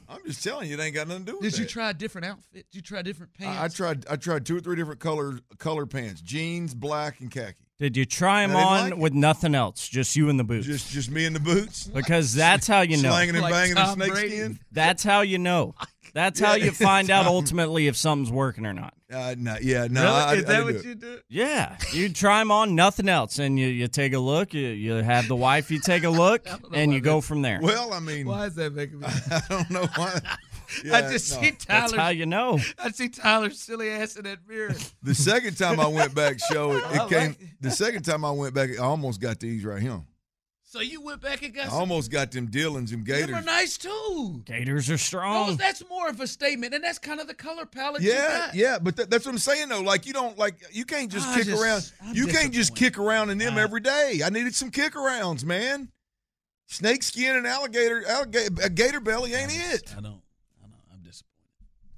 I'm 0.10 0.20
just 0.26 0.44
telling 0.44 0.70
you, 0.70 0.76
it 0.76 0.80
ain't 0.82 0.94
got 0.96 1.08
nothing 1.08 1.26
to 1.26 1.32
do 1.32 1.38
with 1.38 1.46
it. 1.48 1.52
Did 1.52 1.60
you 1.60 1.66
that. 1.66 1.72
try 1.72 1.90
a 1.90 1.94
different 1.94 2.26
outfit? 2.28 2.66
Did 2.72 2.76
you 2.78 2.82
try 2.82 3.02
different 3.02 3.34
pants? 3.34 3.60
I, 3.60 3.66
I 3.66 3.68
tried. 3.68 4.06
I 4.10 4.16
tried 4.16 4.46
two 4.46 4.58
or 4.58 4.60
three 4.60 4.76
different 4.76 5.00
color 5.00 5.40
color 5.60 5.86
pants: 5.86 6.22
jeans, 6.22 6.74
black, 6.74 7.20
and 7.20 7.32
khaki. 7.32 7.63
Did 7.84 7.98
you 7.98 8.06
try 8.06 8.48
them 8.48 8.56
on 8.56 8.92
like 8.92 8.98
with 8.98 9.12
nothing 9.14 9.54
else? 9.54 9.90
Just 9.90 10.16
you 10.16 10.30
and 10.30 10.40
the 10.40 10.46
boots. 10.46 10.66
Just 10.66 10.90
just 10.90 11.12
me 11.12 11.26
in 11.26 11.34
the 11.34 11.40
boots, 11.42 11.88
because 11.88 12.34
that's 12.34 12.66
how 12.66 12.80
you 12.80 12.96
know. 12.96 13.10
slanging 13.10 13.36
and 13.36 13.44
Like 13.44 13.52
banging 13.52 13.76
Tom 13.76 14.02
in 14.02 14.10
Brady. 14.10 14.30
snakeskin. 14.38 14.60
That's 14.72 15.04
how 15.04 15.20
you 15.20 15.38
know. 15.38 15.76
That's 16.14 16.40
how 16.40 16.54
you 16.56 16.72
find 16.90 17.10
out 17.10 17.26
ultimately 17.26 17.88
if 17.88 17.98
something's 17.98 18.32
working 18.32 18.66
or 18.66 18.72
not. 18.72 18.94
Uh, 19.12 19.36
no, 19.38 19.58
yeah, 19.62 19.88
no. 19.92 20.02
Really? 20.04 20.14
I, 20.16 20.34
Is 20.36 20.46
I 20.46 20.48
that 20.48 20.48
didn't 20.48 20.66
what 20.76 20.82
do 20.84 20.88
you 20.90 20.96
do? 20.96 21.20
Yeah, 21.28 21.78
you 21.92 22.08
try 22.08 22.40
them 22.40 22.52
on, 22.52 22.74
nothing 22.74 23.10
else, 23.10 23.38
and 23.38 23.60
you, 23.60 23.68
you 23.68 23.90
take 23.90 24.14
a 24.14 24.20
look. 24.20 24.54
You, 24.54 24.68
you 24.70 24.94
have 24.94 25.28
the 25.28 25.36
wife, 25.36 25.70
you 25.72 25.80
take 25.82 26.06
a 26.06 26.10
look, 26.10 26.48
and 26.74 26.94
you 26.94 27.02
go 27.02 27.20
from 27.20 27.42
there. 27.42 27.60
Well, 27.62 27.92
I 27.92 28.00
mean, 28.00 28.28
Why 28.28 28.46
is 28.46 28.56
that 28.56 28.74
making 28.74 29.02
me? 29.02 29.08
I 29.30 29.42
don't 29.50 29.70
know 29.70 29.88
why. 29.96 30.22
I 30.94 31.02
just 31.12 31.36
no. 31.36 31.42
see 31.42 31.52
Tyler. 31.52 31.82
That's 31.90 31.94
how 31.94 32.10
you 32.10 32.26
know. 32.26 32.60
I 32.80 32.92
see 32.92 33.10
Tyler's 33.10 33.60
silly 33.60 33.90
ass 33.90 34.16
in 34.16 34.24
that 34.24 34.40
mirror. 34.48 34.76
The 35.02 35.16
second 35.16 35.58
time 35.58 35.80
I 35.80 35.88
went 35.88 36.14
back, 36.16 36.40
show 36.40 36.74
it, 36.74 36.84
it 36.92 37.10
came. 37.10 37.32
it. 37.32 37.38
The 37.62 37.72
second 37.72 38.04
time 38.04 38.24
I 38.26 38.32
went 38.32 38.54
back, 38.54 38.70
I 38.80 38.84
almost 38.84 39.20
got 39.22 39.40
these 39.40 39.64
right 39.66 39.82
here. 39.82 40.02
So 40.64 40.80
you 40.82 41.02
went 41.02 41.22
back 41.22 41.44
and 41.44 41.54
got 41.54 41.68
I 41.68 41.70
some. 41.70 41.78
almost 41.82 42.10
got 42.10 42.32
them 42.32 42.48
Dillons 42.48 42.94
and 42.94 43.06
Gators. 43.06 43.28
Them 43.28 43.36
are 43.36 43.42
nice 43.44 43.78
too. 43.78 44.42
Gators 44.44 44.90
are 44.90 44.98
strong. 44.98 45.50
Those, 45.50 45.58
that's 45.58 45.88
more 45.88 46.10
of 46.10 46.20
a 46.20 46.26
statement, 46.26 46.74
and 46.74 46.84
that's 46.84 46.98
kind 46.98 47.20
of 47.20 47.28
the 47.28 47.36
color 47.36 47.68
palette. 47.68 48.02
you 48.02 48.12
Yeah, 48.12 48.46
got. 48.48 48.56
yeah, 48.56 48.80
but 48.82 48.96
th- 48.96 49.08
that's 49.08 49.24
what 49.24 49.34
I'm 49.34 49.38
saying 49.38 49.70
though. 49.70 49.82
Like 49.82 50.08
you 50.08 50.14
don't 50.14 50.36
like 50.36 50.56
you 50.72 50.84
can't 50.86 51.12
just 51.12 51.28
I 51.28 51.36
kick 51.36 51.46
just- 51.46 51.62
around. 51.62 51.92
I'm 52.04 52.16
you 52.16 52.26
can't 52.26 52.52
just 52.52 52.76
kick 52.76 52.98
around 52.98 53.30
in 53.30 53.38
them 53.38 53.60
every 53.60 53.82
day. 53.82 54.22
I 54.26 54.30
needed 54.30 54.56
some 54.56 54.72
kick 54.72 54.94
arounds, 54.94 55.46
man. 55.46 55.90
Snake 56.66 57.04
skin 57.04 57.36
and 57.36 57.46
alligator, 57.46 58.04
alligator, 58.08 58.56
a 58.64 58.70
gator 58.72 59.00
belly 59.00 59.36
ain't 59.36 59.52
it. 59.54 59.94
I 59.96 60.02
don't. 60.02 60.22
I 60.58 60.66
don't. 60.66 60.82
I'm 60.92 61.04
disappointed. 61.04 61.52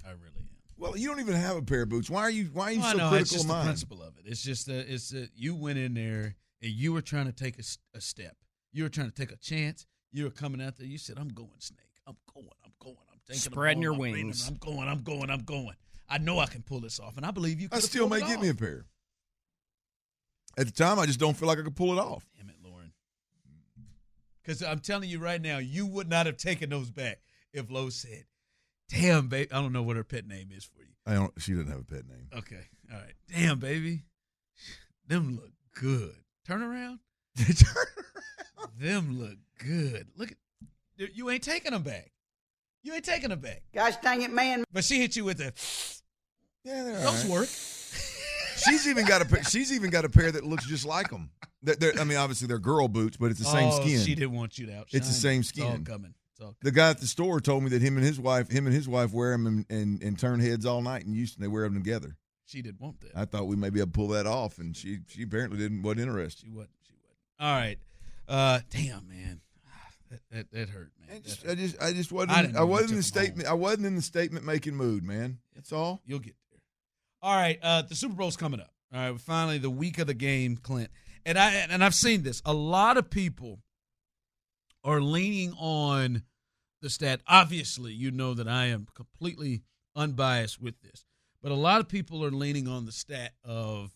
I 0.04 0.10
really 0.10 0.22
am. 0.36 0.48
Well, 0.78 0.96
you 0.96 1.08
don't 1.08 1.20
even 1.20 1.34
have 1.34 1.56
a 1.56 1.62
pair 1.62 1.82
of 1.82 1.88
boots. 1.88 2.10
Why 2.10 2.20
are 2.22 2.30
you? 2.30 2.50
Why 2.52 2.64
are 2.64 2.72
you 2.72 2.80
Well, 2.80 2.92
so 2.92 2.98
know, 2.98 3.08
critical 3.08 3.22
it's 3.22 3.30
just 3.32 3.44
of 3.44 3.56
the 3.56 3.62
principle 3.64 4.02
of 4.02 4.18
it. 4.18 4.24
It's 4.26 4.42
just 4.42 4.66
that 4.66 4.92
it's 4.92 5.10
that 5.10 5.30
you 5.34 5.54
went 5.54 5.78
in 5.78 5.94
there 5.94 6.36
and 6.62 6.70
you 6.70 6.92
were 6.92 7.02
trying 7.02 7.26
to 7.26 7.32
take 7.32 7.58
a 7.58 8.00
step. 8.00 8.36
You 8.72 8.82
were 8.82 8.88
trying 8.90 9.10
to 9.10 9.14
take 9.14 9.32
a 9.32 9.36
chance. 9.36 9.86
You 10.12 10.24
were 10.24 10.30
coming 10.30 10.60
out 10.60 10.76
there. 10.76 10.86
You 10.86 10.98
said, 10.98 11.18
"I'm 11.18 11.28
going, 11.28 11.48
Snake. 11.58 11.78
I'm 12.06 12.16
going. 12.34 12.48
I'm 12.64 12.72
going. 12.78 12.96
I'm 13.10 13.18
taking. 13.26 13.40
I'm 13.46 13.52
Spreading 13.52 13.76
going, 13.76 13.82
your 13.82 13.92
I'm 13.94 14.00
reading, 14.00 14.26
wings. 14.26 14.48
I'm 14.48 14.56
going. 14.56 14.88
I'm 14.88 15.02
going. 15.02 15.30
I'm 15.30 15.44
going. 15.44 15.74
I 16.08 16.18
know 16.18 16.38
I 16.38 16.46
can 16.46 16.62
pull 16.62 16.80
this 16.80 17.00
off, 17.00 17.16
and 17.16 17.24
I 17.24 17.30
believe 17.30 17.60
you. 17.60 17.68
I 17.72 17.80
still 17.80 18.08
may 18.08 18.18
it 18.18 18.26
get 18.26 18.40
me 18.40 18.48
a 18.48 18.54
pair. 18.54 18.84
At 20.58 20.66
the 20.66 20.72
time, 20.72 20.98
I 20.98 21.06
just 21.06 21.18
don't 21.20 21.36
feel 21.36 21.48
like 21.48 21.58
I 21.58 21.62
could 21.62 21.76
pull 21.76 21.92
it 21.92 21.98
off. 21.98 22.24
Damn 22.38 22.48
it, 22.48 22.56
Lauren. 22.64 22.92
Because 24.42 24.62
I'm 24.62 24.78
telling 24.78 25.08
you 25.08 25.18
right 25.18 25.40
now, 25.40 25.58
you 25.58 25.86
would 25.86 26.08
not 26.08 26.26
have 26.26 26.36
taken 26.36 26.70
those 26.70 26.90
back 26.90 27.18
if 27.52 27.70
Lowe 27.70 27.90
said, 27.90 28.24
"Damn, 28.88 29.28
baby." 29.28 29.50
I 29.52 29.60
don't 29.60 29.72
know 29.72 29.82
what 29.82 29.96
her 29.96 30.04
pet 30.04 30.26
name 30.26 30.48
is 30.56 30.64
for 30.64 30.80
you. 30.80 30.92
I 31.06 31.14
don't. 31.14 31.32
She 31.38 31.52
doesn't 31.52 31.68
have 31.68 31.80
a 31.80 31.84
pet 31.84 32.06
name. 32.08 32.28
Okay. 32.36 32.60
All 32.92 32.98
right. 32.98 33.14
Damn, 33.32 33.58
baby. 33.58 34.02
Them 35.06 35.36
look 35.36 35.50
good. 35.74 36.14
Turn 36.46 36.62
around. 36.62 37.00
Them 38.78 39.18
look 39.18 39.36
good. 39.58 40.08
Look 40.16 40.32
at 40.32 40.36
you 41.16 41.30
ain't 41.30 41.42
taking 41.42 41.72
them 41.72 41.82
back. 41.82 42.10
You 42.82 42.94
ain't 42.94 43.04
taking 43.04 43.30
them 43.30 43.40
back. 43.40 43.62
Gosh 43.74 43.94
dang 44.02 44.22
it, 44.22 44.30
man. 44.32 44.64
But 44.72 44.84
she 44.84 44.98
hit 45.00 45.16
you 45.16 45.24
with 45.24 45.38
the 45.38 45.52
Yeah, 46.64 46.82
they're 46.84 46.92
those 47.00 47.06
all 47.06 47.12
right. 47.14 47.30
work. 47.30 47.48
She's 48.56 48.86
even 48.88 49.04
got 49.06 49.22
a. 49.22 49.24
pair- 49.26 49.44
She's 49.44 49.72
even 49.72 49.90
got 49.90 50.04
a 50.04 50.08
pair 50.08 50.30
that 50.32 50.44
looks 50.44 50.66
just 50.66 50.86
like 50.86 51.10
them. 51.10 51.30
They're, 51.62 51.76
they're- 51.76 51.92
I 52.00 52.04
mean, 52.04 52.16
obviously 52.18 52.46
they're 52.48 52.58
girl 52.58 52.88
boots, 52.88 53.16
but 53.18 53.30
it's 53.30 53.38
the 53.40 53.44
same 53.46 53.68
Oh, 53.70 53.80
skin. 53.80 54.00
She 54.00 54.14
didn't 54.14 54.32
want 54.32 54.58
you 54.58 54.66
to 54.66 54.72
outshine. 54.78 54.98
It's 54.98 55.08
the 55.08 55.14
same 55.14 55.40
It's 55.40 55.58
all 55.60 55.70
skin. 55.72 55.84
coming. 55.84 56.14
The 56.62 56.70
guy 56.72 56.90
at 56.90 57.00
the 57.00 57.06
store 57.06 57.40
told 57.40 57.62
me 57.64 57.70
that 57.70 57.82
him 57.82 57.96
and 57.96 58.04
his 58.06 58.20
wife, 58.20 58.50
him 58.50 58.66
and 58.66 58.74
his 58.74 58.88
wife, 58.88 59.12
wear 59.12 59.32
them 59.32 59.46
and, 59.46 59.66
and, 59.70 60.02
and 60.02 60.18
turn 60.18 60.40
heads 60.40 60.66
all 60.66 60.82
night 60.82 61.04
in 61.06 61.12
Houston. 61.14 61.42
They 61.42 61.48
wear 61.48 61.64
them 61.64 61.74
together. 61.74 62.16
She 62.44 62.62
didn't 62.62 62.80
want 62.80 63.00
that. 63.00 63.10
I 63.14 63.24
thought 63.24 63.46
we 63.46 63.56
may 63.56 63.70
be 63.70 63.80
able 63.80 63.88
to 63.88 63.92
pull 63.92 64.08
that 64.08 64.26
off, 64.26 64.58
and 64.58 64.76
she 64.76 64.98
she 65.08 65.22
apparently 65.24 65.58
didn't 65.58 65.82
wasn't 65.82 66.02
interested. 66.02 66.44
She 66.44 66.50
wasn't. 66.50 66.70
She 66.86 66.94
wasn't. 66.94 67.16
All 67.40 67.56
right. 67.60 67.78
Uh, 68.28 68.60
damn, 68.70 69.08
man. 69.08 69.40
That, 70.08 70.20
that, 70.30 70.50
that 70.52 70.68
hurt, 70.68 70.92
man. 71.00 71.16
I 71.16 71.18
just, 71.18 71.42
That 71.42 71.50
I 71.50 71.54
just 71.56 71.82
I 71.82 71.92
just 71.92 72.12
wasn't 72.12 72.30
I 72.30 72.38
I, 72.38 72.42
didn't 72.42 72.54
know 72.54 72.60
you 72.60 72.66
wasn't 72.68 72.90
in 72.90 72.94
the 72.94 72.98
'em 72.98 73.02
home. 73.02 73.02
statement 73.02 73.48
I 73.48 73.52
wasn't 73.54 73.86
in 73.86 73.96
the 73.96 74.02
statement 74.02 74.44
making 74.44 74.76
mood, 74.76 75.02
man. 75.02 75.38
That's 75.56 75.72
all. 75.72 76.00
You'll 76.06 76.20
get 76.20 76.36
there. 76.52 76.60
All 77.22 77.34
right, 77.34 77.58
uh, 77.60 77.82
the 77.82 77.96
Super 77.96 78.14
Bowl's 78.14 78.36
coming 78.36 78.60
up. 78.60 78.70
All 78.94 79.10
right, 79.10 79.20
finally 79.20 79.58
the 79.58 79.68
week 79.68 79.98
of 79.98 80.06
the 80.06 80.14
game, 80.14 80.56
Clint, 80.58 80.90
and 81.24 81.36
I 81.36 81.50
and 81.54 81.82
I've 81.82 81.94
seen 81.96 82.22
this. 82.22 82.40
A 82.44 82.54
lot 82.54 82.96
of 82.96 83.10
people 83.10 83.58
are 84.86 85.02
leaning 85.02 85.52
on 85.58 86.22
the 86.80 86.88
stat. 86.88 87.20
Obviously, 87.26 87.92
you 87.92 88.10
know 88.10 88.32
that 88.34 88.48
I 88.48 88.66
am 88.66 88.86
completely 88.94 89.64
unbiased 89.94 90.62
with 90.62 90.80
this, 90.80 91.04
but 91.42 91.52
a 91.52 91.56
lot 91.56 91.80
of 91.80 91.88
people 91.88 92.24
are 92.24 92.30
leaning 92.30 92.68
on 92.68 92.86
the 92.86 92.92
stat 92.92 93.32
of 93.44 93.90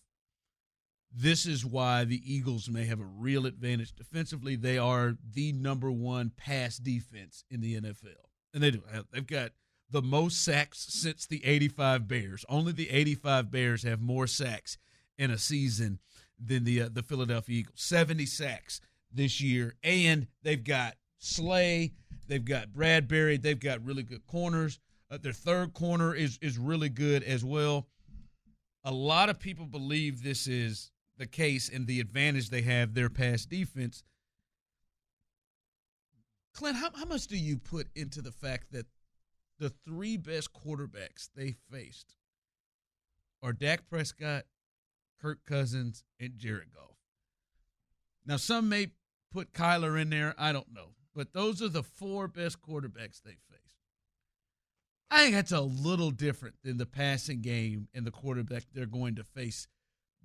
this 1.13 1.45
is 1.45 1.65
why 1.65 2.03
the 2.03 2.21
Eagles 2.25 2.69
may 2.69 2.85
have 2.85 2.99
a 2.99 3.05
real 3.05 3.45
advantage 3.45 3.93
defensively. 3.93 4.55
They 4.55 4.77
are 4.77 5.17
the 5.33 5.51
number 5.53 5.91
one 5.91 6.31
pass 6.35 6.77
defense 6.77 7.43
in 7.49 7.61
the 7.61 7.79
NFL, 7.79 8.27
and 8.53 8.61
they 8.61 8.71
do. 8.71 8.83
They've 9.11 9.25
got 9.25 9.51
the 9.89 10.01
most 10.01 10.43
sacks 10.43 10.85
since 10.89 11.25
the 11.25 11.43
85 11.45 12.07
Bears. 12.07 12.45
Only 12.47 12.73
the 12.73 12.89
85 12.89 13.51
Bears 13.51 13.83
have 13.83 14.01
more 14.01 14.27
sacks 14.27 14.77
in 15.17 15.31
a 15.31 15.37
season 15.37 15.99
than 16.39 16.63
the 16.63 16.83
uh, 16.83 16.89
the 16.91 17.03
Philadelphia 17.03 17.59
Eagles. 17.59 17.81
70 17.81 18.25
sacks 18.25 18.81
this 19.13 19.41
year 19.41 19.75
and 19.83 20.27
they've 20.43 20.63
got 20.63 20.95
Slay, 21.19 21.93
they've 22.27 22.43
got 22.43 22.69
Bradberry, 22.69 23.41
they've 23.41 23.59
got 23.59 23.85
really 23.85 24.03
good 24.03 24.25
corners. 24.25 24.79
Uh, 25.09 25.17
their 25.21 25.33
third 25.33 25.73
corner 25.73 26.15
is 26.15 26.39
is 26.41 26.57
really 26.57 26.89
good 26.89 27.23
as 27.23 27.43
well. 27.43 27.87
A 28.83 28.91
lot 28.91 29.29
of 29.29 29.39
people 29.39 29.65
believe 29.65 30.23
this 30.23 30.47
is 30.47 30.91
the 31.17 31.27
case 31.27 31.69
and 31.69 31.85
the 31.85 31.99
advantage 31.99 32.49
they 32.49 32.63
have 32.63 32.93
their 32.93 33.09
pass 33.09 33.45
defense. 33.45 34.03
Clint, 36.53 36.77
how, 36.77 36.89
how 36.95 37.05
much 37.05 37.27
do 37.27 37.37
you 37.37 37.57
put 37.57 37.87
into 37.95 38.21
the 38.21 38.31
fact 38.31 38.71
that 38.71 38.87
the 39.61 39.69
three 39.85 40.17
best 40.17 40.49
quarterbacks 40.53 41.29
they 41.35 41.55
faced 41.71 42.15
are 43.43 43.53
Dak 43.53 43.87
Prescott, 43.87 44.45
Kirk 45.21 45.45
Cousins, 45.45 46.03
and 46.19 46.37
Jared 46.37 46.73
Goff. 46.73 46.97
Now, 48.25 48.37
some 48.37 48.69
may 48.69 48.87
put 49.31 49.53
Kyler 49.53 49.99
in 49.99 50.09
there. 50.09 50.35
I 50.37 50.51
don't 50.51 50.73
know. 50.73 50.89
But 51.15 51.33
those 51.33 51.61
are 51.61 51.69
the 51.69 51.83
four 51.83 52.27
best 52.27 52.61
quarterbacks 52.61 53.21
they 53.21 53.37
faced. 53.49 53.61
I 55.09 55.23
think 55.23 55.35
that's 55.35 55.51
a 55.51 55.61
little 55.61 56.11
different 56.11 56.55
than 56.63 56.77
the 56.77 56.85
passing 56.85 57.41
game 57.41 57.89
and 57.93 58.05
the 58.05 58.11
quarterback 58.11 58.63
they're 58.73 58.85
going 58.85 59.15
to 59.15 59.23
face 59.23 59.67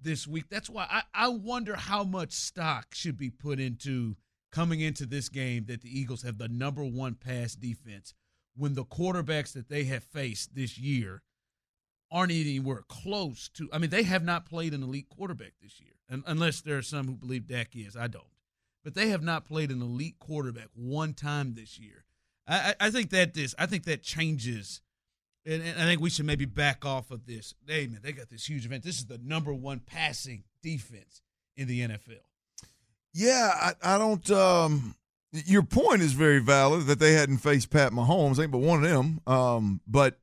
this 0.01 0.29
week. 0.29 0.45
That's 0.49 0.71
why 0.71 0.87
I, 0.89 1.03
I 1.13 1.29
wonder 1.29 1.75
how 1.75 2.05
much 2.05 2.33
stock 2.33 2.95
should 2.95 3.17
be 3.17 3.31
put 3.31 3.59
into 3.59 4.17
coming 4.53 4.81
into 4.81 5.05
this 5.05 5.29
game 5.29 5.65
that 5.67 5.83
the 5.83 5.99
Eagles 6.01 6.23
have 6.23 6.39
the 6.39 6.49
number 6.49 6.85
one 6.85 7.15
pass 7.15 7.55
defense 7.55 8.15
when 8.55 8.75
the 8.75 8.85
quarterbacks 8.85 9.53
that 9.55 9.69
they 9.69 9.85
have 9.85 10.05
faced 10.05 10.55
this 10.55 10.79
year 10.79 11.23
aren't 12.11 12.33
anywhere 12.33 12.83
close 12.89 13.49
to. 13.51 13.69
I 13.73 13.79
mean, 13.79 13.91
they 13.91 14.05
have 14.05 14.25
not 14.25 14.47
played 14.47 14.73
an 14.73 14.83
elite 14.83 15.09
quarterback 15.09 15.55
this 15.61 15.81
year, 15.81 15.95
un- 16.11 16.25
unless 16.27 16.61
there 16.61 16.79
are 16.79 16.83
some 16.83 17.07
who 17.07 17.17
believe 17.17 17.49
Dak 17.49 17.75
is. 17.75 17.97
I 17.97 18.07
don't, 18.07 18.25
but 18.87 18.95
they 18.95 19.09
have 19.09 19.25
not 19.25 19.45
played 19.45 19.73
an 19.73 19.83
elite 19.83 20.15
quarterback 20.21 20.69
one 20.73 21.13
time 21.13 21.55
this 21.55 21.77
year. 21.77 22.05
I, 22.47 22.73
I 22.79 22.91
think 22.93 23.11
that 23.11 23.35
this. 23.35 23.53
I 23.59 23.67
think 23.67 23.83
that 23.87 24.05
changes, 24.05 24.81
and, 25.45 25.61
and 25.61 25.77
I 25.77 25.87
think 25.87 26.01
we 26.01 26.09
should 26.09 26.25
maybe 26.25 26.45
back 26.45 26.85
off 26.87 27.11
of 27.11 27.27
this. 27.27 27.53
Hey 27.67 27.89
man, 27.89 27.99
they 28.01 28.13
got 28.13 28.29
this 28.31 28.49
huge 28.49 28.65
event. 28.65 28.85
This 28.85 28.99
is 28.99 29.07
the 29.07 29.19
number 29.19 29.53
one 29.53 29.81
passing 29.81 30.45
defense 30.63 31.21
in 31.57 31.67
the 31.67 31.81
NFL. 31.81 32.23
Yeah, 33.13 33.51
I, 33.61 33.73
I 33.83 33.99
don't. 33.99 34.31
Um, 34.31 34.95
your 35.33 35.65
point 35.65 36.03
is 36.03 36.13
very 36.13 36.39
valid 36.39 36.87
that 36.87 37.01
they 37.01 37.15
hadn't 37.15 37.39
faced 37.39 37.71
Pat 37.71 37.91
Mahomes, 37.91 38.41
ain't 38.41 38.53
but 38.53 38.59
one 38.59 38.85
of 38.85 38.89
them. 38.89 39.21
Um, 39.27 39.81
but 39.89 40.17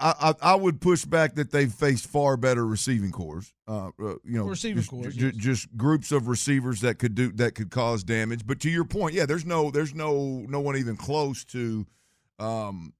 I, 0.00 0.14
I, 0.30 0.34
I 0.52 0.54
would 0.54 0.80
push 0.80 1.04
back 1.04 1.34
that 1.36 1.50
they've 1.50 1.72
faced 1.72 2.06
far 2.06 2.36
better 2.36 2.66
receiving 2.66 3.10
corps. 3.10 3.42
Uh, 3.66 3.88
uh, 3.88 4.14
you 4.24 4.38
know, 4.38 4.44
Receiving 4.44 4.78
just, 4.78 4.90
corps, 4.90 5.08
ju- 5.10 5.26
yes. 5.26 5.36
just 5.36 5.76
groups 5.76 6.12
of 6.12 6.28
receivers 6.28 6.80
that 6.82 6.98
could 6.98 7.14
do 7.14 7.32
that 7.32 7.54
could 7.54 7.70
cause 7.70 8.04
damage. 8.04 8.46
But 8.46 8.60
to 8.60 8.70
your 8.70 8.84
point, 8.84 9.14
yeah, 9.14 9.26
there's 9.26 9.44
no 9.46 9.70
there's 9.70 9.94
no 9.94 10.44
no 10.48 10.60
one 10.60 10.76
even 10.76 10.96
close 10.96 11.44
to, 11.46 11.86
um, 12.38 12.92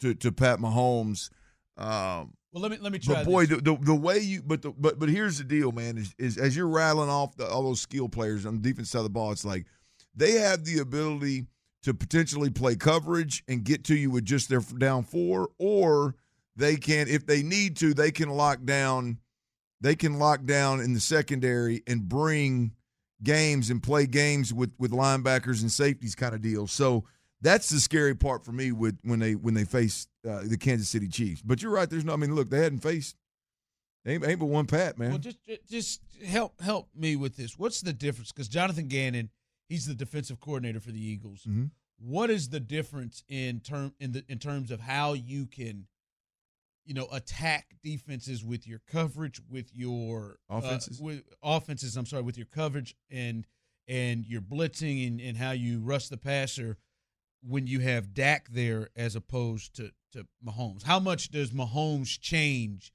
to 0.00 0.14
to 0.14 0.32
Pat 0.32 0.58
Mahomes. 0.58 1.30
Um, 1.76 2.34
Well, 2.52 2.62
let 2.62 2.70
me 2.70 2.78
let 2.80 2.92
me 2.92 2.98
try. 2.98 3.14
but 3.16 3.24
boy, 3.26 3.46
the, 3.46 3.56
the 3.56 3.76
the 3.80 3.94
way 3.94 4.18
you 4.20 4.42
but 4.46 4.62
the, 4.62 4.70
but 4.70 4.98
but 4.98 5.08
here's 5.08 5.38
the 5.38 5.44
deal, 5.44 5.72
man. 5.72 5.98
Is, 5.98 6.14
is 6.18 6.38
as 6.38 6.56
you're 6.56 6.68
rattling 6.68 7.10
off 7.10 7.36
the, 7.36 7.46
all 7.48 7.62
those 7.64 7.80
skill 7.80 8.08
players 8.08 8.46
on 8.46 8.54
the 8.54 8.60
defense 8.60 8.90
side 8.90 8.98
of 8.98 9.04
the 9.04 9.10
ball, 9.10 9.32
it's 9.32 9.44
like 9.44 9.66
they 10.14 10.32
have 10.32 10.64
the 10.64 10.78
ability 10.78 11.46
to 11.82 11.92
potentially 11.92 12.48
play 12.48 12.76
coverage 12.76 13.42
and 13.48 13.62
get 13.64 13.84
to 13.84 13.94
you 13.94 14.10
with 14.10 14.24
just 14.24 14.48
their 14.48 14.60
down 14.78 15.02
four, 15.02 15.50
or 15.58 16.14
they 16.56 16.76
can, 16.76 17.08
if 17.08 17.26
they 17.26 17.42
need 17.42 17.76
to, 17.78 17.94
they 17.94 18.10
can 18.10 18.28
lock 18.30 18.64
down. 18.64 19.18
They 19.80 19.94
can 19.94 20.18
lock 20.18 20.44
down 20.44 20.80
in 20.80 20.94
the 20.94 21.00
secondary 21.00 21.82
and 21.86 22.08
bring 22.08 22.72
games 23.22 23.70
and 23.70 23.82
play 23.82 24.06
games 24.06 24.52
with 24.54 24.72
with 24.78 24.92
linebackers 24.92 25.60
and 25.62 25.70
safeties 25.70 26.14
kind 26.14 26.34
of 26.34 26.40
deal. 26.40 26.66
So 26.66 27.04
that's 27.42 27.68
the 27.68 27.80
scary 27.80 28.14
part 28.14 28.44
for 28.44 28.52
me 28.52 28.72
with 28.72 28.98
when 29.02 29.18
they 29.18 29.34
when 29.34 29.52
they 29.52 29.64
face 29.64 30.06
uh, 30.26 30.40
the 30.44 30.56
Kansas 30.56 30.88
City 30.88 31.08
Chiefs. 31.08 31.42
But 31.42 31.60
you're 31.60 31.72
right. 31.72 31.90
There's 31.90 32.04
no. 32.04 32.14
I 32.14 32.16
mean, 32.16 32.34
look, 32.34 32.48
they 32.48 32.60
hadn't 32.60 32.78
faced 32.78 33.16
ain't, 34.06 34.26
ain't 34.26 34.38
but 34.40 34.46
one 34.46 34.66
Pat, 34.66 34.98
man. 34.98 35.10
Well, 35.10 35.18
just 35.18 35.38
just 35.68 36.00
help 36.24 36.60
help 36.62 36.88
me 36.94 37.16
with 37.16 37.36
this. 37.36 37.58
What's 37.58 37.80
the 37.82 37.92
difference? 37.92 38.32
Because 38.32 38.48
Jonathan 38.48 38.88
Gannon, 38.88 39.28
he's 39.68 39.86
the 39.86 39.94
defensive 39.94 40.40
coordinator 40.40 40.80
for 40.80 40.92
the 40.92 41.04
Eagles. 41.04 41.42
Mhm. 41.48 41.70
what 41.98 42.30
is 42.30 42.48
the 42.48 42.60
difference 42.60 43.22
in 43.28 43.60
term 43.60 43.92
in 44.00 44.12
the 44.12 44.24
in 44.28 44.38
terms 44.38 44.70
of 44.70 44.80
how 44.80 45.12
you 45.12 45.46
can 45.46 45.86
you 46.84 46.94
know 46.94 47.08
attack 47.12 47.74
defenses 47.82 48.44
with 48.44 48.66
your 48.66 48.80
coverage 48.90 49.40
with 49.48 49.74
your 49.74 50.38
uh, 50.50 50.56
Offenses? 50.56 51.00
with 51.00 51.22
offenses 51.42 51.96
i'm 51.96 52.06
sorry 52.06 52.22
with 52.22 52.36
your 52.36 52.46
coverage 52.46 52.94
and 53.10 53.46
and 53.86 54.24
your 54.26 54.40
blitzing 54.40 55.06
and, 55.06 55.20
and 55.20 55.36
how 55.36 55.50
you 55.50 55.80
rush 55.80 56.08
the 56.08 56.16
passer 56.16 56.78
when 57.46 57.66
you 57.66 57.80
have 57.80 58.14
Dak 58.14 58.48
there 58.48 58.88
as 58.96 59.16
opposed 59.16 59.74
to 59.76 59.90
to 60.12 60.26
Mahomes 60.46 60.82
how 60.84 61.00
much 61.00 61.30
does 61.30 61.50
Mahomes 61.50 62.18
change 62.20 62.92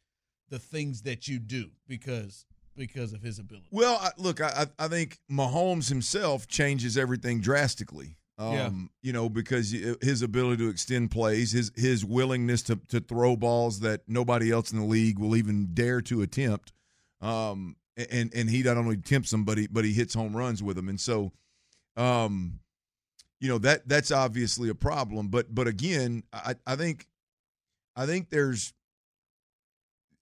the 0.49 0.59
things 0.59 1.03
that 1.03 1.27
you 1.27 1.39
do 1.39 1.69
because 1.87 2.45
because 2.75 3.13
of 3.13 3.21
his 3.21 3.39
ability 3.39 3.67
Well, 3.71 3.99
I, 4.01 4.11
look, 4.17 4.39
I 4.41 4.67
I 4.79 4.87
think 4.87 5.19
Mahomes 5.29 5.89
himself 5.89 6.47
changes 6.47 6.97
everything 6.97 7.41
drastically. 7.41 8.15
Um, 8.39 8.53
Yeah. 8.53 8.71
You 9.01 9.13
know, 9.13 9.29
because 9.29 9.71
his 10.01 10.21
ability 10.21 10.63
to 10.63 10.69
extend 10.69 11.11
plays, 11.11 11.51
his 11.51 11.71
his 11.75 12.05
willingness 12.05 12.63
to 12.63 12.77
to 12.87 12.99
throw 13.01 13.35
balls 13.35 13.81
that 13.81 14.01
nobody 14.07 14.49
else 14.49 14.71
in 14.71 14.79
the 14.79 14.85
league 14.85 15.19
will 15.19 15.35
even 15.35 15.73
dare 15.73 16.01
to 16.03 16.21
attempt. 16.21 16.71
Um, 17.21 17.75
and 18.09 18.33
and 18.33 18.49
he 18.49 18.63
not 18.63 18.77
only 18.77 18.95
attempts 18.95 19.29
them, 19.31 19.43
but 19.43 19.57
he 19.57 19.67
but 19.67 19.83
he 19.83 19.91
hits 19.91 20.13
home 20.13 20.35
runs 20.35 20.63
with 20.63 20.77
them. 20.77 20.87
And 20.87 20.99
so, 20.99 21.33
um, 21.97 22.59
you 23.41 23.49
know 23.49 23.57
that 23.59 23.87
that's 23.87 24.11
obviously 24.11 24.69
a 24.69 24.75
problem. 24.75 25.27
But 25.27 25.53
but 25.53 25.67
again, 25.67 26.23
I 26.31 26.55
I 26.65 26.77
think 26.77 27.07
I 27.95 28.05
think 28.05 28.29
there's 28.29 28.73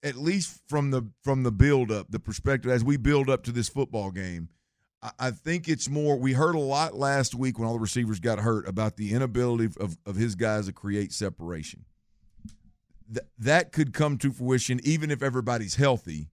at 0.04 0.16
least 0.16 0.60
from 0.68 0.90
the 0.92 1.04
from 1.24 1.44
the 1.44 1.52
build 1.52 1.92
up, 1.92 2.08
the 2.10 2.20
perspective 2.20 2.72
as 2.72 2.84
we 2.84 2.98
build 2.98 3.30
up 3.30 3.44
to 3.44 3.52
this 3.52 3.70
football 3.70 4.10
game, 4.10 4.50
I, 5.20 5.32
think 5.32 5.70
it's 5.70 5.90
more. 5.90 6.18
We 6.18 6.34
heard 6.34 6.56
a 6.56 6.60
lot 6.60 6.96
last 6.96 7.36
week 7.36 7.60
when 7.60 7.68
all 7.68 7.76
the 7.76 7.80
receivers 7.80 8.20
got 8.20 8.40
hurt 8.40 8.68
about 8.68 8.98
the 8.98 9.14
inability 9.14 9.70
of 9.80 9.98
of 10.06 10.16
his 10.16 10.36
guys 10.36 10.66
to 10.66 10.74
create 10.74 11.14
separation. 11.14 11.86
Th- 13.08 13.28
that 13.38 13.72
could 13.72 13.94
come 13.94 14.18
to 14.18 14.32
fruition 14.32 14.80
even 14.84 15.12
if 15.12 15.22
everybody's 15.22 15.76
healthy 15.76 16.30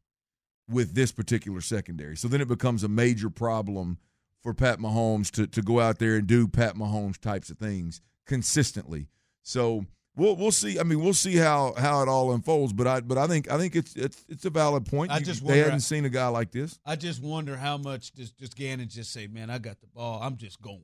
with 0.68 0.94
this 0.94 1.12
particular 1.12 1.60
secondary. 1.60 2.16
So 2.16 2.26
then 2.26 2.40
it 2.40 2.48
becomes 2.48 2.82
a 2.82 2.88
major 2.88 3.28
problem 3.28 3.98
for 4.42 4.54
Pat 4.54 4.78
Mahomes 4.78 5.30
to 5.32 5.46
to 5.46 5.62
go 5.62 5.80
out 5.80 5.98
there 5.98 6.16
and 6.16 6.26
do 6.26 6.48
Pat 6.48 6.74
Mahomes 6.74 7.18
types 7.18 7.50
of 7.50 7.58
things 7.58 8.00
consistently. 8.26 9.08
So 9.42 9.84
we'll 10.16 10.36
we'll 10.36 10.52
see. 10.52 10.78
I 10.78 10.82
mean, 10.82 11.00
we'll 11.00 11.14
see 11.14 11.36
how 11.36 11.74
how 11.76 12.02
it 12.02 12.08
all 12.08 12.32
unfolds. 12.32 12.72
But 12.72 12.86
I 12.86 13.00
but 13.00 13.18
I 13.18 13.26
think 13.26 13.50
I 13.50 13.58
think 13.58 13.74
it's 13.76 13.94
it's 13.96 14.24
it's 14.28 14.44
a 14.44 14.50
valid 14.50 14.86
point. 14.86 15.10
I 15.10 15.18
You- 15.18 15.24
just 15.24 15.40
they 15.40 15.46
wonder- 15.52 15.64
hadn't 15.64 15.80
seen 15.80 16.04
a 16.04 16.10
guy 16.10 16.28
like 16.28 16.50
this. 16.52 16.78
I 16.84 16.96
just 16.96 17.22
wonder 17.22 17.56
how 17.56 17.76
much 17.76 18.12
does 18.12 18.30
just 18.32 18.56
Gannon 18.56 18.88
just 18.88 19.12
say, 19.12 19.26
"Man, 19.26 19.50
I 19.50 19.58
got 19.58 19.80
the 19.80 19.86
ball. 19.86 20.20
I'm 20.22 20.36
just 20.36 20.60
going." 20.62 20.80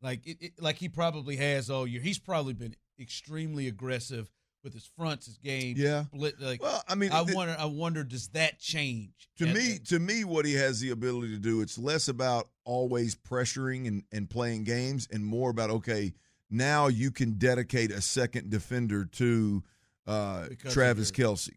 Like 0.00 0.26
it, 0.26 0.36
it, 0.40 0.52
like 0.62 0.76
he 0.76 0.88
probably 0.88 1.36
has 1.36 1.70
all 1.70 1.86
year. 1.86 2.00
He's 2.00 2.18
probably 2.20 2.52
been 2.54 2.76
extremely 3.00 3.66
aggressive 3.68 4.30
with 4.64 4.72
his 4.72 4.88
fronts, 4.96 5.26
his 5.26 5.38
game. 5.38 5.74
Yeah. 5.78 6.04
Split, 6.06 6.40
like, 6.40 6.60
Well, 6.60 6.82
I 6.88 6.94
mean, 6.96 7.10
I 7.12 7.22
it- 7.22 7.34
wonder. 7.34 7.56
I 7.58 7.64
wonder 7.66 8.02
does 8.04 8.28
that 8.30 8.58
change 8.58 9.10
To 9.38 9.46
me, 9.46 9.78
to 9.86 9.98
me, 10.00 10.24
what 10.24 10.44
he 10.46 10.54
has 10.54 10.80
the 10.80 10.90
ability 10.90 11.28
to 11.34 11.38
do, 11.40 11.60
it's 11.62 11.78
less 11.78 12.08
about 12.08 12.48
always 12.64 13.14
pressuring 13.14 13.86
and, 13.88 14.02
and 14.12 14.28
playing 14.28 14.64
games, 14.64 15.08
and 15.12 15.24
more 15.24 15.50
about 15.50 15.70
okay, 15.70 16.12
now 16.50 16.88
you 16.88 17.10
can 17.10 17.32
dedicate 17.32 17.90
a 17.90 18.00
second 18.00 18.50
defender 18.50 19.04
to 19.04 19.62
uh, 20.06 20.46
Travis 20.70 21.10
Kelce. 21.10 21.50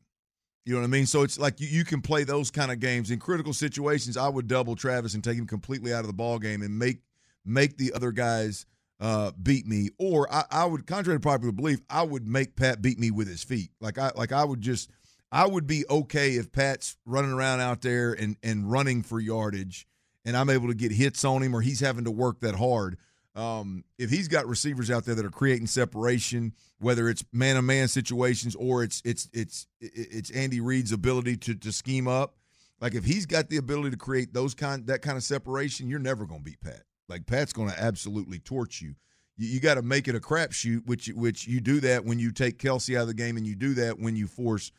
You 0.66 0.74
know 0.74 0.82
what 0.82 0.88
I 0.88 0.90
mean? 0.90 1.06
So 1.06 1.24
it's 1.24 1.40
like 1.40 1.60
you, 1.60 1.68
you 1.68 1.84
can 1.84 2.02
play 2.02 2.24
those 2.24 2.52
kind 2.52 2.72
of 2.72 2.80
games 2.80 3.10
in 3.10 3.20
critical 3.20 3.54
situations. 3.54 4.18
I 4.18 4.30
would 4.30 4.48
double 4.48 4.76
Travis 4.76 5.16
and 5.16 5.24
take 5.24 5.38
him 5.38 5.48
completely 5.48 5.94
out 5.94 6.02
of 6.02 6.08
the 6.08 6.14
ball 6.14 6.38
game 6.38 6.62
and 6.62 6.78
make 6.78 7.00
make 7.44 7.78
the 7.78 7.94
other 7.94 8.12
guys 8.12 8.66
uh, 9.00 9.32
beat 9.42 9.66
me. 9.66 9.90
Or 9.98 10.32
I, 10.32 10.44
I 10.52 10.66
would, 10.66 10.86
contrary 10.86 11.20
to 11.20 11.24
popular 11.24 11.52
belief, 11.52 11.80
I 11.90 12.04
would 12.04 12.28
make 12.28 12.56
Pat 12.56 12.82
beat 12.82 13.00
me 13.00 13.10
with 13.10 13.28
his 13.28 13.44
feet. 13.44 13.72
Like 13.82 13.98
I 13.98 14.12
like 14.16 14.32
I 14.32 14.44
would 14.44 14.62
just 14.62 14.92
I 15.32 15.48
would 15.48 15.66
be 15.66 15.86
okay 15.90 16.32
if 16.36 16.52
Pat's 16.52 16.98
running 17.06 17.32
around 17.32 17.62
out 17.62 17.82
there 17.82 18.14
and 18.14 18.38
and 18.44 18.70
running 18.70 19.02
for 19.02 19.20
yardage, 19.20 19.88
and 20.26 20.38
I'm 20.38 20.50
able 20.50 20.68
to 20.68 20.76
get 20.76 20.92
hits 20.92 21.26
on 21.26 21.42
him, 21.42 21.56
or 21.56 21.62
he's 21.62 21.80
having 21.80 22.04
to 22.06 22.12
work 22.12 22.42
that 22.42 22.56
hard. 22.56 22.98
Um, 23.34 23.86
if 23.98 24.10
he's 24.10 24.28
got 24.28 24.46
receivers 24.46 24.92
out 24.92 25.06
there 25.06 25.16
that 25.16 25.26
are 25.26 25.30
creating 25.30 25.68
separation, 25.68 26.54
whether 26.80 27.08
it's 27.08 27.24
man-to-man 27.32 27.88
situations 27.88 28.56
or 28.56 28.84
it's 28.84 29.02
it's 29.06 29.30
it's 29.32 29.68
it's 29.80 30.30
Andy 30.32 30.60
Reid's 30.60 30.92
ability 30.92 31.38
to 31.38 31.56
to 31.56 31.72
scheme 31.72 32.08
up, 32.08 32.36
like 32.82 32.94
if 32.94 33.06
he's 33.06 33.26
got 33.26 33.50
the 33.50 33.58
ability 33.58 33.92
to 33.92 33.98
create 33.98 34.34
those 34.34 34.54
kind 34.54 34.86
that 34.88 35.02
kind 35.02 35.16
of 35.16 35.24
separation, 35.24 35.88
you're 35.88 36.00
never 36.00 36.26
going 36.26 36.42
to 36.42 36.46
beat 36.46 36.62
Pat. 36.62 36.84
Like 37.08 37.26
Pat's 37.26 37.54
going 37.54 37.70
to 37.70 37.80
absolutely 37.80 38.40
torch 38.40 38.82
you. 38.82 38.96
You, 39.38 39.48
you 39.48 39.60
got 39.60 39.76
to 39.76 39.82
make 39.82 40.08
it 40.08 40.16
a 40.16 40.20
crapshoot, 40.20 40.86
which 40.86 41.08
which 41.08 41.48
you 41.48 41.62
do 41.62 41.80
that 41.82 42.04
when 42.04 42.20
you 42.20 42.32
take 42.32 42.58
Kelce 42.58 42.98
out 42.98 43.04
of 43.04 43.08
the 43.08 43.14
game, 43.14 43.38
and 43.38 43.48
you 43.48 43.56
do 43.56 43.74
that 43.76 43.98
when 44.00 44.16
you 44.16 44.28
force 44.28 44.72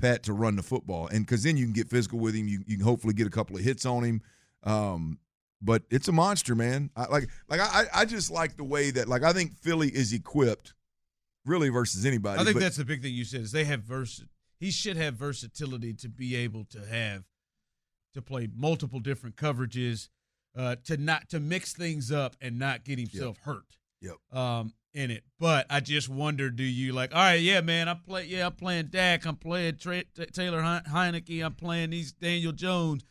Pat 0.00 0.24
to 0.24 0.32
run 0.32 0.56
the 0.56 0.62
football, 0.62 1.06
and 1.06 1.24
because 1.24 1.44
then 1.44 1.56
you 1.56 1.64
can 1.64 1.74
get 1.74 1.88
physical 1.88 2.18
with 2.18 2.34
him. 2.34 2.48
You, 2.48 2.64
you 2.66 2.76
can 2.76 2.84
hopefully 2.84 3.14
get 3.14 3.26
a 3.26 3.30
couple 3.30 3.56
of 3.56 3.62
hits 3.62 3.86
on 3.86 4.02
him. 4.02 4.22
Um, 4.64 5.18
but 5.62 5.82
it's 5.90 6.08
a 6.08 6.12
monster, 6.12 6.54
man. 6.54 6.90
I, 6.96 7.06
like 7.06 7.28
like 7.48 7.60
I 7.60 7.84
I 7.94 8.04
just 8.04 8.30
like 8.30 8.56
the 8.56 8.64
way 8.64 8.90
that 8.90 9.08
like 9.08 9.22
I 9.22 9.32
think 9.32 9.56
Philly 9.56 9.88
is 9.88 10.12
equipped, 10.12 10.74
really 11.44 11.68
versus 11.68 12.06
anybody. 12.06 12.40
I 12.40 12.44
think 12.44 12.56
but- 12.56 12.60
that's 12.60 12.76
the 12.76 12.84
big 12.84 13.02
thing 13.02 13.14
you 13.14 13.24
said 13.24 13.42
is 13.42 13.52
they 13.52 13.64
have 13.64 13.82
vers. 13.82 14.24
He 14.58 14.70
should 14.70 14.96
have 14.96 15.14
versatility 15.14 15.94
to 15.94 16.08
be 16.08 16.36
able 16.36 16.64
to 16.66 16.84
have 16.86 17.24
to 18.14 18.20
play 18.22 18.48
multiple 18.54 19.00
different 19.00 19.36
coverages, 19.36 20.08
uh, 20.56 20.76
to 20.84 20.96
not 20.96 21.30
to 21.30 21.40
mix 21.40 21.72
things 21.72 22.10
up 22.12 22.36
and 22.40 22.58
not 22.58 22.84
get 22.84 22.98
himself 22.98 23.38
hurt. 23.38 23.76
Yep. 24.02 24.16
Um, 24.32 24.74
in 24.92 25.10
it, 25.12 25.22
but 25.38 25.66
I 25.70 25.78
just 25.80 26.08
wonder: 26.08 26.50
Do 26.50 26.64
you 26.64 26.92
like? 26.92 27.14
All 27.14 27.20
right, 27.20 27.40
yeah, 27.40 27.60
man. 27.60 27.88
I 27.88 27.94
play. 27.94 28.24
Yeah, 28.26 28.46
I'm 28.46 28.52
playing 28.54 28.86
Dak. 28.86 29.24
I'm 29.24 29.36
playing 29.36 29.76
Tra- 29.76 30.02
Taylor 30.32 30.60
Hein- 30.60 30.82
Heinicke. 30.88 31.44
I'm 31.44 31.54
playing 31.54 31.90
these 31.90 32.12
Daniel 32.12 32.50
Jones. 32.52 33.04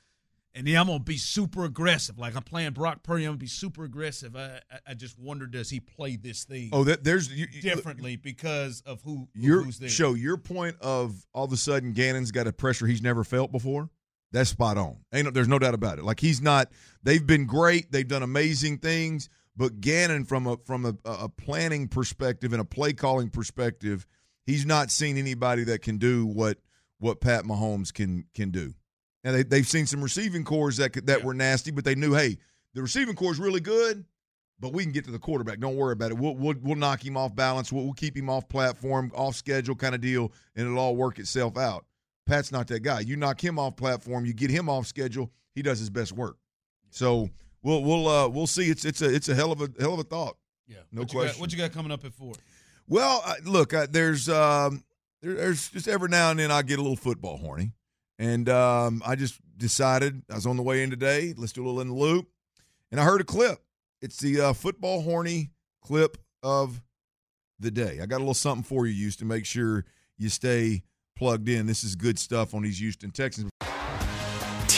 And 0.60 0.68
then 0.68 0.76
I'm 0.76 0.88
gonna 0.88 1.00
be 1.00 1.16
super 1.16 1.64
aggressive, 1.64 2.20
like 2.20 2.36
I'm 2.36 2.44
playing 2.44 2.74
Brock 2.74 3.02
Purdy. 3.02 3.24
I'm 3.24 3.30
gonna 3.30 3.38
be 3.38 3.48
super 3.48 3.86
aggressive. 3.86 4.36
I, 4.36 4.60
I, 4.70 4.80
I 4.90 4.94
just 4.94 5.18
wonder, 5.18 5.48
does 5.48 5.70
he 5.70 5.80
play 5.80 6.18
this 6.18 6.44
thing? 6.44 6.72
Oh, 6.74 6.84
that- 6.84 7.02
there's- 7.06 7.30
you- 7.30 7.48
you- 7.50 7.62
differently 7.62 8.18
because 8.18 8.84
of 8.86 9.02
who 9.04 9.30
your 9.34 9.64
who's 9.64 9.80
there. 9.80 9.88
show 9.88 10.16
your 10.16 10.36
point 10.36 10.76
of 10.82 11.26
all 11.34 11.46
of 11.46 11.54
a 11.54 11.58
sudden 11.58 11.94
Gannon's 11.94 12.32
got 12.32 12.46
a 12.46 12.52
pressure 12.52 12.88
he's 12.88 13.02
never 13.02 13.24
felt 13.24 13.54
before. 13.54 13.90
That's 14.34 14.50
spot 14.50 14.78
on. 14.78 14.98
Ain't 15.14 15.26
no, 15.26 15.32
there's 15.32 15.48
no 15.48 15.60
doubt 15.60 15.76
about 15.76 15.98
it. 15.98 16.04
Like 16.04 16.20
he's 16.20 16.42
not. 16.42 16.70
They've 17.04 17.26
been 17.26 17.46
great. 17.46 17.90
They've 17.94 18.06
done 18.06 18.22
amazing 18.22 18.80
things. 18.80 19.30
But 19.56 19.80
Gannon, 19.80 20.26
from 20.26 20.46
a 20.46 20.58
from 20.66 20.86
a, 20.86 20.94
a 21.06 21.30
planning 21.30 21.88
perspective 21.88 22.52
and 22.52 22.62
a 22.62 22.66
play 22.66 22.92
calling 22.92 23.30
perspective, 23.30 24.06
he's 24.46 24.66
not 24.66 24.92
seen 24.92 25.18
anybody 25.18 25.64
that 25.64 25.82
can 25.84 25.98
do 26.00 26.26
what 26.26 26.58
what 26.98 27.22
Pat 27.22 27.46
Mahomes 27.46 27.94
can 27.94 28.26
can 28.34 28.52
do. 28.52 28.74
And 29.24 29.36
they, 29.36 29.44
they've 29.44 29.68
seen 29.68 29.86
some 29.86 30.02
receiving 30.02 30.44
corps 30.44 30.72
that 30.78 31.06
that 31.08 31.24
were 31.24 31.34
nasty, 31.34 31.72
but 31.72 31.84
they 31.84 31.96
knew, 31.96 32.14
hey, 32.14 32.38
the 32.74 32.82
receiving 32.82 33.16
corps 33.16 33.32
is 33.34 33.40
really 33.40 33.60
good, 33.60 34.06
but 34.60 34.72
we 34.74 34.84
can 34.84 34.92
get 34.94 35.06
to 35.06 35.12
the 35.12 35.20
quarterback. 35.20 35.60
Don't 35.60 35.76
worry 35.76 35.94
about 35.94 36.12
it. 36.12 36.18
We'll 36.18 36.36
we'll, 36.36 36.56
we'll 36.62 36.76
knock 36.78 37.06
him 37.06 37.18
off 37.18 37.36
balance. 37.36 37.72
We'll, 37.72 37.84
we'll 37.84 37.94
keep 37.94 38.16
him 38.16 38.30
off 38.30 38.48
platform, 38.48 39.12
off 39.14 39.36
schedule, 39.36 39.76
kind 39.76 39.94
of 39.94 40.02
deal, 40.02 40.32
and 40.56 40.66
it'll 40.68 40.80
all 40.80 40.96
work 40.96 41.20
itself 41.20 41.58
out. 41.58 41.86
Pat's 42.26 42.52
not 42.52 42.68
that 42.68 42.82
guy. 42.82 43.00
You 43.02 43.16
knock 43.18 43.44
him 43.44 43.58
off 43.60 43.76
platform, 43.76 44.26
you 44.26 44.34
get 44.34 44.52
him 44.52 44.70
off 44.70 44.86
schedule. 44.88 45.32
He 45.56 45.62
does 45.64 45.80
his 45.80 45.90
best 45.90 46.14
work. 46.14 46.38
So 46.92 47.30
we'll 47.62 47.84
we'll 47.84 48.08
uh, 48.08 48.28
we'll 48.30 48.48
see. 48.48 48.70
It's 48.70 48.86
it's 48.86 49.02
a 49.02 49.14
it's 49.14 49.28
a 49.30 49.36
hell 49.36 49.52
of 49.52 49.62
a 49.62 49.70
hell 49.80 49.94
of 49.94 50.00
a 50.00 50.04
thought. 50.04 50.38
Yeah, 50.68 50.78
no 50.92 51.02
what 51.02 51.12
you 51.12 51.20
got- 51.20 51.24
question. 51.26 51.42
what 51.42 51.52
you 51.52 51.58
got 51.58 51.72
coming 51.74 51.92
up 51.92 52.06
at 52.06 52.14
four? 52.14 52.34
Well, 52.88 53.22
uh, 53.26 53.36
look, 53.44 53.74
uh, 53.74 53.88
there's 53.90 54.30
um, 54.30 54.84
there, 55.22 55.34
there's 55.34 55.70
just 55.70 55.88
every 55.88 56.10
now 56.10 56.32
and 56.32 56.40
then 56.40 56.52
I 56.52 56.62
get 56.62 56.80
a 56.80 56.82
little 56.82 56.96
football 56.96 57.38
horny, 57.38 57.72
and 58.20 58.50
um, 58.50 59.02
I 59.06 59.16
just 59.16 59.40
decided 59.58 60.22
I 60.30 60.36
was 60.36 60.46
on 60.46 60.58
the 60.58 60.64
way 60.64 60.84
in 60.84 60.90
today. 60.90 61.34
Let's 61.36 61.54
do 61.54 61.64
a 61.64 61.66
little 61.66 61.82
in 61.82 61.88
the 61.88 61.96
loop, 61.96 62.28
and 62.92 63.00
I 63.00 63.04
heard 63.06 63.22
a 63.22 63.24
clip. 63.24 63.60
It's 64.02 64.18
the 64.18 64.42
uh, 64.42 64.54
football 64.54 65.02
horny 65.02 65.52
clip 65.82 66.18
of 66.44 66.82
the 67.60 67.72
day. 67.72 68.00
I 68.02 68.06
got 68.06 68.18
a 68.18 68.20
little 68.20 68.34
something 68.34 68.64
for 68.64 68.86
you, 68.86 68.94
used 68.94 69.20
to 69.20 69.26
make 69.26 69.46
sure 69.46 69.86
you 70.18 70.30
stay 70.30 70.84
plugged 71.16 71.50
in. 71.50 71.66
This 71.66 71.84
is 71.84 71.96
good 71.96 72.20
stuff 72.20 72.54
on 72.54 72.62
these 72.62 72.80
Houston 72.80 73.12
Texans. 73.12 73.49